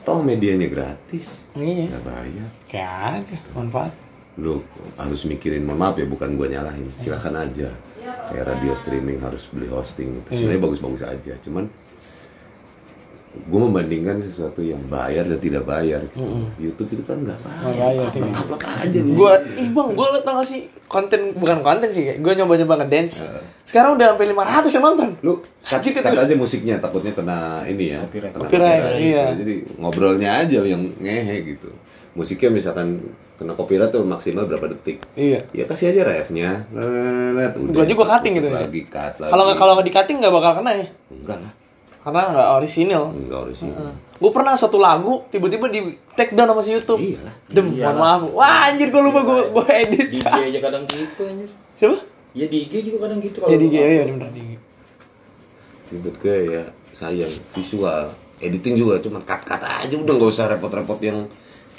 Toh 0.00 0.24
medianya 0.24 0.72
gratis. 0.72 1.28
Iya. 1.52 1.92
Nggak 1.92 2.04
bayar. 2.08 2.48
Kayak 2.64 2.96
aja 3.20 3.36
manfaat. 3.52 3.92
Lu 4.40 4.64
harus 4.96 5.28
mikirin 5.28 5.68
mohon 5.68 5.76
maaf 5.76 6.00
ya 6.00 6.08
bukan 6.08 6.40
gua 6.40 6.48
nyalahin. 6.48 6.88
Silakan 6.96 7.36
aja. 7.36 7.68
Kayak 8.32 8.56
radio 8.56 8.72
streaming 8.72 9.20
harus 9.20 9.44
beli 9.52 9.68
hosting 9.68 10.24
itu 10.24 10.30
sebenarnya 10.32 10.62
bagus-bagus 10.64 11.02
aja 11.04 11.34
cuman 11.44 11.68
gue 13.30 13.60
membandingkan 13.62 14.18
sesuatu 14.18 14.58
yang 14.58 14.82
bayar 14.90 15.22
dan 15.22 15.38
tidak 15.38 15.62
bayar 15.62 16.02
gitu. 16.02 16.50
YouTube 16.58 16.98
itu 16.98 17.02
kan 17.06 17.22
nggak 17.22 17.38
bayar 17.38 17.62
Nggak 17.62 17.78
bayar, 17.78 18.06
tidak. 18.10 18.32
upload 18.42 18.62
aja 18.66 18.98
nih 18.98 19.14
gue 19.14 19.32
ih 19.54 19.68
bang 19.70 19.88
gue 19.94 20.06
tau 20.26 20.34
gak 20.34 20.48
sih 20.50 20.60
konten 20.90 21.20
bukan 21.38 21.58
konten 21.62 21.88
sih 21.94 22.02
gue 22.18 22.32
nyoba 22.34 22.58
nyoba 22.58 22.74
ngedance 22.82 23.22
sekarang 23.62 23.94
udah 23.94 24.18
sampai 24.18 24.26
500 24.34 24.74
yang 24.74 24.84
nonton 24.84 25.08
lu 25.22 25.32
cut, 25.70 25.78
cut 25.78 26.10
aja 26.10 26.34
musiknya 26.34 26.74
takutnya 26.82 27.14
kena 27.14 27.62
ini 27.70 27.94
ya 27.94 27.98
Copyright. 28.02 28.34
kena 28.34 28.42
Copyright, 28.42 28.80
copyright, 28.82 28.98
iya. 28.98 29.24
gitu. 29.30 29.38
jadi 29.46 29.54
ngobrolnya 29.78 30.30
aja 30.42 30.58
yang 30.66 30.82
ngehe 30.98 31.36
gitu 31.54 31.70
musiknya 32.18 32.50
misalkan 32.50 32.98
kena 33.38 33.54
copyright 33.54 33.94
tuh 33.94 34.02
maksimal 34.02 34.50
berapa 34.50 34.74
detik 34.74 35.06
iya 35.14 35.46
ya 35.54 35.64
kasih 35.70 35.94
aja 35.94 36.02
refnya. 36.02 36.66
Gua 37.72 37.86
juga 37.86 38.04
cutting 38.10 38.42
gitu 38.42 38.50
ya. 38.50 38.66
lagi 38.66 38.82
cut 38.90 39.14
lagi 39.22 39.30
kalau 39.30 39.42
nggak 39.46 39.56
kalau 39.56 39.72
nggak 39.78 39.86
di 39.86 39.94
cutting 39.94 40.16
nggak 40.18 40.34
bakal 40.34 40.52
kena 40.58 40.70
ya 40.74 40.86
enggak 41.14 41.38
lah 41.40 41.52
karena 42.04 42.22
nggak 42.32 42.48
orisinil. 42.60 43.04
Enggak 43.16 43.40
orisinal 43.48 43.94
gue 44.20 44.30
pernah 44.36 44.52
satu 44.52 44.76
lagu 44.76 45.24
tiba-tiba 45.32 45.72
di 45.72 45.96
take 46.12 46.36
down 46.36 46.52
sama 46.52 46.60
si 46.60 46.76
YouTube. 46.76 47.00
Iyalah. 47.00 47.34
Dem 47.48 47.72
mohon 47.72 47.96
maaf. 47.96 48.22
Wah 48.36 48.68
anjir 48.68 48.92
gue 48.92 49.00
lupa 49.00 49.24
gue 49.24 49.48
gue 49.48 49.64
edit. 49.72 50.06
DJ 50.12 50.28
aja 50.52 50.60
kadang 50.60 50.84
gitu 50.84 51.22
anjir. 51.24 51.48
Siapa? 51.80 51.96
Ya 52.36 52.46
di 52.46 52.68
IG 52.68 52.74
juga 52.84 53.08
kadang 53.08 53.18
gitu 53.24 53.40
kalau 53.40 53.48
Ya 53.48 53.56
di 53.56 53.66
IG 53.72 53.76
ya 53.80 54.04
bener 54.12 54.28
di 54.28 54.40
IG. 54.44 54.52
Ribet 55.90 56.16
gue 56.20 56.36
ya 56.52 56.62
sayang. 56.92 57.32
Visual 57.56 58.12
editing 58.44 58.76
juga 58.76 59.00
cuma 59.00 59.24
cut 59.24 59.40
cut 59.40 59.62
aja. 59.64 59.94
Udah 59.96 60.12
nggak 60.20 60.30
usah 60.36 60.52
repot-repot 60.52 61.00
yang 61.00 61.24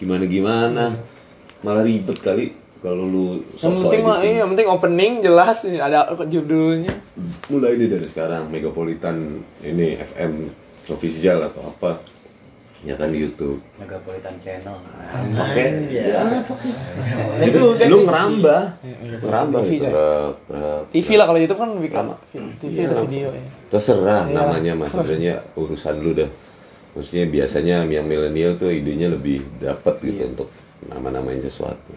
gimana 0.02 0.26
gimana 0.26 0.86
malah 1.62 1.86
ribet 1.86 2.18
kali 2.26 2.58
kalau 2.82 3.06
lu 3.06 3.26
Yang 3.56 3.74
penting 3.80 4.02
mah 4.02 4.18
iya, 4.20 4.42
yang 4.42 4.50
penting 4.50 4.68
opening 4.68 5.12
jelas 5.20 5.58
nih, 5.64 5.78
ada 5.78 6.00
judulnya. 6.24 6.94
mulai 7.48 7.76
ini 7.76 7.86
dari 7.86 8.04
sekarang 8.04 8.48
Megapolitan 8.48 9.16
ini 9.62 9.96
FM 9.96 10.50
official 10.88 11.46
atau 11.46 11.62
apa 11.68 12.02
ya 12.82 12.98
kan 12.98 13.08
di 13.08 13.22
YouTube 13.22 13.62
Megapolitan 13.78 14.34
Channel. 14.36 14.74
pakai 15.32 15.68
Iya. 15.86 16.06
ya, 16.10 16.24
itu 17.48 17.62
lu 17.86 17.98
ngerambah 18.02 18.62
ngerambah 19.22 19.62
TV, 19.62 19.72
gitu 19.72 19.86
coy. 19.86 19.94
rep, 19.94 20.36
rep. 20.50 20.84
TV 20.90 21.08
lah 21.14 21.26
kalau 21.28 21.40
YouTube 21.40 21.60
kan 21.60 21.70
lebih 21.78 21.92
Lama. 21.92 22.16
TV 22.58 22.74
Iya. 22.74 22.84
itu 22.84 22.96
video 23.06 23.28
ya. 23.30 23.44
terserah 23.70 24.24
Iya. 24.26 24.34
namanya 24.34 24.74
mas 24.76 24.90
sebenarnya 24.90 25.34
urusan 25.54 25.96
lu 26.02 26.12
dah 26.12 26.30
maksudnya 26.92 27.26
biasanya 27.26 27.76
yang 27.86 28.04
milenial 28.04 28.58
tuh 28.58 28.68
idenya 28.68 29.08
lebih 29.08 29.46
dapat 29.56 30.02
gitu 30.02 30.26
untuk 30.26 30.50
nama-namain 30.84 31.38
sesuatu 31.38 31.94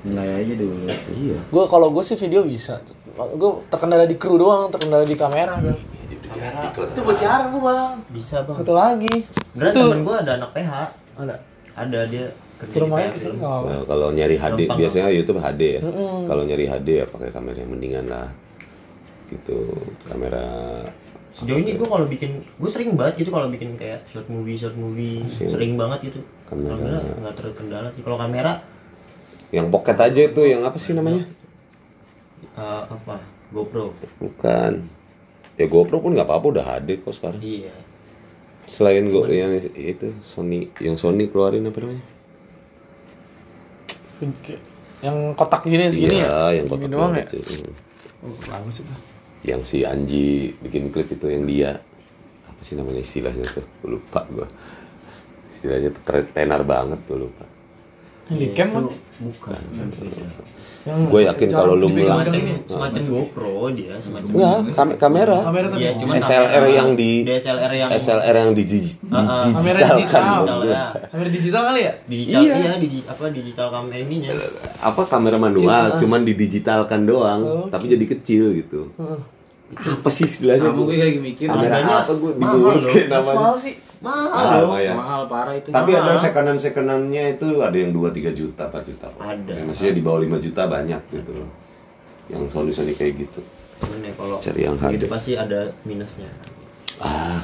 Mulai 0.00 0.28
aja 0.40 0.54
dulu. 0.54 0.88
iya 1.12 1.38
Gue 1.46 1.64
kalau 1.66 1.88
gue 1.90 2.00
sih 2.00 2.16
video 2.16 2.40
bisa. 2.42 2.80
Gue 3.14 3.50
terkendala 3.68 4.04
di 4.04 4.16
kru 4.16 4.36
doang, 4.36 4.68
terkendala 4.68 5.04
di 5.04 5.12
kamera 5.12 5.60
kan. 5.60 5.76
kamera 6.24 6.60
Itu 6.72 7.00
buat 7.02 7.16
siaran 7.16 7.50
gue 7.50 7.60
bang. 7.60 7.92
bisa 8.08 8.36
bang 8.42 8.56
Satu 8.58 8.72
lagi. 8.72 9.14
beneran 9.52 9.72
Itu 9.72 9.80
temen 9.84 10.00
gue 10.02 10.16
ada 10.16 10.32
anak 10.36 10.50
PH 10.52 10.72
ada. 11.18 11.36
ada 11.76 12.00
dia 12.06 12.26
Suruh 12.60 12.84
main, 12.86 13.08
apa-apa. 13.08 13.72
Nah, 13.72 13.82
kalau 13.88 14.12
nyari 14.12 14.36
HD 14.36 14.68
Gampang. 14.68 14.78
biasanya 14.78 15.08
YouTube 15.08 15.40
HD 15.40 15.62
ya 15.76 15.80
kalau 16.28 16.42
nyari 16.44 16.64
HD 16.68 16.88
ya 17.00 17.04
pakai 17.08 17.32
kamera 17.32 17.56
yang 17.56 17.72
mendingan 17.72 18.04
lah 18.04 18.28
gitu 19.32 19.58
kamera 20.04 20.44
sejauh 21.32 21.56
ini 21.56 21.80
gue 21.80 21.88
kalau 21.88 22.04
bikin 22.04 22.44
gue 22.44 22.68
sering 22.68 23.00
banget 23.00 23.24
gitu 23.24 23.30
kalau 23.32 23.48
bikin 23.48 23.80
kayak 23.80 24.04
short 24.04 24.28
movie 24.28 24.60
short 24.60 24.76
movie 24.76 25.24
sering 25.30 25.80
banget 25.80 26.12
gitu 26.12 26.20
Kamera. 26.44 26.76
kamera 26.76 26.98
nggak 27.16 27.34
terkendala 27.40 27.88
sih 27.96 28.02
kalau 28.04 28.20
kamera 28.20 28.52
yang 29.56 29.66
pocket 29.74 29.98
aja 29.98 30.20
itu 30.30 30.40
yang 30.46 30.62
apa 30.66 30.78
sih 30.78 30.94
namanya? 30.94 31.24
Eh, 32.56 32.82
apa? 32.96 33.16
GoPro. 33.54 33.86
Bukan. 34.22 34.72
Ya 35.58 35.66
GoPro 35.68 35.98
pun 36.02 36.12
nggak 36.14 36.28
apa-apa 36.28 36.46
udah 36.54 36.64
HD 36.66 36.88
kok 37.04 37.14
sekarang. 37.18 37.42
Iya. 37.42 37.74
Selain 38.74 39.04
Go 39.10 39.26
yang 39.28 39.52
itu 39.92 40.06
Sony 40.22 40.58
yang 40.80 40.96
Sony 40.96 41.24
keluarin 41.30 41.66
apa 41.68 41.78
namanya? 41.82 42.04
Yang 45.00 45.16
kotak 45.38 45.62
gini 45.64 45.88
segini 45.88 46.16
ya. 46.24 46.28
iya 46.28 46.60
yang 46.60 46.66
Segini 46.66 46.70
kotak 46.70 46.90
doang 46.92 47.12
ya. 47.16 47.24
banget 47.24 47.26
sih. 47.32 47.42
Oh, 48.24 48.36
bagus 48.44 48.84
itu. 48.84 48.94
yang 49.50 49.60
si 49.64 49.78
Anji 49.88 50.52
bikin 50.60 50.92
klip 50.92 51.08
itu 51.12 51.26
yang 51.32 51.44
dia. 51.48 51.72
Apa 52.48 52.60
sih 52.66 52.76
namanya 52.76 53.00
istilahnya 53.00 53.46
tuh? 53.48 53.64
Lupa 53.88 54.20
gua. 54.32 54.48
Istilahnya 55.52 55.90
tenar 56.36 56.62
banget 56.64 57.00
tuh 57.08 57.16
lupa. 57.28 57.44
Yang 58.30 58.38
di 58.40 58.48
cam 58.56 58.68
kan. 58.74 58.84
Bukan 59.20 59.60
Yang 60.80 61.12
gue 61.12 61.20
yakin 61.22 61.48
kalau 61.50 61.76
lu 61.76 61.92
bilang 61.92 62.16
macam 62.18 62.40
semacam 62.64 63.02
GoPro 63.04 63.68
dia 63.70 63.92
semacam 63.96 64.32
enggak 64.32 64.58
kam- 64.72 64.96
kamera 64.96 65.38
Kamera 65.42 65.66
tapi. 65.68 65.76
Iya, 65.78 65.90
cuman 65.94 66.14
SLR 66.16 66.48
kamera- 66.48 66.72
yang 66.72 66.90
di 66.94 67.12
DSLR 67.20 67.72
yang 67.74 67.88
SLR 67.92 68.34
yang 68.34 68.50
di, 68.50 68.62
di, 68.64 68.78
Ah, 69.06 69.20
ah. 69.20 69.44
Kamera 69.50 69.76
digital 69.78 69.96
digital. 69.98 70.08
kan 70.08 70.24
digital 70.40 70.60
ya 70.64 70.84
Kamera 71.06 71.28
digital 71.30 71.62
kali 71.66 71.80
ya? 71.82 71.92
digital 72.02 72.40
Iya. 72.40 72.54
iya, 72.56 72.72
digi- 72.78 73.04
apa 73.04 73.22
digital 73.28 73.66
kamera 73.68 73.98
ininya 74.00 74.30
apa 74.80 75.00
kamera 75.04 75.36
manual 75.38 75.84
cuman 75.94 76.20
didigitalkan 76.22 77.00
doang 77.04 77.40
Oh, 77.42 77.66
tapi 77.68 77.84
jadi 77.86 78.04
kecil 78.08 78.56
gitu 78.56 78.88
Heeh. 78.96 79.20
apa 79.76 80.08
sih 80.08 80.24
istilahnya 80.24 80.64
Sama 80.64 80.74
gua? 80.74 80.86
gue 80.86 80.96
lagi 80.98 81.20
mikir. 81.20 81.44
kamera 81.44 81.76
Harganya 81.76 81.94
apa 82.00 82.12
gue 82.14 82.30
Mas 82.32 82.56
namanya 83.06 83.36
mahal 83.36 83.54
sih. 83.54 83.74
Mahal 84.00 84.28
Mahal, 84.30 84.60
loh. 84.62 84.78
ya. 84.78 84.92
Mahal 84.92 85.22
parah 85.26 85.54
itu. 85.54 85.68
Tapi 85.68 85.90
ada 85.92 86.10
Mahal. 86.10 86.22
sekonan 86.22 86.56
sekonannya 86.56 87.24
itu 87.34 87.60
ada 87.60 87.74
yang 87.74 87.90
2-3 87.90 88.32
juta, 88.32 88.62
4 88.66 88.82
juta. 88.82 89.06
Ada. 89.14 89.52
Ya, 89.52 89.62
maksudnya 89.62 89.92
di 89.92 90.02
bawah 90.02 90.20
5 90.20 90.38
juta 90.38 90.62
banyak 90.66 91.02
gitu 91.10 91.30
loh. 91.34 91.50
Yang 92.26 92.42
Sony 92.48 92.70
Sony 92.70 92.92
kayak 92.92 93.14
gitu. 93.18 93.40
Cuman 93.78 94.00
ya 94.00 94.12
kalau 94.14 94.36
Cari 94.38 94.60
yang 94.62 94.76
harga. 94.76 95.06
pasti 95.06 95.32
ada 95.34 95.60
minusnya 95.82 96.28
Ah, 96.98 97.40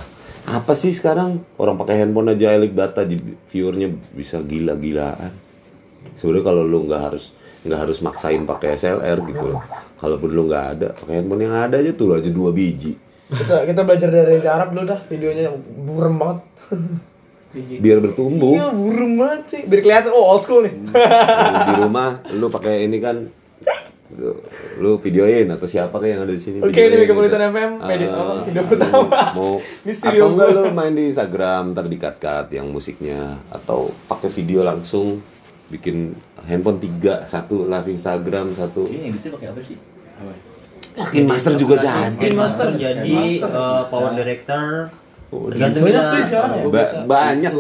apa 0.47 0.73
sih 0.73 0.91
sekarang 0.91 1.41
orang 1.57 1.77
pakai 1.77 1.97
handphone 1.99 2.29
aja 2.31 2.53
elik 2.53 2.73
data 2.73 3.03
di- 3.03 3.17
viewernya 3.47 3.89
bisa 4.11 4.37
gila-gilaan. 4.39 5.33
Sebenarnya 6.13 6.45
kalau 6.47 6.63
lu 6.63 6.85
nggak 6.85 7.03
harus 7.03 7.33
nggak 7.63 7.81
harus 7.81 7.99
maksain 7.99 8.45
pakai 8.45 8.77
SLR 8.77 9.19
gitu 9.25 9.45
loh. 9.51 9.65
Kalaupun 9.97 10.29
lu 10.31 10.45
nggak 10.45 10.65
ada, 10.71 10.89
pakai 10.95 11.15
handphone 11.19 11.43
yang 11.43 11.57
ada 11.59 11.77
aja 11.77 11.91
tuh 11.91 12.15
aja 12.15 12.29
dua 12.29 12.53
biji. 12.53 12.95
Kita 13.27 13.67
kita 13.67 13.81
belajar 13.83 14.09
dari 14.09 14.27
Reza 14.33 14.51
Arab 14.53 14.71
dulu 14.71 14.87
dah 14.87 15.01
videonya 15.03 15.51
burem 15.77 16.15
banget. 16.15 16.39
Biar 17.57 17.99
bertumbuh. 17.99 18.53
Iya 18.53 18.69
burem 18.71 19.13
banget 19.17 19.43
sih. 19.49 19.61
Biar 19.65 19.81
kelihatan 19.81 20.11
oh 20.11 20.25
old 20.29 20.43
school 20.43 20.63
nih. 20.63 20.75
Lu 20.77 21.63
di 21.65 21.75
rumah 21.81 22.09
lu 22.29 22.47
pakai 22.47 22.85
ini 22.85 22.99
kan 22.99 23.27
lu, 24.15 24.31
lu 24.79 24.91
videoin 24.97 25.51
atau 25.51 25.67
siapa 25.67 25.99
kayak 25.99 26.13
yang 26.13 26.23
ada 26.23 26.31
di 26.31 26.39
sini 26.39 26.57
Oke, 26.63 26.79
ini 26.79 27.03
gitu. 27.03 27.19
FM, 27.19 27.71
video- 27.83 28.15
Ah, 28.15 28.23
apa, 28.23 28.47
video 28.47 28.63
pertama. 28.63 29.03
mau 29.35 29.59
atau 30.07 30.27
enggak 30.31 30.49
lu 30.53 30.63
main 30.71 30.95
di 30.95 31.11
Instagram 31.11 31.75
ntar 31.75 31.91
di 31.91 31.99
cut 31.99 32.17
cut 32.17 32.47
yang 32.49 32.71
musiknya 32.71 33.43
atau 33.51 33.91
pakai 34.07 34.31
video 34.31 34.63
langsung 34.63 35.19
bikin 35.67 36.15
handphone 36.47 36.79
tiga 36.79 37.27
satu 37.27 37.67
live 37.67 37.91
Instagram 37.91 38.55
satu 38.55 38.87
Ini 38.87 39.11
yang 39.11 39.19
gitu 39.19 39.35
pakai 39.35 39.51
apa 39.51 39.61
sih? 39.61 39.75
Makin 40.97 41.23
master 41.25 41.53
juga 41.55 41.75
jadi 41.77 42.09
Skin 42.11 42.33
master 42.33 42.67
Master. 42.67 42.69
jadi 42.75 43.13
Master. 43.13 43.49
eh, 43.51 43.83
power 43.87 44.13
director 44.15 44.65
Oh, 45.27 45.51
tergantung 45.51 45.83
Banyak 45.83 46.05
cuy 46.07 46.23
sekarang 46.23 46.51
ya. 46.55 46.65
Ba- 46.67 46.93
banyak 47.05 47.53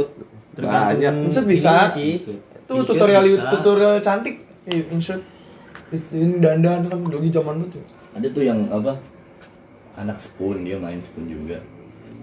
tergantung 0.55 0.87
banyak 0.97 1.15
Insert 1.27 1.47
bisa. 1.47 1.91
sih 1.91 2.15
Insert 2.17 2.87
tutorial 2.87 3.25
bisa. 3.27 3.51
tutorial 3.51 3.95
cantik. 4.01 4.37
Iya, 4.65 4.83
insert. 4.89 5.23
Ini 5.91 6.39
dandan 6.39 6.83
kan 6.85 6.99
lagi 7.03 7.29
zaman 7.29 7.55
dulu 7.61 7.69
tuh. 7.71 7.83
Ada 8.13 8.27
tuh 8.31 8.43
yang 8.43 8.59
apa? 8.67 8.95
Anak 9.97 10.17
spoon 10.17 10.63
dia 10.63 10.79
main 10.79 10.99
spoon 10.99 11.27
juga. 11.27 11.59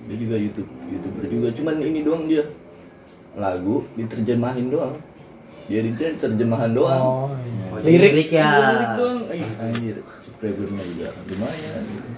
Dia 0.03 0.15
juga 0.15 0.35
YouTube 0.35 0.67
youtuber 0.87 1.23
juga. 1.27 1.47
Cuman 1.51 1.75
ini 1.77 2.01
doang 2.01 2.25
dia 2.25 2.43
lagu 3.33 3.83
diterjemahin 3.93 4.67
doang. 4.67 4.95
Dia 5.65 5.79
diterjemahan 5.79 6.71
doang. 6.71 7.01
Oh, 7.01 7.29
iya. 7.31 7.83
Lirik. 7.83 8.11
lirik 8.15 8.29
ya 8.31 8.49
Lirik 8.73 8.91
doang. 8.95 9.19
Subscribernya 10.43 10.83
juga 10.91 11.07
lumayan. 11.31 11.81
gitu. 11.87 12.09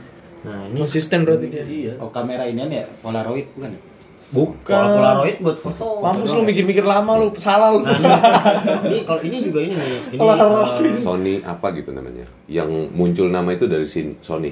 nah 0.46 0.60
ini 0.70 0.78
Konsisten 0.82 1.20
berarti 1.26 1.46
dia. 1.50 1.64
Iya. 1.66 1.94
Oh 2.02 2.10
kamera 2.10 2.44
ini 2.50 2.62
ya 2.66 2.86
Polaroid 3.02 3.48
bukan 3.54 3.72
ya? 3.74 3.82
Bukan. 4.26 4.66
kalau 4.66 4.90
polaroid 4.98 5.38
buat 5.38 5.58
foto 5.62 5.86
Mampus 6.02 6.34
lu 6.34 6.42
mikir-mikir 6.44 6.82
lama 6.82 7.12
lu, 7.22 7.30
salah 7.38 7.70
lu. 7.78 7.86
Nah, 7.86 7.94
ini, 7.94 8.10
ini 8.90 8.98
kalau 9.06 9.22
ini 9.22 9.38
juga 9.46 9.60
ini 9.62 9.74
nih. 9.78 10.00
Ini 10.18 10.20
Polaroid. 10.20 10.82
eh, 10.82 10.98
Sony 10.98 11.36
apa 11.46 11.68
gitu 11.78 11.94
namanya 11.94 12.26
yang 12.50 12.70
muncul 12.92 13.30
nama 13.30 13.54
itu 13.54 13.70
dari 13.70 13.86
sin 13.86 14.18
Sony 14.26 14.50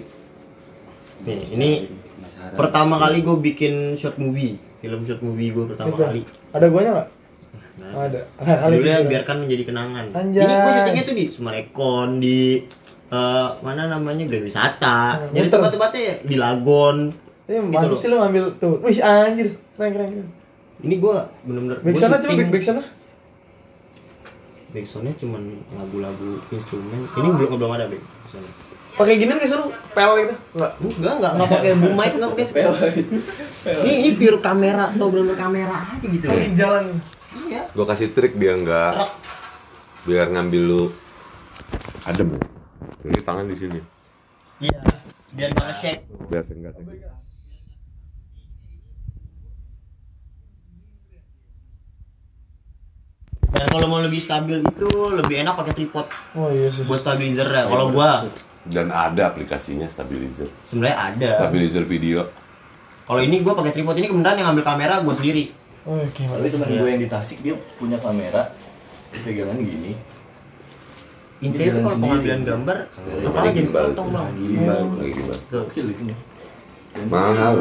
nih, 1.24 1.40
ini 1.56 1.70
pertama 2.54 3.00
kali 3.00 3.24
gue 3.24 3.38
bikin 3.40 3.96
short 3.96 4.20
movie, 4.20 4.60
film 4.84 5.08
short 5.08 5.24
movie 5.24 5.50
gue 5.56 5.66
pertama 5.72 5.96
Itu. 5.96 6.04
kali. 6.04 6.22
Ada 6.52 6.66
guanya 6.68 6.92
enggak? 6.94 7.10
Ada. 7.94 8.20
Ah, 8.38 8.58
kali 8.68 8.76
Dulu 8.80 8.88
ya 8.88 9.00
biarkan 9.08 9.36
menjadi 9.48 9.64
kenangan. 9.72 10.06
Anjay. 10.14 10.44
Ini 10.44 10.54
gue 10.54 10.72
syutingnya 10.78 11.04
tuh 11.08 11.16
di 11.16 11.26
Sumarekon 11.32 12.10
di 12.22 12.40
eh, 13.14 13.48
mana 13.62 13.82
namanya 13.88 14.26
Grand 14.26 14.42
Wisata. 14.42 15.00
Hmm, 15.20 15.32
Jadi 15.32 15.48
tempat-tempatnya 15.48 16.02
ya 16.02 16.16
di 16.24 16.36
Lagon. 16.36 16.98
Eh, 17.46 17.60
Gitu 17.60 17.86
loh. 17.86 18.00
sih 18.00 18.08
lu 18.08 18.18
ngambil 18.18 18.44
tuh. 18.58 18.82
Wih, 18.82 18.98
anjir. 18.98 19.54
Keren 19.74 19.92
keren. 19.92 20.26
Ini 20.80 20.96
gue 20.98 21.16
bener-bener 21.44 21.78
Back 21.80 21.94
gua 21.94 22.02
sana 22.02 22.16
coba 22.16 22.26
syuting- 22.26 22.40
back 22.40 22.52
back 22.52 22.64
sana. 22.64 22.84
Backsoundnya 24.74 25.14
cuman 25.16 25.42
lagu-lagu 25.72 26.42
instrumen. 26.50 27.06
Ini 27.08 27.30
belum 27.32 27.50
belum 27.56 27.72
ada 27.72 27.86
back. 27.86 28.02
soundnya. 28.28 28.54
Pakai 28.94 29.18
ginian 29.18 29.38
guys 29.38 29.54
lu, 29.54 29.70
pel 29.92 30.12
gitu. 30.20 30.34
Enggak. 30.54 30.72
Enggak, 30.80 31.14
enggak, 31.14 31.32
enggak 31.34 31.50
pakai 31.50 31.72
boom 31.74 31.94
mic, 31.94 32.12
enggak 32.14 32.30
pakai 32.30 32.46
Ini 33.80 33.92
ini 33.96 34.10
pure 34.14 34.38
kamera 34.40 34.86
atau 34.88 35.08
bener 35.10 35.34
kamera 35.34 35.78
aja 35.88 36.06
gitu. 36.06 36.26
Pakai 36.26 36.54
jalan. 36.54 36.86
Iya. 37.44 37.66
gue 37.68 37.82
kasih 37.84 38.14
trik 38.14 38.34
biar 38.34 38.62
nggak 38.62 38.94
biar 40.06 40.30
ngambil 40.30 40.62
lu 40.64 40.82
adem 42.04 42.30
ini 43.04 43.20
tangan 43.22 43.46
di 43.48 43.56
sini 43.56 43.80
Iya. 44.62 44.80
Biar 45.34 45.50
enggak 45.50 45.66
nge-shake. 45.74 46.02
biar 46.30 46.44
enggak 46.48 46.74
Dan 53.54 53.66
kalau 53.70 53.86
mau 53.86 54.02
lebih 54.02 54.18
stabil 54.18 54.66
itu 54.66 54.88
lebih 55.14 55.36
enak 55.46 55.54
pakai 55.54 55.74
tripod 55.74 56.08
Oh 56.34 56.50
iya 56.50 56.70
sih. 56.74 56.86
buat 56.86 57.02
stabilizer 57.02 57.46
ya. 57.46 57.70
Kalau 57.70 57.94
gua 57.94 58.26
dan 58.64 58.88
ada 58.90 59.28
aplikasinya 59.28 59.92
stabilizer 59.92 60.48
sebenarnya 60.64 60.98
ada. 60.98 61.30
stabilizer 61.44 61.84
video 61.84 62.24
Kalau 63.04 63.20
ini 63.20 63.44
gua 63.44 63.54
pakai 63.54 63.76
tripod 63.76 64.00
ini 64.00 64.08
kemudian 64.08 64.40
yang 64.40 64.48
ngambil 64.54 64.64
kamera 64.66 65.04
gua 65.04 65.12
sendiri. 65.12 65.52
Oh, 65.84 66.00
oke. 66.00 66.24
Tapi 66.24 66.48
teman 66.48 66.80
gue 66.80 66.90
yang 66.96 67.02
di 67.04 67.10
Tasik 67.12 67.44
dia 67.44 67.60
punya 67.76 68.00
kamera 68.00 68.48
pegangan 69.12 69.60
gini. 69.60 69.92
Intinya 71.44 71.72
tuh 71.76 71.82
kalau 71.84 71.98
pengambilan 72.00 72.42
gambar 72.48 72.78
kepala 72.96 73.48
jadi 73.52 73.70
potong 73.70 74.10
bang. 74.10 74.28
Kecil 75.52 75.86
itu 75.92 76.02
nih. 76.08 76.18
Mahal. 77.10 77.56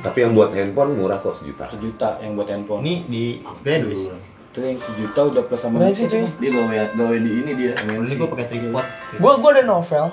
Tapi 0.00 0.18
yang 0.24 0.32
buat 0.32 0.50
handphone 0.56 0.96
murah 0.96 1.20
kok 1.20 1.36
sejuta. 1.38 1.68
sejuta 1.68 2.18
yang 2.24 2.34
buat 2.34 2.48
handphone 2.48 2.80
ini 2.82 2.94
di 3.06 3.24
graduate 3.62 4.16
itu 4.50 4.58
yang 4.66 4.78
sejuta 4.82 5.20
udah 5.30 5.42
plus 5.46 5.62
sama 5.62 5.78
Keren 5.78 5.94
sih 5.94 6.06
cuy. 6.10 6.26
Dia 6.42 6.50
gawe 6.50 6.74
gawe 6.98 7.16
di 7.22 7.30
ini 7.38 7.52
dia 7.54 7.72
ini 7.86 8.14
gue 8.18 8.26
pakai 8.26 8.46
tripod 8.50 8.86
Gua 9.22 9.32
gua 9.38 9.50
ada 9.54 9.62
novel. 9.62 10.10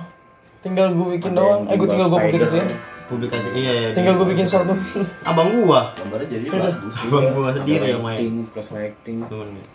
Tinggal 0.61 0.93
gue 0.93 1.07
bikin 1.17 1.31
doang. 1.33 1.65
Eh 1.65 1.73
gua 1.73 1.87
tinggal 1.89 2.07
gua 2.13 2.19
publikasiin. 2.21 2.67
publikasi 3.07 3.47
iya 3.55 3.71
iya 3.71 3.89
Tinggal 3.95 4.19
gue 4.19 4.27
bikin 4.35 4.45
movie. 4.67 5.07
abang 5.23 5.47
gua 5.63 5.95
Gambarnya 5.95 6.27
jadi 6.27 6.45
bagus. 6.51 6.93
abang 7.07 7.25
gua 7.31 7.49
sendiri 7.55 7.95
yang 7.95 8.03
main 8.03 8.43
plus 8.51 8.69
lighting 8.75 9.23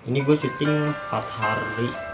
ini 0.05 0.18
gue 0.20 0.36
syuting 0.36 0.72
4 1.09 1.40
hari 1.40 2.12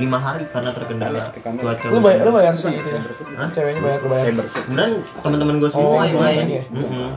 5 0.00 0.08
hari 0.18 0.44
karena 0.46 0.70
terkendala 0.70 1.20
kamera. 1.34 1.62
cuaca 1.62 1.86
Lu 1.86 1.98
bayar 2.00 2.20
lu 2.22 2.32
bayar 2.32 2.54
sih 2.54 2.72
itu. 2.72 2.88
ya? 2.88 3.00
Hah? 3.36 3.48
Ceweknya 3.50 3.80
bayar 3.80 3.98
lu 3.98 4.08
bayar. 4.08 4.22
saya 4.22 4.34
bersih 4.34 4.60
kemudian 4.64 4.90
teman-teman 5.20 5.54
gue 5.56 5.70
semua 5.70 5.84
Oh, 5.86 6.00
yang 6.00 6.16
main 6.16 6.34
asik 6.34 6.48
ya? 6.50 6.64
Mm-mm. 6.70 7.08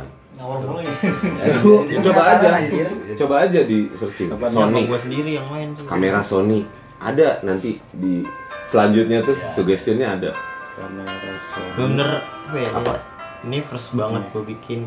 Coba 2.02 2.22
aja. 2.30 2.50
Coba 3.16 3.36
aja 3.42 3.60
di 3.62 3.80
searching 3.94 4.30
Sony. 4.46 4.82
gue 4.86 5.00
sendiri 5.00 5.32
yang 5.34 5.48
main 5.48 5.72
sih. 5.72 5.86
Kamera 5.86 6.22
Sony. 6.22 6.68
Ada 7.00 7.40
nanti 7.42 7.80
di 7.92 8.24
selanjutnya 8.66 9.22
tuh 9.22 9.36
suggestionnya 9.50 10.08
ada. 10.14 10.32
kamera 10.74 11.06
Sony. 11.48 11.72
bener 11.78 12.10
apa 12.44 12.58
ya 12.58 12.70
Apa? 12.74 12.94
ini 13.44 13.60
first 13.62 13.94
banget 13.94 14.24
gue 14.28 14.44
bikin 14.48 14.80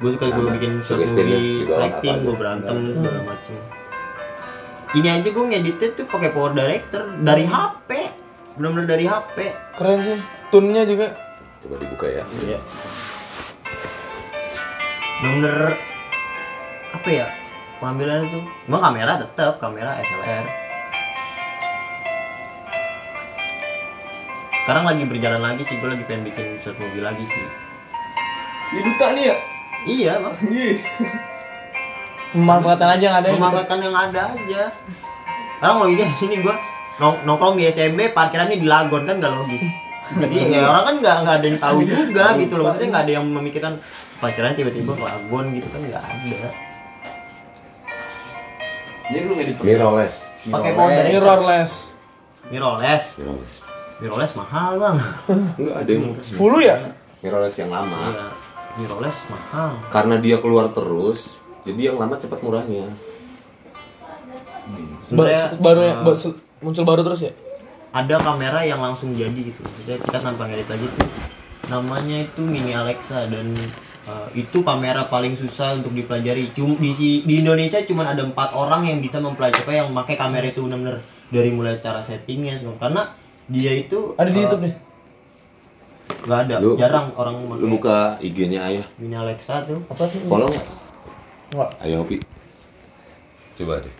gue 0.00 0.10
suka 0.10 0.26
gue 0.28 0.46
bikin 0.50 0.72
short 0.80 1.04
movie 1.04 1.66
lighting 1.66 2.16
gue 2.22 2.32
berantem 2.34 2.76
segala 2.94 3.20
macem 3.26 3.56
ini 4.90 5.06
aja 5.06 5.28
gue 5.28 5.44
ngeditnya 5.44 5.88
tuh 5.94 6.06
pakai 6.06 6.30
power 6.30 6.50
director 6.50 7.02
dari 7.20 7.44
HP 7.44 7.90
bener-bener 8.54 8.86
dari 8.88 9.04
HP 9.04 9.36
Keren 9.74 9.98
sih. 10.00 10.18
Tunnya 10.50 10.82
juga. 10.82 11.14
Coba 11.60 11.78
dibuka 11.78 12.06
ya. 12.06 12.24
Iya. 12.42 12.58
bener-bener 15.20 15.76
apa 16.90 17.08
ya 17.08 17.26
pengambilannya 17.76 18.26
tuh 18.28 18.42
emang 18.66 18.82
kamera 18.82 19.12
tetap 19.16 19.60
kamera 19.60 20.00
SLR 20.00 20.44
sekarang 24.64 24.84
lagi 24.84 25.02
berjalan 25.04 25.42
lagi 25.44 25.62
sih 25.64 25.76
gue 25.76 25.88
lagi 25.88 26.04
pengen 26.08 26.24
bikin 26.24 26.56
short 26.60 26.80
movie 26.80 27.04
lagi 27.04 27.24
sih 27.24 27.44
Ini 28.70 28.80
duta 28.80 29.06
nih 29.12 29.24
ya. 29.28 29.36
iya 29.84 30.12
bang 30.18 30.36
Memanfaatkan 32.32 32.88
aja 32.90 33.02
yang 33.02 33.16
ada 33.16 33.26
gitu. 33.26 33.36
memanfaatkan 33.36 33.78
yang 33.80 33.92
ada 33.92 34.20
aja 34.28 34.62
karena 35.56 35.72
kalau 35.74 35.88
gitu 35.88 36.02
di 36.02 36.16
sini 36.16 36.34
gua 36.38 36.56
nong- 36.96 37.20
nongkrong 37.24 37.54
di 37.54 37.66
SMB 37.66 38.10
parkirannya 38.10 38.54
di 38.54 38.64
Lagon 38.64 39.02
kan 39.02 39.16
gak 39.16 39.32
logis 39.34 39.64
jadi 40.12 40.36
ya 40.52 40.60
orang 40.64 40.84
kan 40.84 40.94
nggak 40.96 41.16
nggak 41.20 41.36
ada 41.36 41.46
yang 41.46 41.58
tahu 41.58 41.78
juga 41.82 42.24
gitu 42.36 42.52
loh 42.54 42.64
maksudnya 42.66 42.88
nggak 42.88 43.04
ada 43.04 43.12
yang 43.12 43.26
memikirkan 43.26 43.72
parkiran 44.16 44.52
tiba-tiba 44.52 44.90
ke 44.90 45.02
Lagon 45.02 45.44
gitu 45.50 45.66
kan 45.66 45.80
nggak 45.82 46.00
ada 46.02 46.48
Jadi 49.04 49.20
lu 49.20 49.32
ngedit 49.34 49.56
Mirrorless. 49.58 50.16
pakai 50.44 50.70
director 50.70 51.10
Mirrorless. 51.10 51.72
mirrorless 52.46 53.04
Mirrorless. 53.16 53.54
mirrorless 53.98 54.32
mahal 54.34 54.70
bang 54.76 54.96
Enggak 55.58 55.76
ada 55.76 55.90
yang 55.90 56.04
10 56.14 56.40
ya? 56.62 56.76
mirrorless 57.20 57.56
yang 57.56 57.68
lama. 57.68 57.98
Iya, 58.06 58.26
mirrorless 58.76 59.18
mahal 59.26 59.70
Karena 59.90 60.14
dia 60.16 60.38
keluar 60.38 60.70
terus, 60.70 61.39
jadi 61.62 61.80
yang 61.86 61.96
lama 61.96 62.14
cepat 62.14 62.38
murahnya. 62.40 62.86
Ba- 62.86 62.94
Sebenarnya, 65.02 65.42
baru 65.58 65.80
eh, 65.82 65.94
ba- 66.00 66.14
se- 66.14 66.36
muncul 66.58 66.84
baru 66.84 67.00
terus 67.02 67.22
ya? 67.22 67.30
ada 67.90 68.16
kamera 68.16 68.62
yang 68.62 68.78
langsung 68.78 69.10
jadi 69.12 69.34
gitu 69.34 69.60
jadi 69.80 69.98
kita 69.98 70.20
tanpa 70.20 70.46
ngedit 70.46 70.68
aja 70.68 70.86
tuh 70.86 71.08
namanya 71.66 72.22
itu 72.22 72.38
mini 72.40 72.70
Alexa 72.70 73.26
dan 73.26 73.50
uh, 74.06 74.26
itu 74.30 74.60
kamera 74.60 75.04
paling 75.04 75.34
susah 75.34 75.74
untuk 75.74 75.92
dipelajari 75.92 76.48
Cum 76.52 76.72
di 76.76 76.90
si- 76.90 77.20
di 77.20 77.36
Indonesia 77.36 77.76
cuma 77.82 78.06
ada 78.06 78.22
empat 78.22 78.54
orang 78.54 78.86
yang 78.86 78.96
bisa 78.98 79.18
mempelajari 79.18 79.60
apa 79.60 79.70
yang 79.74 79.86
pakai 79.92 80.14
kamera 80.14 80.46
itu 80.46 80.62
benar-benar 80.62 80.96
dari 81.26 81.50
mulai 81.50 81.76
cara 81.76 81.98
settingnya 81.98 82.56
semua 82.56 82.78
karena 82.78 83.10
dia 83.44 83.74
itu 83.74 84.14
Ada 84.14 84.28
di 84.28 84.32
uh, 84.32 84.40
YouTube 84.40 84.62
nih. 84.62 84.72
nggak 86.20 86.38
ada 86.40 86.54
Lu- 86.60 86.76
jarang 86.76 87.06
orang 87.12 87.34
Lu 87.52 87.66
buka 87.68 88.16
IG-nya 88.20 88.60
Ayah. 88.62 88.84
mini 88.96 89.14
Alexa 89.14 89.64
tuh 89.64 89.80
Apa 89.84 90.06
tuh? 90.06 90.20
Follow 90.26 90.46
nggak? 90.46 90.64
Enggak. 91.50 91.70
Ayah 91.80 91.98
Hopi. 91.98 92.16
Coba 93.54 93.80
deh. 93.80 93.94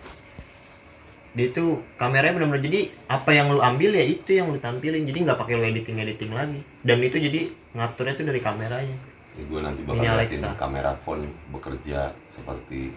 dia 1.31 1.47
itu 1.47 1.63
kameranya 1.95 2.35
benar-benar 2.35 2.59
jadi 2.59 2.91
apa 3.07 3.31
yang 3.31 3.47
lu 3.47 3.63
ambil 3.63 3.95
ya 3.95 4.03
itu 4.03 4.35
yang 4.35 4.51
lu 4.51 4.59
tampilin 4.59 5.07
jadi 5.07 5.15
nggak 5.23 5.39
pakai 5.39 5.55
lu 5.55 5.63
editing 5.63 5.95
editing 5.97 6.27
lagi 6.29 6.59
dan 6.83 6.99
itu 6.99 7.15
jadi 7.15 7.47
ngaturnya 7.71 8.13
tuh 8.13 8.25
dari 8.25 8.41
kameranya 8.41 8.97
Ya, 9.31 9.43
gue 9.47 9.59
nanti 9.63 9.79
Ini 9.79 9.87
bakal 9.87 10.03
liatin 10.03 10.11
Alexa. 10.43 10.49
kamera 10.59 10.91
phone 10.97 11.23
bekerja 11.47 11.99
seperti 12.27 12.91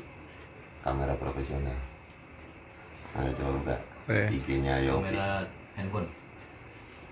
kamera 0.82 1.14
profesional. 1.14 1.78
Ayo 3.14 3.30
coba 3.38 3.50
buka 3.54 3.76
Oke. 4.04 4.34
IG-nya 4.34 4.82
Ayo 4.82 4.98
Hopi. 4.98 5.14
kamera 5.14 5.46
handphone. 5.78 6.06